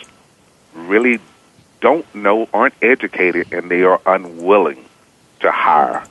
really 0.75 1.19
don't 1.81 2.15
know, 2.15 2.49
aren't 2.53 2.75
educated, 2.83 3.53
and 3.53 3.71
they 3.71 3.83
are 3.83 4.01
unwilling 4.07 4.85
to 5.41 5.51
hire. 5.51 6.05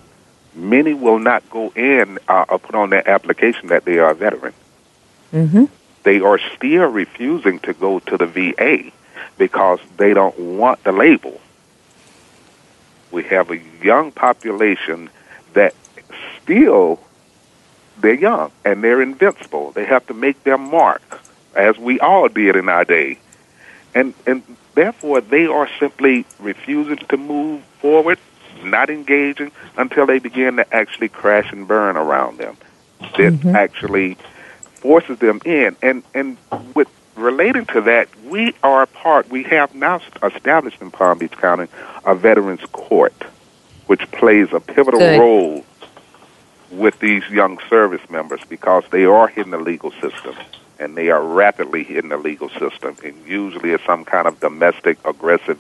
Many 0.55 0.93
will 0.93 1.19
not 1.19 1.47
go 1.49 1.71
in 1.75 2.19
uh, 2.27 2.45
or 2.49 2.59
put 2.59 2.75
on 2.75 2.89
their 2.89 3.07
application 3.07 3.67
that 3.67 3.85
they 3.85 3.99
are 3.99 4.11
a 4.11 4.15
veteran. 4.15 4.53
Mm-hmm. 5.31 5.65
They 6.03 6.19
are 6.21 6.39
still 6.55 6.87
refusing 6.87 7.59
to 7.59 7.73
go 7.73 7.99
to 7.99 8.17
the 8.17 8.25
VA 8.25 8.91
because 9.37 9.79
they 9.97 10.13
don't 10.13 10.37
want 10.39 10.83
the 10.83 10.91
label. 10.91 11.39
We 13.11 13.23
have 13.23 13.51
a 13.51 13.59
young 13.81 14.11
population 14.11 15.09
that 15.53 15.73
still 16.41 16.99
they're 18.01 18.13
young 18.13 18.51
and 18.63 18.83
they're 18.83 19.01
invincible. 19.01 19.71
They 19.71 19.85
have 19.85 20.05
to 20.07 20.13
make 20.13 20.43
their 20.43 20.57
mark, 20.57 21.01
as 21.55 21.77
we 21.77 21.99
all 21.99 22.27
did 22.27 22.55
in 22.55 22.69
our 22.69 22.85
day, 22.85 23.19
and 23.93 24.13
and 24.25 24.43
therefore 24.75 25.21
they 25.21 25.45
are 25.45 25.69
simply 25.79 26.25
refusing 26.39 26.97
to 26.97 27.17
move 27.17 27.63
forward, 27.81 28.19
not 28.63 28.89
engaging 28.89 29.51
until 29.77 30.05
they 30.05 30.19
begin 30.19 30.57
to 30.57 30.73
actually 30.73 31.09
crash 31.09 31.51
and 31.51 31.67
burn 31.67 31.97
around 31.97 32.37
them. 32.37 32.57
That 33.17 33.33
mm-hmm. 33.33 33.55
actually 33.55 34.17
forces 34.75 35.19
them 35.19 35.41
in, 35.45 35.75
and 35.81 36.03
and 36.13 36.37
with 36.73 36.87
relating 37.19 37.65
to 37.67 37.81
that, 37.81 38.09
we 38.25 38.53
are 38.63 38.85
part. 38.85 39.29
We 39.29 39.43
have 39.43 39.75
now 39.75 40.01
established 40.23 40.81
in 40.81 40.91
Palm 40.91 41.19
Beach 41.19 41.31
County 41.33 41.69
a 42.05 42.15
Veterans 42.15 42.61
Court, 42.71 43.13
which 43.87 44.09
plays 44.11 44.47
a 44.53 44.59
pivotal 44.59 44.99
Good. 44.99 45.19
role 45.19 45.65
with 46.71 46.99
these 46.99 47.27
young 47.29 47.59
service 47.69 48.07
members 48.09 48.41
because 48.47 48.83
they 48.91 49.05
are 49.05 49.29
in 49.31 49.49
the 49.49 49.57
legal 49.57 49.91
system 49.91 50.35
and 50.77 50.95
they 50.95 51.09
are 51.09 51.23
rapidly 51.23 51.97
in 51.97 52.09
the 52.09 52.17
legal 52.17 52.49
system 52.49 52.95
and 53.03 53.25
usually 53.25 53.71
it's 53.71 53.83
some 53.85 54.05
kind 54.05 54.27
of 54.27 54.39
domestic 54.39 54.97
aggressive 55.05 55.57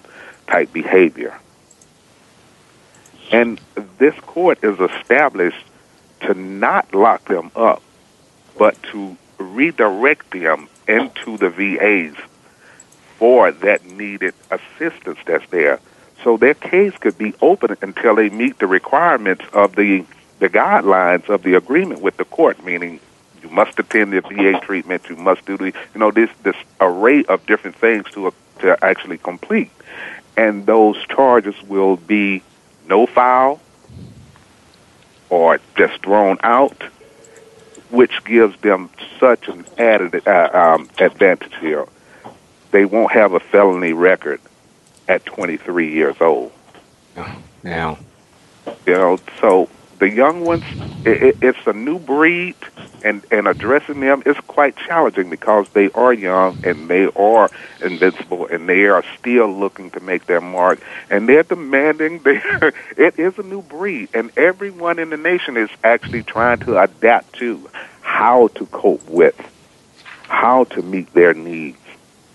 type 0.47 0.71
behavior. 0.71 1.37
And 3.31 3.59
this 3.97 4.15
court 4.21 4.63
is 4.63 4.79
established 4.79 5.65
to 6.21 6.33
not 6.33 6.93
lock 6.93 7.25
them 7.25 7.51
up, 7.55 7.81
but 8.57 8.81
to 8.83 9.17
redirect 9.37 10.31
them 10.31 10.67
into 10.89 11.37
the 11.37 11.49
VAs 11.49 12.15
for 13.17 13.51
that 13.51 13.85
needed 13.85 14.33
assistance 14.49 15.19
that's 15.25 15.47
there. 15.51 15.79
So 16.23 16.35
their 16.35 16.53
case 16.53 16.97
could 16.97 17.17
be 17.17 17.33
open 17.41 17.77
until 17.81 18.15
they 18.15 18.29
meet 18.29 18.59
the 18.59 18.67
requirements 18.67 19.45
of 19.53 19.75
the 19.75 20.05
the 20.39 20.49
guidelines 20.49 21.27
of 21.27 21.43
the 21.43 21.55
agreement 21.55 22.01
with 22.01 22.15
the 22.15 22.23
court, 22.23 22.63
meaning 22.63 23.01
you 23.43 23.49
must 23.49 23.77
attend 23.77 24.13
the 24.13 24.21
VA 24.21 24.57
treatment, 24.61 25.09
you 25.09 25.17
must 25.17 25.45
do 25.45 25.57
the 25.57 25.65
you 25.65 25.99
know 25.99 26.11
this 26.11 26.29
this 26.43 26.55
array 26.81 27.23
of 27.25 27.45
different 27.45 27.75
things 27.75 28.05
to 28.11 28.33
to 28.59 28.83
actually 28.83 29.17
complete, 29.17 29.71
and 30.35 30.65
those 30.65 30.97
charges 31.07 31.55
will 31.63 31.97
be 31.97 32.41
no 32.87 33.05
foul 33.05 33.59
or 35.29 35.59
just 35.77 36.01
thrown 36.03 36.37
out, 36.43 36.83
which 37.89 38.23
gives 38.23 38.59
them 38.61 38.89
such 39.19 39.47
an 39.47 39.65
added 39.77 40.27
uh, 40.27 40.49
um, 40.53 40.89
advantage 40.99 41.55
here. 41.59 41.85
They 42.71 42.85
won't 42.85 43.11
have 43.11 43.33
a 43.33 43.39
felony 43.39 43.93
record 43.93 44.39
at 45.07 45.25
23 45.25 45.91
years 45.91 46.15
old. 46.21 46.51
Yeah. 47.63 47.95
You 48.85 48.93
know, 48.93 49.17
so 49.41 49.69
the 49.99 50.09
young 50.09 50.45
ones, 50.45 50.63
it, 51.05 51.23
it, 51.23 51.37
it's 51.41 51.67
a 51.67 51.73
new 51.73 51.99
breed, 51.99 52.55
and 53.03 53.21
and 53.31 53.47
addressing 53.47 53.99
them 53.99 54.23
is 54.25 54.37
quite 54.47 54.75
challenging 54.77 55.29
because 55.29 55.67
they 55.69 55.89
are 55.91 56.13
young 56.13 56.57
and 56.63 56.89
they 56.89 57.05
are 57.05 57.49
invincible 57.81 58.47
and 58.47 58.67
they 58.67 58.85
are 58.85 59.03
still 59.17 59.47
looking 59.47 59.91
to 59.91 59.99
make 59.99 60.25
their 60.25 60.41
mark 60.41 60.81
and 61.09 61.27
they're 61.29 61.43
demanding. 61.43 62.21
They, 62.29 62.41
it 62.97 63.17
is 63.17 63.37
a 63.37 63.43
new 63.43 63.61
breed, 63.61 64.09
and 64.13 64.31
everyone 64.37 64.99
in 64.99 65.09
the 65.09 65.17
nation 65.17 65.57
is 65.57 65.69
actually 65.83 66.23
trying 66.23 66.59
to 66.59 66.79
adapt 66.79 67.33
to 67.35 67.69
how 68.01 68.47
to 68.49 68.65
cope 68.67 69.07
with, 69.09 69.35
how 70.23 70.65
to 70.65 70.81
meet 70.81 71.13
their 71.13 71.33
needs. 71.33 71.77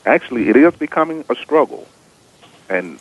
Actually, 0.07 0.49
it 0.49 0.57
is 0.57 0.75
becoming 0.75 1.25
a 1.31 1.35
struggle, 1.35 1.87
and 2.69 2.99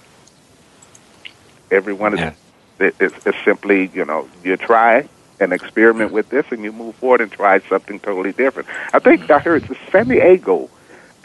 everyone 1.71 2.13
is 2.13 2.19
Yeah. 2.19 2.33
It, 2.79 2.95
it's, 2.99 3.25
it's 3.25 3.37
simply, 3.45 3.89
you 3.93 4.05
know, 4.05 4.27
you 4.43 4.57
try 4.57 5.07
and 5.39 5.51
experiment 5.53 6.11
with 6.11 6.29
this 6.29 6.45
and 6.51 6.63
you 6.63 6.71
move 6.71 6.95
forward 6.95 7.21
and 7.21 7.31
try 7.31 7.59
something 7.61 7.99
totally 7.99 8.31
different. 8.31 8.67
I 8.93 8.99
think 8.99 9.29
I 9.29 9.39
heard 9.39 9.67
San 9.91 10.07
Diego 10.07 10.69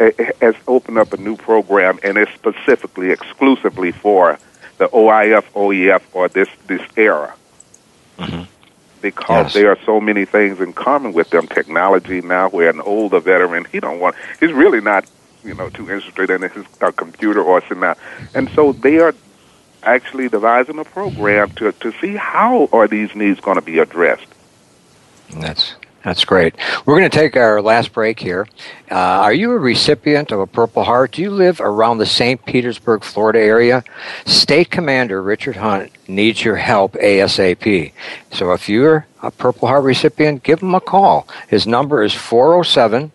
uh, 0.01 0.11
has 0.41 0.55
opened 0.67 0.99
up 0.99 1.13
a 1.13 1.17
new 1.17 1.37
program 1.37 1.99
and 2.03 2.17
it's 2.19 2.33
specifically, 2.33 3.11
exclusively 3.11 3.93
for 3.93 4.39
the 4.79 4.89
OIF, 4.89 5.45
OEF, 5.55 6.03
or 6.13 6.29
this, 6.29 6.49
this 6.67 6.83
era. 6.97 7.35
Because 9.01 9.47
Yes. 9.47 9.55
there 9.55 9.71
are 9.71 9.79
so 9.87 10.01
many 10.01 10.25
things 10.25 10.61
in 10.61 10.73
common 10.73 11.13
with 11.13 11.31
them. 11.31 11.47
Technology 11.47 12.21
now, 12.21 12.49
where 12.49 12.69
an 12.71 12.81
older 12.81 13.21
veteran, 13.21 13.65
he 13.71 13.79
don't 13.79 14.01
want, 14.01 14.17
he's 14.41 14.53
really 14.53 14.81
not, 14.81 15.05
you 15.45 15.55
know, 15.55 15.69
too 15.71 15.89
interested 15.91 16.31
in 16.31 16.43
his 16.43 16.65
uh, 16.81 16.91
computer 16.91 17.41
or 17.41 17.61
something. 17.69 17.95
And 18.35 18.51
so 18.51 18.73
they 18.73 18.99
are 18.99 19.15
actually 19.95 20.29
devising 20.29 20.79
a 20.79 20.85
program 20.85 21.51
to 21.53 21.73
to 21.73 21.93
see 22.01 22.17
how 22.17 22.69
are 22.73 22.89
these 22.89 23.15
needs 23.15 23.41
going 23.41 23.57
to 23.57 23.63
be 23.63 23.79
addressed. 23.79 24.27
That's 25.35 25.75
that's 26.05 26.25
great. 26.25 26.55
We're 26.87 26.99
going 26.99 27.11
to 27.11 27.19
take 27.19 27.37
our 27.37 27.61
last 27.61 27.93
break 27.93 28.21
here. 28.21 28.47
Uh, 28.91 28.95
are 28.95 29.33
you 29.33 29.51
a 29.53 29.59
recipient 29.59 30.31
of 30.31 30.41
a 30.41 30.47
Purple 30.47 30.85
Heart? 30.85 31.13
Do 31.13 31.23
you 31.23 31.31
live 31.31 31.61
around 31.61 31.99
the 31.99 32.07
St. 32.07 32.43
Petersburg, 32.47 33.03
Florida 33.03 33.41
area? 33.41 33.83
State 34.25 34.71
Commander 34.71 35.21
Richard 35.21 35.57
Hunt 35.57 35.91
needs 36.09 36.45
your 36.45 36.57
help 36.57 36.93
ASAP. 36.95 37.93
So 38.33 38.53
if 38.53 38.69
you're 38.69 39.07
a 39.23 39.31
Purple 39.31 39.69
Heart 39.69 39.85
recipient, 39.85 40.45
give 40.45 40.63
him 40.63 40.75
a 40.75 40.81
call. 40.81 41.27
His 41.49 41.67
number 41.67 42.03
is 42.03 42.15
407 42.15 43.11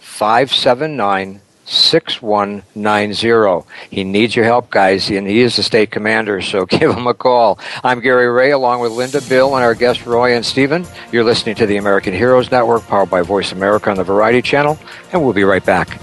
579 0.00 1.40
6190. 1.66 3.66
He 3.90 4.04
needs 4.04 4.36
your 4.36 4.44
help, 4.44 4.70
guys, 4.70 5.10
and 5.10 5.26
he 5.26 5.40
is 5.40 5.56
the 5.56 5.62
state 5.62 5.90
commander, 5.90 6.40
so 6.40 6.66
give 6.66 6.94
him 6.94 7.06
a 7.06 7.14
call. 7.14 7.58
I'm 7.84 8.00
Gary 8.00 8.28
Ray, 8.28 8.52
along 8.52 8.80
with 8.80 8.92
Linda, 8.92 9.20
Bill, 9.28 9.54
and 9.56 9.64
our 9.64 9.74
guests 9.74 10.06
Roy 10.06 10.34
and 10.34 10.44
Stephen. 10.44 10.86
You're 11.12 11.24
listening 11.24 11.56
to 11.56 11.66
the 11.66 11.76
American 11.76 12.14
Heroes 12.14 12.50
Network, 12.50 12.86
powered 12.86 13.10
by 13.10 13.22
Voice 13.22 13.52
America 13.52 13.90
on 13.90 13.96
the 13.96 14.04
Variety 14.04 14.42
Channel, 14.42 14.78
and 15.12 15.22
we'll 15.22 15.32
be 15.32 15.44
right 15.44 15.64
back. 15.64 15.98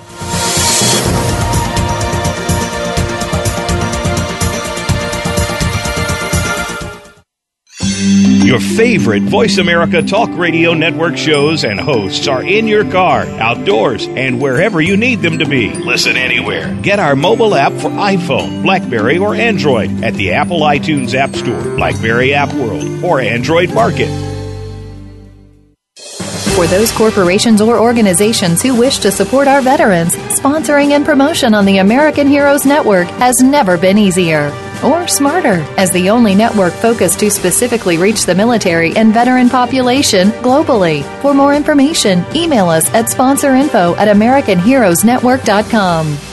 Your 8.44 8.60
favorite 8.60 9.24
Voice 9.24 9.58
America 9.58 10.02
Talk 10.02 10.30
Radio 10.34 10.74
Network 10.74 11.16
shows 11.16 11.64
and 11.64 11.80
hosts 11.80 12.28
are 12.28 12.44
in 12.44 12.68
your 12.68 12.84
car, 12.92 13.22
outdoors, 13.40 14.06
and 14.06 14.42
wherever 14.42 14.82
you 14.82 14.98
need 14.98 15.22
them 15.22 15.40
to 15.40 15.46
be. 15.46 15.74
Listen 15.74 16.18
anywhere. 16.18 16.78
Get 16.82 17.00
our 17.00 17.16
mobile 17.16 17.56
app 17.56 17.72
for 17.72 17.90
iPhone, 17.90 18.62
Blackberry, 18.62 19.18
or 19.18 19.34
Android 19.34 20.04
at 20.04 20.16
the 20.16 20.34
Apple 20.34 20.60
iTunes 20.60 21.14
App 21.14 21.34
Store, 21.34 21.64
Blackberry 21.78 22.34
App 22.34 22.54
World, 22.56 23.02
or 23.02 23.22
Android 23.22 23.74
Market. 23.74 24.10
For 26.56 26.68
those 26.68 26.92
corporations 26.92 27.62
or 27.62 27.80
organizations 27.80 28.62
who 28.62 28.78
wish 28.78 29.00
to 29.00 29.12
support 29.12 29.48
our 29.48 29.62
veterans, 29.62 30.16
sponsoring 30.38 30.92
and 30.92 31.06
promotion 31.06 31.54
on 31.54 31.66
the 31.66 31.78
American 31.78 32.28
Heroes 32.28 32.66
Network 32.66 33.08
has 33.08 33.42
never 33.42 33.78
been 33.78 33.98
easier. 33.98 34.52
Or 34.84 35.08
smarter. 35.08 35.66
As 35.78 35.92
the 35.92 36.10
only 36.10 36.36
network 36.36 36.74
focused 36.74 37.20
to 37.20 37.32
specifically 37.32 37.98
reach 37.98 38.26
the 38.26 38.36
military 38.36 38.96
and 38.96 39.14
veteran 39.14 39.50
population 39.50 40.30
globally. 40.42 41.04
For 41.22 41.34
more 41.34 41.54
information, 41.54 42.24
email 42.36 42.70
us 42.70 42.90
at 42.94 43.06
sponsorinfo 43.06 43.98
at 43.98 44.08
AmericanHeroesNetwork.com. 44.08 46.33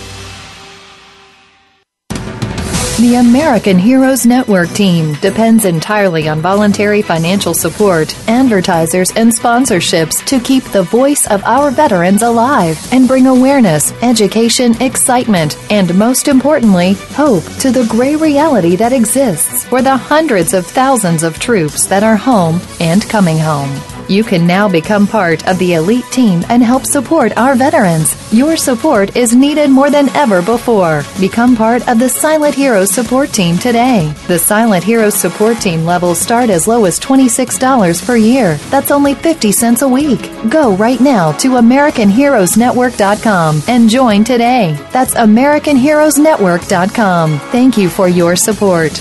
The 3.01 3.15
American 3.15 3.79
Heroes 3.79 4.27
Network 4.27 4.69
team 4.73 5.15
depends 5.23 5.65
entirely 5.65 6.29
on 6.29 6.43
voluntary 6.43 7.01
financial 7.01 7.55
support, 7.55 8.15
advertisers, 8.29 9.11
and 9.17 9.33
sponsorships 9.33 10.23
to 10.27 10.39
keep 10.39 10.65
the 10.65 10.83
voice 10.83 11.27
of 11.29 11.43
our 11.45 11.71
veterans 11.71 12.21
alive 12.21 12.79
and 12.93 13.09
bring 13.09 13.27
awareness, 13.27 13.93
education, 14.03 14.75
excitement, 14.83 15.57
and 15.71 15.99
most 15.99 16.29
importantly, 16.29 16.93
hope 17.17 17.45
to 17.61 17.71
the 17.71 17.87
gray 17.87 18.17
reality 18.17 18.77
that 18.77 18.93
exists 18.93 19.65
for 19.65 19.81
the 19.81 19.97
hundreds 19.97 20.53
of 20.53 20.67
thousands 20.67 21.23
of 21.23 21.39
troops 21.39 21.87
that 21.87 22.03
are 22.03 22.17
home 22.19 22.61
and 22.81 23.09
coming 23.09 23.39
home. 23.39 23.90
You 24.11 24.25
can 24.25 24.45
now 24.45 24.69
become 24.69 25.07
part 25.07 25.47
of 25.47 25.57
the 25.61 25.75
elite 25.75 26.05
team 26.11 26.43
and 26.49 26.65
help 26.65 26.85
support 26.85 27.39
our 27.39 27.55
veterans. 27.55 28.17
Your 28.33 28.57
support 28.57 29.17
is 29.17 29.37
needed 29.37 29.71
more 29.71 29.89
than 29.89 30.09
ever 30.17 30.43
before. 30.43 31.05
Become 31.21 31.55
part 31.55 31.89
of 31.89 32.01
the 32.01 32.09
Silent 32.09 32.57
Heroes 32.57 32.93
support 32.93 33.33
team 33.33 33.57
today. 33.57 34.13
The 34.27 34.37
Silent 34.37 34.83
Heroes 34.83 35.15
support 35.15 35.59
team 35.59 35.85
levels 35.85 36.19
start 36.19 36.51
as 36.51 36.67
low 36.67 36.87
as 36.87 36.99
$26 36.99 38.05
per 38.05 38.17
year. 38.17 38.57
That's 38.69 38.91
only 38.91 39.15
50 39.15 39.53
cents 39.53 39.83
a 39.83 39.89
week. 39.89 40.29
Go 40.49 40.75
right 40.75 40.99
now 40.99 41.31
to 41.39 41.51
AmericanHeroesNetwork.com 41.51 43.63
and 43.69 43.89
join 43.89 44.25
today. 44.25 44.77
That's 44.91 45.15
AmericanHeroesNetwork.com. 45.15 47.39
Thank 47.53 47.79
you 47.79 47.89
for 47.89 48.09
your 48.09 48.35
support. 48.35 49.01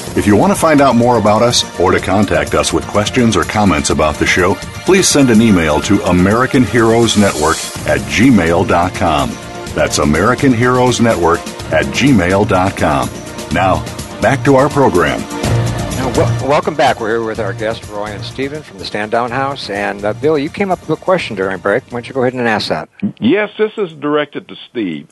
If 0.13 0.27
you 0.27 0.35
want 0.35 0.51
to 0.53 0.59
find 0.59 0.81
out 0.81 0.95
more 0.95 1.17
about 1.17 1.41
us 1.41 1.63
or 1.79 1.91
to 1.91 1.99
contact 1.99 2.53
us 2.53 2.73
with 2.73 2.85
questions 2.87 3.37
or 3.37 3.43
comments 3.43 3.91
about 3.91 4.15
the 4.15 4.25
show, 4.25 4.55
please 4.85 5.07
send 5.07 5.29
an 5.29 5.41
email 5.41 5.79
to 5.81 6.03
American 6.03 6.63
Heroes 6.63 7.17
Network 7.17 7.55
at 7.87 7.99
gmail.com. 8.01 9.29
That's 9.73 9.99
American 9.99 10.53
Heroes 10.53 10.99
Network 10.99 11.39
at 11.71 11.85
gmail.com. 11.85 13.09
Now, 13.53 14.21
back 14.21 14.43
to 14.43 14.55
our 14.57 14.69
program. 14.69 15.21
Now, 15.21 16.13
wel- 16.17 16.49
welcome 16.49 16.75
back. 16.75 16.99
We're 16.99 17.09
here 17.19 17.23
with 17.23 17.39
our 17.39 17.53
guests, 17.53 17.87
Roy 17.87 18.07
and 18.07 18.23
Stephen 18.23 18.63
from 18.63 18.79
the 18.79 18.85
Stand 18.85 19.11
Down 19.11 19.31
House. 19.31 19.69
And 19.69 20.03
uh, 20.03 20.11
Bill, 20.13 20.37
you 20.37 20.49
came 20.49 20.71
up 20.71 20.81
with 20.81 20.99
a 20.99 21.01
question 21.01 21.37
during 21.37 21.57
break. 21.59 21.83
Why 21.85 21.91
don't 22.01 22.07
you 22.09 22.13
go 22.13 22.21
ahead 22.23 22.33
and 22.33 22.45
ask 22.47 22.67
that? 22.67 22.89
Yes, 23.21 23.51
this 23.57 23.71
is 23.77 23.93
directed 23.93 24.49
to 24.49 24.55
Steve. 24.69 25.07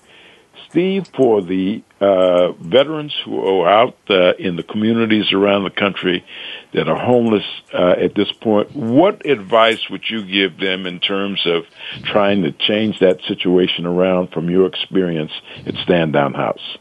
Steve, 0.70 1.07
for 1.15 1.41
the 1.41 1.84
uh, 1.99 2.51
veterans 2.51 3.13
who 3.26 3.39
are 3.39 3.67
out 3.67 3.97
uh, 4.09 4.34
in 4.36 4.55
the 4.55 4.63
communities 4.63 5.34
around 5.34 5.63
the 5.63 5.72
country 5.72 6.24
that 6.74 6.88
are 6.88 6.95
homeless 6.95 7.45
uh, 7.74 7.95
at 7.97 8.13
this 8.13 8.32
point, 8.32 8.76
what 8.76 9.26
advice 9.26 9.89
would 9.89 10.03
you 10.07 10.24
give 10.24 10.59
them 10.59 10.86
in 10.86 10.99
terms 10.99 11.41
of 11.45 11.65
trying 12.03 12.43
to 12.43 12.51
change 12.51 12.99
that 12.99 13.20
situation 13.28 13.88
around 13.88 14.32
from 14.32 14.49
your 14.49 14.67
experience 14.67 15.32
at 15.65 15.74
Stand 15.84 16.13
Down 16.13 16.34
House? 16.36 16.78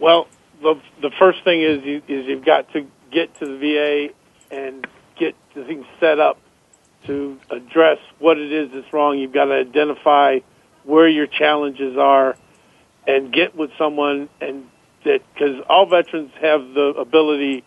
Well, 0.00 0.26
the 0.60 0.80
the 1.00 1.10
first 1.18 1.44
thing 1.44 1.62
is 1.62 1.84
you, 1.84 2.02
is 2.08 2.26
you've 2.26 2.44
got 2.44 2.72
to 2.72 2.86
get 3.12 3.38
to 3.38 3.46
the 3.46 3.56
VA 3.58 4.54
and 4.54 4.86
get 5.16 5.36
the 5.54 5.64
things 5.64 5.86
set 6.00 6.18
up 6.18 6.38
to 7.06 7.38
address 7.50 7.98
what 8.18 8.38
it 8.38 8.52
is 8.52 8.70
that's 8.72 8.92
wrong. 8.92 9.18
You've 9.18 9.32
got 9.32 9.46
to 9.46 9.54
identify 9.54 10.40
where 10.84 11.08
your 11.08 11.26
challenges 11.26 11.96
are 11.96 12.36
and 13.06 13.32
get 13.32 13.56
with 13.56 13.70
someone 13.78 14.28
and 14.40 14.68
that 15.04 15.20
because 15.34 15.62
all 15.68 15.86
veterans 15.86 16.30
have 16.40 16.60
the 16.74 16.94
ability 16.98 17.64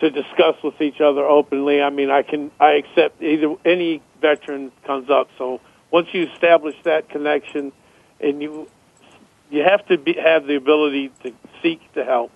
to 0.00 0.10
discuss 0.10 0.56
with 0.62 0.80
each 0.80 1.00
other 1.00 1.24
openly. 1.24 1.80
I 1.80 1.90
mean, 1.90 2.10
I 2.10 2.22
can 2.22 2.50
I 2.60 2.72
accept 2.72 3.22
either 3.22 3.54
any 3.64 4.02
veteran 4.20 4.72
comes 4.86 5.08
up. 5.10 5.28
So 5.38 5.60
once 5.90 6.08
you 6.12 6.28
establish 6.34 6.74
that 6.84 7.08
connection, 7.08 7.72
and 8.20 8.42
you 8.42 8.68
you 9.50 9.62
have 9.62 9.86
to 9.86 9.98
be, 9.98 10.14
have 10.14 10.46
the 10.46 10.56
ability 10.56 11.12
to 11.22 11.32
seek 11.62 11.80
the 11.94 12.04
help, 12.04 12.32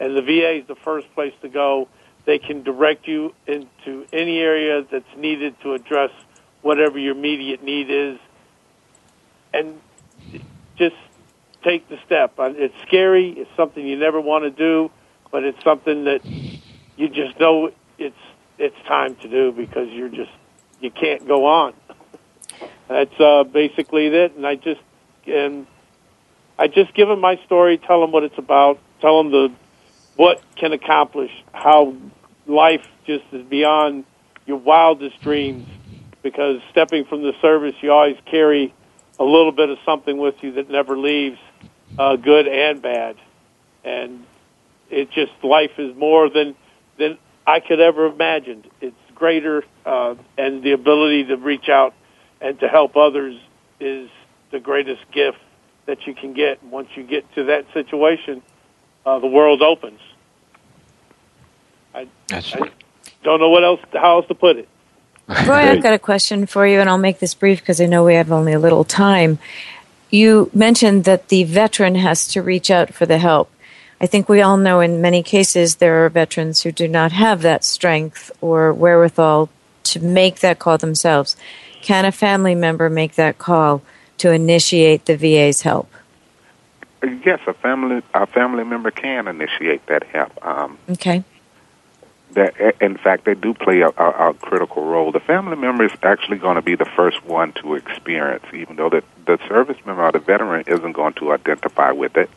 and 0.00 0.16
the 0.16 0.22
VA 0.22 0.60
is 0.60 0.66
the 0.66 0.76
first 0.76 1.12
place 1.14 1.34
to 1.42 1.48
go. 1.48 1.88
They 2.24 2.38
can 2.38 2.62
direct 2.62 3.06
you 3.06 3.34
into 3.46 4.06
any 4.12 4.38
area 4.38 4.84
that's 4.90 5.16
needed 5.16 5.54
to 5.62 5.74
address 5.74 6.10
whatever 6.62 6.98
your 6.98 7.14
immediate 7.14 7.62
need 7.62 7.90
is, 7.90 8.18
and 9.52 9.78
just 10.76 10.96
take 11.64 11.88
the 11.88 11.98
step. 12.06 12.38
Uh, 12.38 12.52
It's 12.56 12.74
scary. 12.86 13.30
It's 13.30 13.50
something 13.56 13.84
you 13.86 13.96
never 13.96 14.20
want 14.20 14.44
to 14.44 14.50
do, 14.50 14.90
but 15.32 15.44
it's 15.44 15.62
something 15.64 16.04
that 16.04 16.24
you 16.24 17.08
just 17.08 17.38
know 17.40 17.70
it's 17.98 18.14
it's 18.58 18.76
time 18.86 19.16
to 19.16 19.28
do 19.28 19.52
because 19.52 19.88
you're 19.90 20.08
just 20.08 20.30
you 20.80 20.90
can't 20.90 21.26
go 21.26 21.46
on. 21.46 21.74
That's 22.88 23.18
uh, 23.18 23.44
basically 23.44 24.06
it. 24.06 24.36
And 24.36 24.46
I 24.46 24.54
just 24.56 24.80
and 25.26 25.66
I 26.58 26.68
just 26.68 26.94
give 26.94 27.08
them 27.08 27.20
my 27.20 27.40
story, 27.46 27.78
tell 27.78 28.00
them 28.00 28.12
what 28.12 28.22
it's 28.22 28.38
about, 28.38 28.78
tell 29.00 29.22
them 29.22 29.32
the 29.32 29.52
what 30.16 30.40
can 30.56 30.72
accomplish, 30.72 31.32
how 31.52 31.94
life 32.46 32.86
just 33.06 33.24
is 33.32 33.42
beyond 33.46 34.04
your 34.46 34.58
wildest 34.58 35.20
dreams. 35.22 35.66
Because 36.22 36.62
stepping 36.70 37.04
from 37.04 37.22
the 37.22 37.32
service, 37.42 37.74
you 37.82 37.92
always 37.92 38.16
carry 38.24 38.72
a 39.18 39.24
little 39.24 39.52
bit 39.52 39.68
of 39.68 39.78
something 39.84 40.16
with 40.16 40.34
you 40.42 40.52
that 40.52 40.70
never 40.70 40.96
leaves, 40.96 41.38
uh, 41.98 42.16
good 42.16 42.46
and 42.48 42.82
bad. 42.82 43.16
And 43.84 44.24
it 44.90 45.10
just 45.10 45.32
life 45.42 45.72
is 45.78 45.94
more 45.96 46.28
than 46.28 46.54
than 46.98 47.18
I 47.46 47.60
could 47.60 47.80
ever 47.80 48.06
imagined. 48.06 48.68
It's 48.80 48.96
greater, 49.14 49.64
uh, 49.84 50.14
and 50.38 50.62
the 50.62 50.72
ability 50.72 51.24
to 51.24 51.36
reach 51.36 51.68
out 51.68 51.94
and 52.40 52.58
to 52.60 52.68
help 52.68 52.96
others 52.96 53.36
is 53.80 54.08
the 54.50 54.60
greatest 54.60 55.02
gift 55.12 55.38
that 55.86 56.06
you 56.06 56.14
can 56.14 56.32
get. 56.32 56.62
Once 56.64 56.88
you 56.94 57.02
get 57.02 57.30
to 57.34 57.44
that 57.44 57.66
situation, 57.74 58.42
uh, 59.04 59.18
the 59.18 59.26
world 59.26 59.62
opens. 59.62 60.00
I, 61.94 62.08
That's 62.28 62.54
I 62.54 62.70
don't 63.22 63.40
know 63.40 63.50
what 63.50 63.64
else, 63.64 63.80
how 63.92 64.16
else 64.18 64.26
to 64.28 64.34
put 64.34 64.56
it. 64.56 64.68
Roy, 65.28 65.54
I've 65.54 65.82
got 65.82 65.94
a 65.94 65.98
question 65.98 66.46
for 66.46 66.66
you, 66.66 66.80
and 66.80 66.88
I'll 66.88 66.98
make 66.98 67.18
this 67.18 67.34
brief 67.34 67.60
because 67.60 67.80
I 67.80 67.86
know 67.86 68.04
we 68.04 68.14
have 68.14 68.30
only 68.30 68.52
a 68.52 68.58
little 68.58 68.84
time. 68.84 69.38
You 70.14 70.48
mentioned 70.54 71.02
that 71.06 71.26
the 71.26 71.42
veteran 71.42 71.96
has 71.96 72.28
to 72.28 72.40
reach 72.40 72.70
out 72.70 72.94
for 72.94 73.04
the 73.04 73.18
help. 73.18 73.50
I 74.00 74.06
think 74.06 74.28
we 74.28 74.40
all 74.40 74.56
know 74.56 74.78
in 74.78 75.00
many 75.00 75.24
cases 75.24 75.76
there 75.76 76.04
are 76.04 76.08
veterans 76.08 76.62
who 76.62 76.70
do 76.70 76.86
not 76.86 77.10
have 77.10 77.42
that 77.42 77.64
strength 77.64 78.30
or 78.40 78.72
wherewithal 78.72 79.48
to 79.82 79.98
make 79.98 80.38
that 80.38 80.60
call 80.60 80.78
themselves. 80.78 81.36
Can 81.82 82.04
a 82.04 82.12
family 82.12 82.54
member 82.54 82.88
make 82.88 83.16
that 83.16 83.38
call 83.38 83.82
to 84.18 84.30
initiate 84.30 85.06
the 85.06 85.16
VA's 85.16 85.62
help? 85.62 85.90
Yes, 87.02 87.40
a 87.48 87.52
family 87.52 88.00
a 88.14 88.28
family 88.28 88.62
member 88.62 88.92
can 88.92 89.26
initiate 89.26 89.84
that 89.86 90.04
help. 90.04 90.32
Um, 90.46 90.78
Okay. 90.90 91.24
That 92.34 92.54
in 92.80 92.96
fact 92.96 93.24
they 93.24 93.34
do 93.34 93.54
play 93.54 93.80
a, 93.80 93.88
a, 93.88 94.30
a 94.30 94.34
critical 94.34 94.84
role. 94.84 95.12
The 95.12 95.20
family 95.20 95.56
member 95.56 95.84
is 95.84 95.92
actually 96.02 96.38
going 96.38 96.56
to 96.56 96.62
be 96.62 96.74
the 96.76 96.84
first 96.84 97.24
one 97.24 97.52
to 97.54 97.74
experience, 97.74 98.44
even 98.52 98.76
though 98.76 98.90
the 98.90 99.02
the 99.26 99.38
service 99.48 99.78
member 99.86 100.02
or 100.04 100.12
the 100.12 100.18
veteran 100.18 100.64
isn't 100.66 100.92
going 100.92 101.14
to 101.14 101.32
identify 101.32 101.92
with 101.92 102.16
it. 102.16 102.30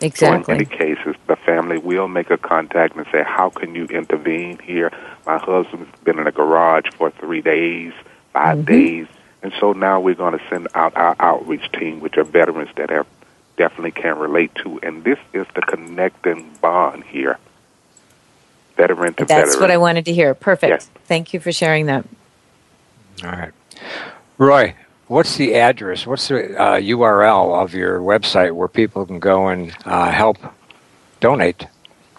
Exactly. 0.00 0.44
So 0.44 0.52
in 0.52 0.58
many 0.58 0.64
cases, 0.64 1.14
the 1.28 1.36
family 1.36 1.78
will 1.78 2.08
make 2.08 2.30
a 2.30 2.38
contact 2.38 2.96
and 2.96 3.06
say, 3.12 3.22
"How 3.22 3.50
can 3.50 3.74
you 3.74 3.84
intervene 3.86 4.58
here? 4.58 4.90
My 5.26 5.38
husband's 5.38 5.90
been 6.04 6.18
in 6.18 6.26
a 6.26 6.32
garage 6.32 6.86
for 6.96 7.10
three 7.10 7.40
days, 7.42 7.92
5 8.32 8.58
Mm-hmm. 8.58 8.64
days, 8.64 9.06
and 9.42 9.52
so 9.60 9.72
now 9.72 10.00
we're 10.00 10.14
going 10.14 10.38
to 10.38 10.44
send 10.48 10.68
out 10.74 10.96
our 10.96 11.14
outreach 11.20 11.70
team, 11.72 12.00
which 12.00 12.16
are 12.16 12.24
veterans 12.24 12.70
that 12.76 12.90
have 12.90 13.06
definitely 13.56 13.92
can 13.92 14.18
relate 14.18 14.54
to, 14.56 14.80
and 14.82 15.04
this 15.04 15.18
is 15.32 15.46
the 15.54 15.60
connecting 15.62 16.50
bond 16.60 17.04
here, 17.04 17.38
veteran 18.82 19.14
to 19.14 19.24
That's 19.24 19.54
veteran. 19.54 19.60
what 19.60 19.70
I 19.70 19.76
wanted 19.76 20.04
to 20.06 20.12
hear. 20.12 20.34
Perfect. 20.34 20.70
Yes. 20.70 20.90
Thank 21.04 21.32
you 21.32 21.38
for 21.40 21.52
sharing 21.52 21.86
that. 21.86 22.04
All 23.24 23.30
right. 23.30 23.52
Roy, 24.38 24.74
what's 25.06 25.36
the 25.36 25.54
address? 25.54 26.04
What's 26.06 26.26
the 26.28 26.58
uh, 26.60 26.80
URL 26.80 27.62
of 27.62 27.74
your 27.74 28.00
website 28.00 28.52
where 28.54 28.68
people 28.68 29.06
can 29.06 29.20
go 29.20 29.48
and 29.48 29.72
uh, 29.84 30.10
help 30.10 30.38
donate? 31.20 31.66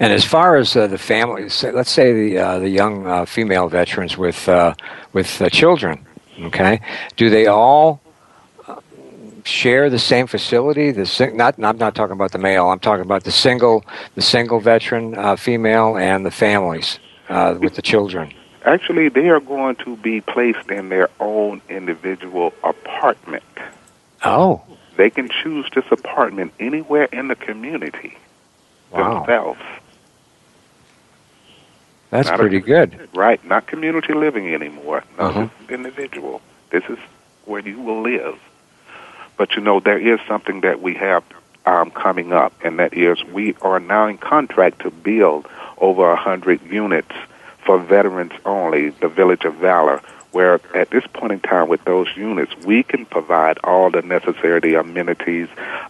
And 0.00 0.12
as 0.12 0.24
far 0.24 0.56
as 0.56 0.74
uh, 0.74 0.88
the 0.88 0.98
family, 0.98 1.48
say, 1.48 1.70
let's 1.70 1.90
say 1.90 2.12
the 2.12 2.38
uh, 2.38 2.58
the 2.58 2.68
young 2.68 3.06
uh, 3.06 3.24
female 3.24 3.68
veterans 3.68 4.18
with 4.18 4.48
uh, 4.48 4.74
with 5.12 5.40
uh, 5.40 5.48
children, 5.48 6.04
okay, 6.40 6.80
do 7.16 7.30
they 7.30 7.46
all 7.46 8.00
uh, 8.66 8.80
share 9.44 9.88
the 9.88 9.98
same 9.98 10.26
facility? 10.26 10.90
The 10.90 11.06
sing- 11.06 11.36
not, 11.36 11.62
I'm 11.62 11.78
not 11.78 11.94
talking 11.94 12.14
about 12.14 12.32
the 12.32 12.38
male. 12.38 12.70
I'm 12.70 12.80
talking 12.80 13.04
about 13.04 13.22
the 13.22 13.30
single 13.30 13.84
the 14.16 14.22
single 14.22 14.58
veteran 14.58 15.36
female 15.36 15.96
and 15.96 16.26
the 16.26 16.32
families 16.32 16.98
uh, 17.30 17.56
with 17.60 17.74
the 17.74 17.82
children. 17.82 18.32
actually, 18.64 19.08
they 19.08 19.28
are 19.28 19.40
going 19.40 19.76
to 19.76 19.96
be 19.96 20.20
placed 20.20 20.68
in 20.70 20.88
their 20.90 21.08
own 21.20 21.62
individual 21.68 22.52
apartment. 22.62 23.42
Oh, 24.24 24.60
They 24.96 25.08
can 25.10 25.28
choose 25.30 25.66
this 25.74 25.84
apartment 25.90 26.52
anywhere 26.60 27.04
in 27.04 27.28
the 27.28 27.36
community 27.36 28.16
wow, 28.90 29.20
themselves. 29.20 29.60
that's 32.10 32.28
Not 32.28 32.34
a- 32.34 32.38
pretty 32.42 32.60
good. 32.60 33.08
Right, 33.14 33.42
not 33.44 33.66
community 33.66 34.12
living 34.14 34.52
anymore. 34.52 35.04
Uh-huh. 35.18 35.48
individual. 35.68 36.42
This 36.70 36.84
is 36.88 36.98
where 37.46 37.60
you 37.66 37.80
will 37.80 38.02
live. 38.02 38.38
But 39.36 39.54
you 39.56 39.62
know, 39.62 39.80
there 39.80 39.98
is 39.98 40.20
something 40.28 40.60
that 40.62 40.82
we 40.82 40.94
have 40.94 41.24
um, 41.66 41.90
coming 41.90 42.32
up, 42.32 42.52
and 42.62 42.78
that 42.78 42.92
is 42.94 43.22
we 43.24 43.54
are 43.62 43.80
now 43.80 44.06
in 44.06 44.18
contract 44.18 44.80
to 44.82 44.90
build 44.90 45.46
over 45.80 46.10
a 46.10 46.16
hundred 46.16 46.62
units 46.62 47.12
for 47.64 47.78
veterans 47.78 48.32
only, 48.44 48.90
the 48.90 49.08
Village 49.08 49.44
of 49.44 49.54
Valor. 49.56 50.02
Where 50.32 50.60
at 50.76 50.90
this 50.90 51.04
point 51.12 51.32
in 51.32 51.40
time, 51.40 51.68
with 51.68 51.84
those 51.84 52.06
units, 52.16 52.54
we 52.64 52.84
can 52.84 53.04
provide 53.04 53.58
all 53.64 53.90
the 53.90 54.02
necessary 54.02 54.74
amenities, 54.74 55.48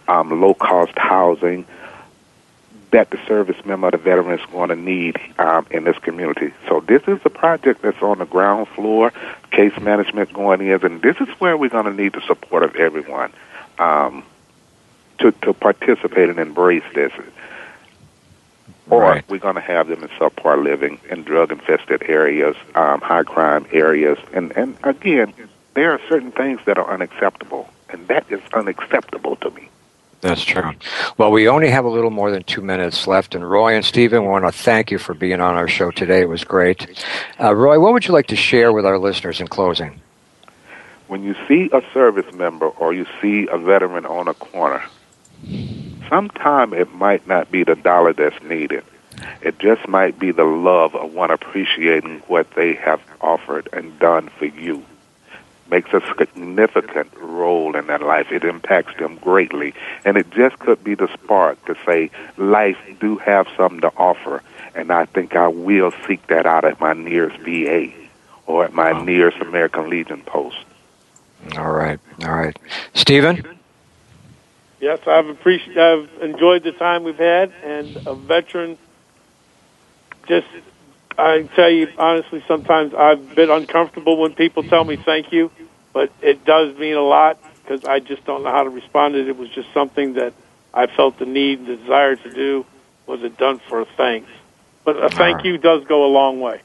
um, 0.09 0.41
low-cost 0.41 0.97
housing, 0.97 1.67
that 2.91 3.11
the 3.11 3.19
service 3.27 3.63
member, 3.65 3.91
the 3.91 3.99
veteran, 3.99 4.39
is 4.39 4.47
going 4.47 4.71
to 4.71 4.77
need 4.77 5.19
um, 5.39 5.67
in 5.71 5.85
this 5.85 5.99
community. 5.99 6.53
So 6.69 6.81
this 6.81 7.03
is 7.07 7.21
a 7.25 7.31
project 7.31 7.83
that's 7.83 8.03
on 8.03 8.19
the 8.19 8.25
ground 8.25 8.69
floor, 8.69 9.13
case 9.51 9.79
management 9.79 10.33
going 10.33 10.61
in, 10.63 10.85
and 10.85 11.03
this 11.03 11.17
is 11.21 11.29
where 11.39 11.57
we're 11.57 11.69
going 11.69 11.85
to 11.85 11.93
need 11.93 12.15
the 12.15 12.23
support 12.23 12.63
of 12.63 12.75
everyone 12.77 13.33
um, 13.79 14.25
to 15.19 15.33
to 15.43 15.53
participate 15.53 16.31
and 16.31 16.39
embrace 16.39 16.83
this. 16.95 17.13
Or 18.91 19.01
Right. 19.03 19.25
we're 19.29 19.39
going 19.39 19.55
to 19.55 19.61
have 19.61 19.89
them 19.89 20.03
in 20.03 20.09
subpar 20.11 20.63
living 20.63 20.99
in 21.09 21.23
drug-infested 21.23 22.03
areas, 22.09 22.57
um, 22.75 23.01
high 23.01 23.23
crime 23.23 23.67
areas, 23.73 24.19
and 24.33 24.53
and 24.57 24.77
again, 24.83 25.33
there 25.75 25.93
are 25.93 26.01
certain 26.09 26.33
things 26.33 26.61
that 26.67 26.77
are 26.77 26.91
unacceptable, 26.91 27.69
and 27.89 28.07
that 28.09 28.25
is 28.31 28.41
unacceptable 28.53 29.37
to 29.37 29.51
me. 29.51 29.69
That's 30.23 30.45
true. 30.45 30.73
Well, 31.17 31.31
we 31.31 31.49
only 31.49 31.71
have 31.71 31.87
a 31.87 31.89
little 31.89 32.11
more 32.11 32.31
than 32.31 32.43
two 32.43 32.61
minutes 32.61 33.07
left, 33.07 33.35
and 33.35 33.49
Roy 33.49 33.75
and 33.75 33.85
Stephen, 33.85 34.23
we 34.23 34.29
want 34.29 34.45
to 34.45 34.53
thank 34.53 34.91
you 34.91 34.99
for 34.99 35.15
being 35.15 35.41
on 35.41 35.55
our 35.55 35.69
show 35.69 35.91
today. 35.91 36.21
It 36.21 36.29
was 36.29 36.45
great. 36.45 36.87
Uh, 37.41 37.55
Roy, 37.55 37.79
what 37.81 37.95
would 37.95 38.07
you 38.07 38.13
like 38.13 38.27
to 38.27 38.37
share 38.37 38.71
with 38.73 38.85
our 38.85 38.99
listeners 38.99 39.41
in 39.41 39.47
closing? 39.49 40.01
when 41.07 41.25
you 41.25 41.35
see 41.49 41.69
a 41.73 41.83
service 41.93 42.33
member 42.35 42.69
or 42.69 42.93
you 42.93 43.05
see 43.21 43.49
a 43.51 43.59
veteran 43.59 44.07
on 44.07 44.29
a 44.29 44.35
corner, 44.35 44.81
sometime 46.09 46.75
it 46.75 46.93
might 46.93 47.27
not 47.27 47.51
be 47.51 47.65
the 47.65 47.77
dollar 47.77 48.13
that's 48.13 48.43
needed. 48.43 48.85
It 49.43 49.59
just 49.59 49.87
might 49.89 50.19
be 50.19 50.33
the 50.33 50.45
love 50.45 50.95
of 50.95 51.13
one 51.13 51.31
appreciating 51.31 52.21
what 52.27 52.51
they 52.53 52.75
have 52.75 53.01
offered 53.21 53.69
and 53.73 53.99
done 53.99 54.29
for 54.29 54.47
you. 54.47 54.85
Makes 55.71 55.93
a 55.93 56.03
significant 56.19 57.13
role 57.17 57.77
in 57.77 57.87
their 57.87 57.99
life. 57.99 58.33
It 58.33 58.45
impacts 58.45 58.99
them 58.99 59.17
greatly. 59.17 59.73
And 60.05 60.17
it 60.17 60.31
just 60.31 60.59
could 60.59 60.83
be 60.83 60.95
the 60.95 61.09
spark 61.13 61.65
to 61.67 61.77
say, 61.87 62.11
life 62.37 62.79
do 62.99 63.19
have 63.19 63.47
something 63.57 63.81
to 63.83 63.93
offer. 63.97 64.43
And 64.75 64.91
I 64.91 65.07
think 65.07 65.37
I 65.37 65.49
will 65.49 65.93
seek 66.07 66.27
that 66.27 66.45
out 66.45 66.65
at 66.65 66.81
my 66.81 66.93
nearest 66.93 67.39
VA 67.39 67.93
or 68.47 68.65
at 68.65 68.73
my 68.73 69.05
nearest 69.05 69.39
American 69.39 69.89
Legion 69.89 70.23
post. 70.23 70.59
All 71.57 71.73
right. 71.73 72.01
All 72.25 72.35
right. 72.35 72.59
Stephen? 72.95 73.60
Yes, 74.81 75.01
I've 75.07 75.29
appreciated, 75.29 75.79
I've 75.79 76.23
enjoyed 76.23 76.63
the 76.63 76.73
time 76.73 77.05
we've 77.05 77.17
had, 77.17 77.53
and 77.63 77.97
a 78.07 78.15
veteran. 78.15 78.79
Just, 80.27 80.47
I 81.19 81.43
tell 81.55 81.69
you 81.69 81.89
honestly, 81.99 82.43
sometimes 82.49 82.95
I've 82.95 83.35
been 83.35 83.51
uncomfortable 83.51 84.17
when 84.17 84.35
people 84.35 84.63
tell 84.63 84.85
me 84.85 84.97
thank 84.97 85.33
you, 85.33 85.51
but 85.93 86.11
it 86.23 86.45
does 86.45 86.77
mean 86.79 86.95
a 86.95 87.03
lot 87.03 87.39
because 87.63 87.85
I 87.85 88.01
just 88.01 88.25
don't 88.25 88.43
know 88.43 88.51
how 88.51 88.63
to 88.63 88.71
respond 88.71 89.15
to 89.15 89.21
it. 89.21 89.29
It 89.29 89.37
was 89.37 89.51
just 89.51 89.73
something 89.75 90.15
that 90.15 90.33
I 90.73 90.87
felt 90.87 91.19
the 91.19 91.27
need, 91.27 91.67
the 91.67 91.77
desire 91.77 92.17
to 92.17 92.31
do. 92.31 92.65
Was 93.07 93.23
it 93.23 93.37
done 93.37 93.61
for 93.69 93.81
a 93.81 93.85
thanks? 93.85 94.31
But 94.85 94.97
a 94.97 95.11
thank 95.11 95.39
right. 95.39 95.45
you 95.45 95.59
does 95.59 95.85
go 95.85 96.07
a 96.07 96.11
long 96.11 96.41
way. 96.41 96.63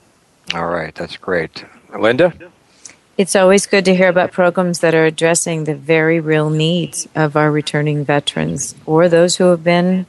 All 0.54 0.68
right. 0.68 0.96
That's 0.96 1.18
great. 1.18 1.66
Linda? 1.98 2.34
It's 3.18 3.36
always 3.36 3.66
good 3.66 3.86
to 3.86 3.96
hear 3.96 4.10
about 4.10 4.34
programs 4.34 4.80
that 4.80 4.94
are 4.94 5.06
addressing 5.06 5.64
the 5.64 5.76
very 5.76 6.20
real 6.20 6.50
needs 6.50 7.08
of 7.16 7.38
our 7.38 7.50
returning 7.50 8.04
veterans 8.04 8.76
or 8.86 9.08
those 9.08 9.38
who 9.38 9.46
have 9.46 9.64
been, 9.64 10.06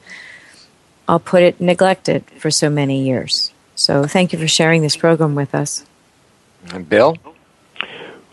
I'll 1.07 1.21
put 1.21 1.45
it, 1.45 1.61
neglected 1.61 2.25
for 2.39 2.51
so 2.51 2.69
many 2.69 3.07
years. 3.07 3.53
So 3.77 4.07
thank 4.07 4.33
you 4.33 4.41
for 4.41 4.49
sharing 4.49 4.83
this 4.83 4.97
program 4.97 5.37
with 5.37 5.55
us. 5.55 5.87
And 6.73 6.89
Bill? 6.89 7.17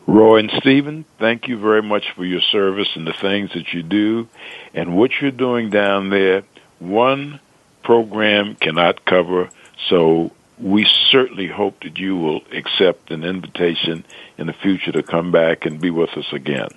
Roy 0.07 0.39
and 0.39 0.51
Stephen, 0.57 1.05
thank 1.19 1.47
you 1.47 1.59
very 1.59 1.84
much 1.84 2.05
for 2.15 2.26
your 2.26 2.41
service 2.41 2.89
and 2.95 3.05
the 3.05 3.13
things 3.13 3.53
that 3.53 3.74
you 3.74 3.84
do 3.84 4.28
and 4.74 4.97
what 4.97 5.11
you're 5.21 5.30
doing 5.30 5.69
down 5.69 6.09
there. 6.09 6.43
One 6.80 7.39
program 7.84 8.55
cannot 8.55 9.05
cover, 9.05 9.51
so 9.88 10.32
we 10.59 10.85
certainly 11.09 11.47
hope 11.47 11.81
that 11.83 11.97
you 11.97 12.17
will 12.17 12.41
accept 12.51 13.11
an 13.11 13.23
invitation 13.23 14.05
in 14.37 14.47
the 14.47 14.53
future 14.53 14.91
to 14.91 15.03
come 15.03 15.31
back 15.31 15.65
and 15.65 15.79
be 15.81 15.89
with 15.89 16.11
us 16.11 16.31
again. 16.31 16.69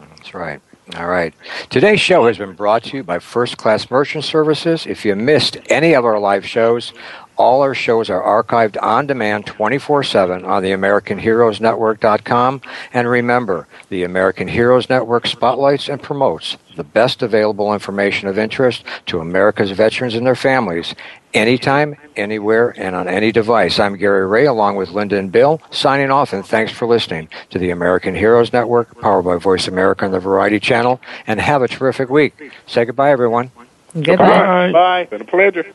That's 0.00 0.34
right. 0.34 0.60
All 0.96 1.06
right. 1.06 1.34
Today's 1.68 2.00
show 2.00 2.26
has 2.26 2.38
been 2.38 2.54
brought 2.54 2.84
to 2.84 2.96
you 2.96 3.02
by 3.02 3.18
First 3.18 3.58
Class 3.58 3.90
Merchant 3.90 4.24
Services. 4.24 4.86
If 4.86 5.04
you 5.04 5.14
missed 5.14 5.58
any 5.68 5.94
of 5.94 6.04
our 6.04 6.18
live 6.18 6.46
shows, 6.46 6.92
all 7.38 7.62
our 7.62 7.74
shows 7.74 8.10
are 8.10 8.20
archived 8.20 8.76
on 8.82 9.06
demand 9.06 9.46
24 9.46 10.02
7 10.02 10.44
on 10.44 10.62
the 10.62 10.70
AmericanHeroesNetwork.com. 10.70 12.60
And 12.92 13.08
remember, 13.08 13.66
the 13.88 14.02
American 14.02 14.48
Heroes 14.48 14.90
Network 14.90 15.26
spotlights 15.26 15.88
and 15.88 16.02
promotes 16.02 16.56
the 16.76 16.84
best 16.84 17.22
available 17.22 17.72
information 17.72 18.28
of 18.28 18.38
interest 18.38 18.84
to 19.06 19.20
America's 19.20 19.70
veterans 19.70 20.14
and 20.14 20.26
their 20.26 20.34
families 20.34 20.94
anytime, 21.34 21.96
anywhere, 22.16 22.74
and 22.76 22.94
on 22.94 23.08
any 23.08 23.32
device. 23.32 23.78
I'm 23.78 23.96
Gary 23.96 24.26
Ray 24.26 24.46
along 24.46 24.76
with 24.76 24.90
Linda 24.90 25.18
and 25.18 25.30
Bill 25.30 25.60
signing 25.70 26.10
off 26.10 26.32
and 26.32 26.44
thanks 26.44 26.72
for 26.72 26.86
listening 26.86 27.28
to 27.50 27.58
the 27.58 27.70
American 27.70 28.14
Heroes 28.14 28.52
Network 28.52 29.00
powered 29.00 29.24
by 29.24 29.36
Voice 29.36 29.68
America 29.68 30.04
and 30.04 30.14
the 30.14 30.20
Variety 30.20 30.60
Channel 30.60 31.00
and 31.26 31.40
have 31.40 31.62
a 31.62 31.68
terrific 31.68 32.08
week. 32.10 32.34
Say 32.66 32.84
goodbye 32.84 33.10
everyone. 33.10 33.50
Goodbye. 33.94 34.16
Bye. 34.16 34.72
Bye. 34.72 35.04
Been 35.04 35.22
a 35.22 35.24
pleasure. 35.24 35.66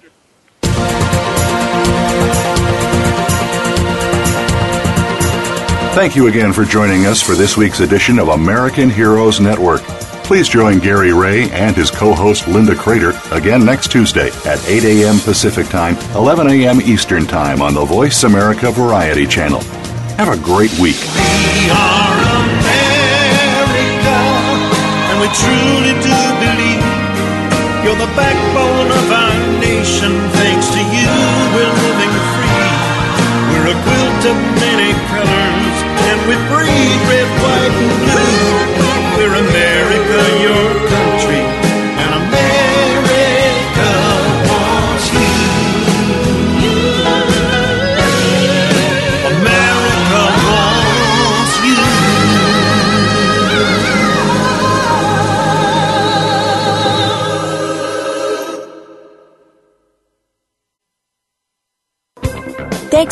Thank 5.93 6.15
you 6.15 6.25
again 6.25 6.53
for 6.53 6.65
joining 6.65 7.05
us 7.05 7.21
for 7.21 7.35
this 7.35 7.55
week's 7.55 7.79
edition 7.79 8.17
of 8.17 8.29
American 8.29 8.89
Heroes 8.89 9.39
Network. 9.39 9.83
Please 10.25 10.49
join 10.49 10.79
Gary 10.79 11.13
Ray 11.13 11.51
and 11.51 11.75
his 11.75 11.91
co-host 11.91 12.47
Linda 12.47 12.73
Crater 12.73 13.13
again 13.31 13.63
next 13.63 13.91
Tuesday 13.91 14.29
at 14.43 14.57
8 14.67 14.83
a.m. 14.85 15.19
Pacific 15.19 15.67
Time, 15.67 15.95
11 16.15 16.47
a.m. 16.49 16.81
Eastern 16.81 17.27
Time 17.27 17.61
on 17.61 17.75
the 17.75 17.85
Voice 17.85 18.23
America 18.23 18.71
Variety 18.71 19.27
Channel. 19.27 19.61
Have 20.17 20.29
a 20.29 20.43
great 20.43 20.73
week. 20.79 20.97
We 20.97 21.69
are 21.69 22.17
America, 22.41 24.17
and 25.13 25.21
we 25.21 25.29
truly 25.29 25.93
do 26.01 26.17
believe 26.41 26.81
you're 27.85 28.01
the 28.01 28.09
backbone 28.17 28.89
of 28.89 29.11
our 29.13 29.61
nation. 29.61 30.09
Thanks 30.41 30.73
to 30.73 30.81
you, 30.89 31.13
we're 31.53 31.69
living 31.85 32.13
free. 32.33 32.65
We're 33.53 33.69
a 33.69 33.77
quilt 33.85 34.25
of 34.25 34.72
we 36.27 36.35
breathe 36.51 37.01
red, 37.11 37.29
white, 37.43 37.75
and 37.83 37.91
blue. 38.07 38.47
We're 39.17 39.35
America, 39.47 40.19
your 40.47 40.67
country, 40.93 41.41
and 42.03 42.11
America 42.23 43.91
wants 44.49 45.05
you. 45.13 45.31
America 49.35 50.21
wants 50.47 51.53
you. 51.65 51.81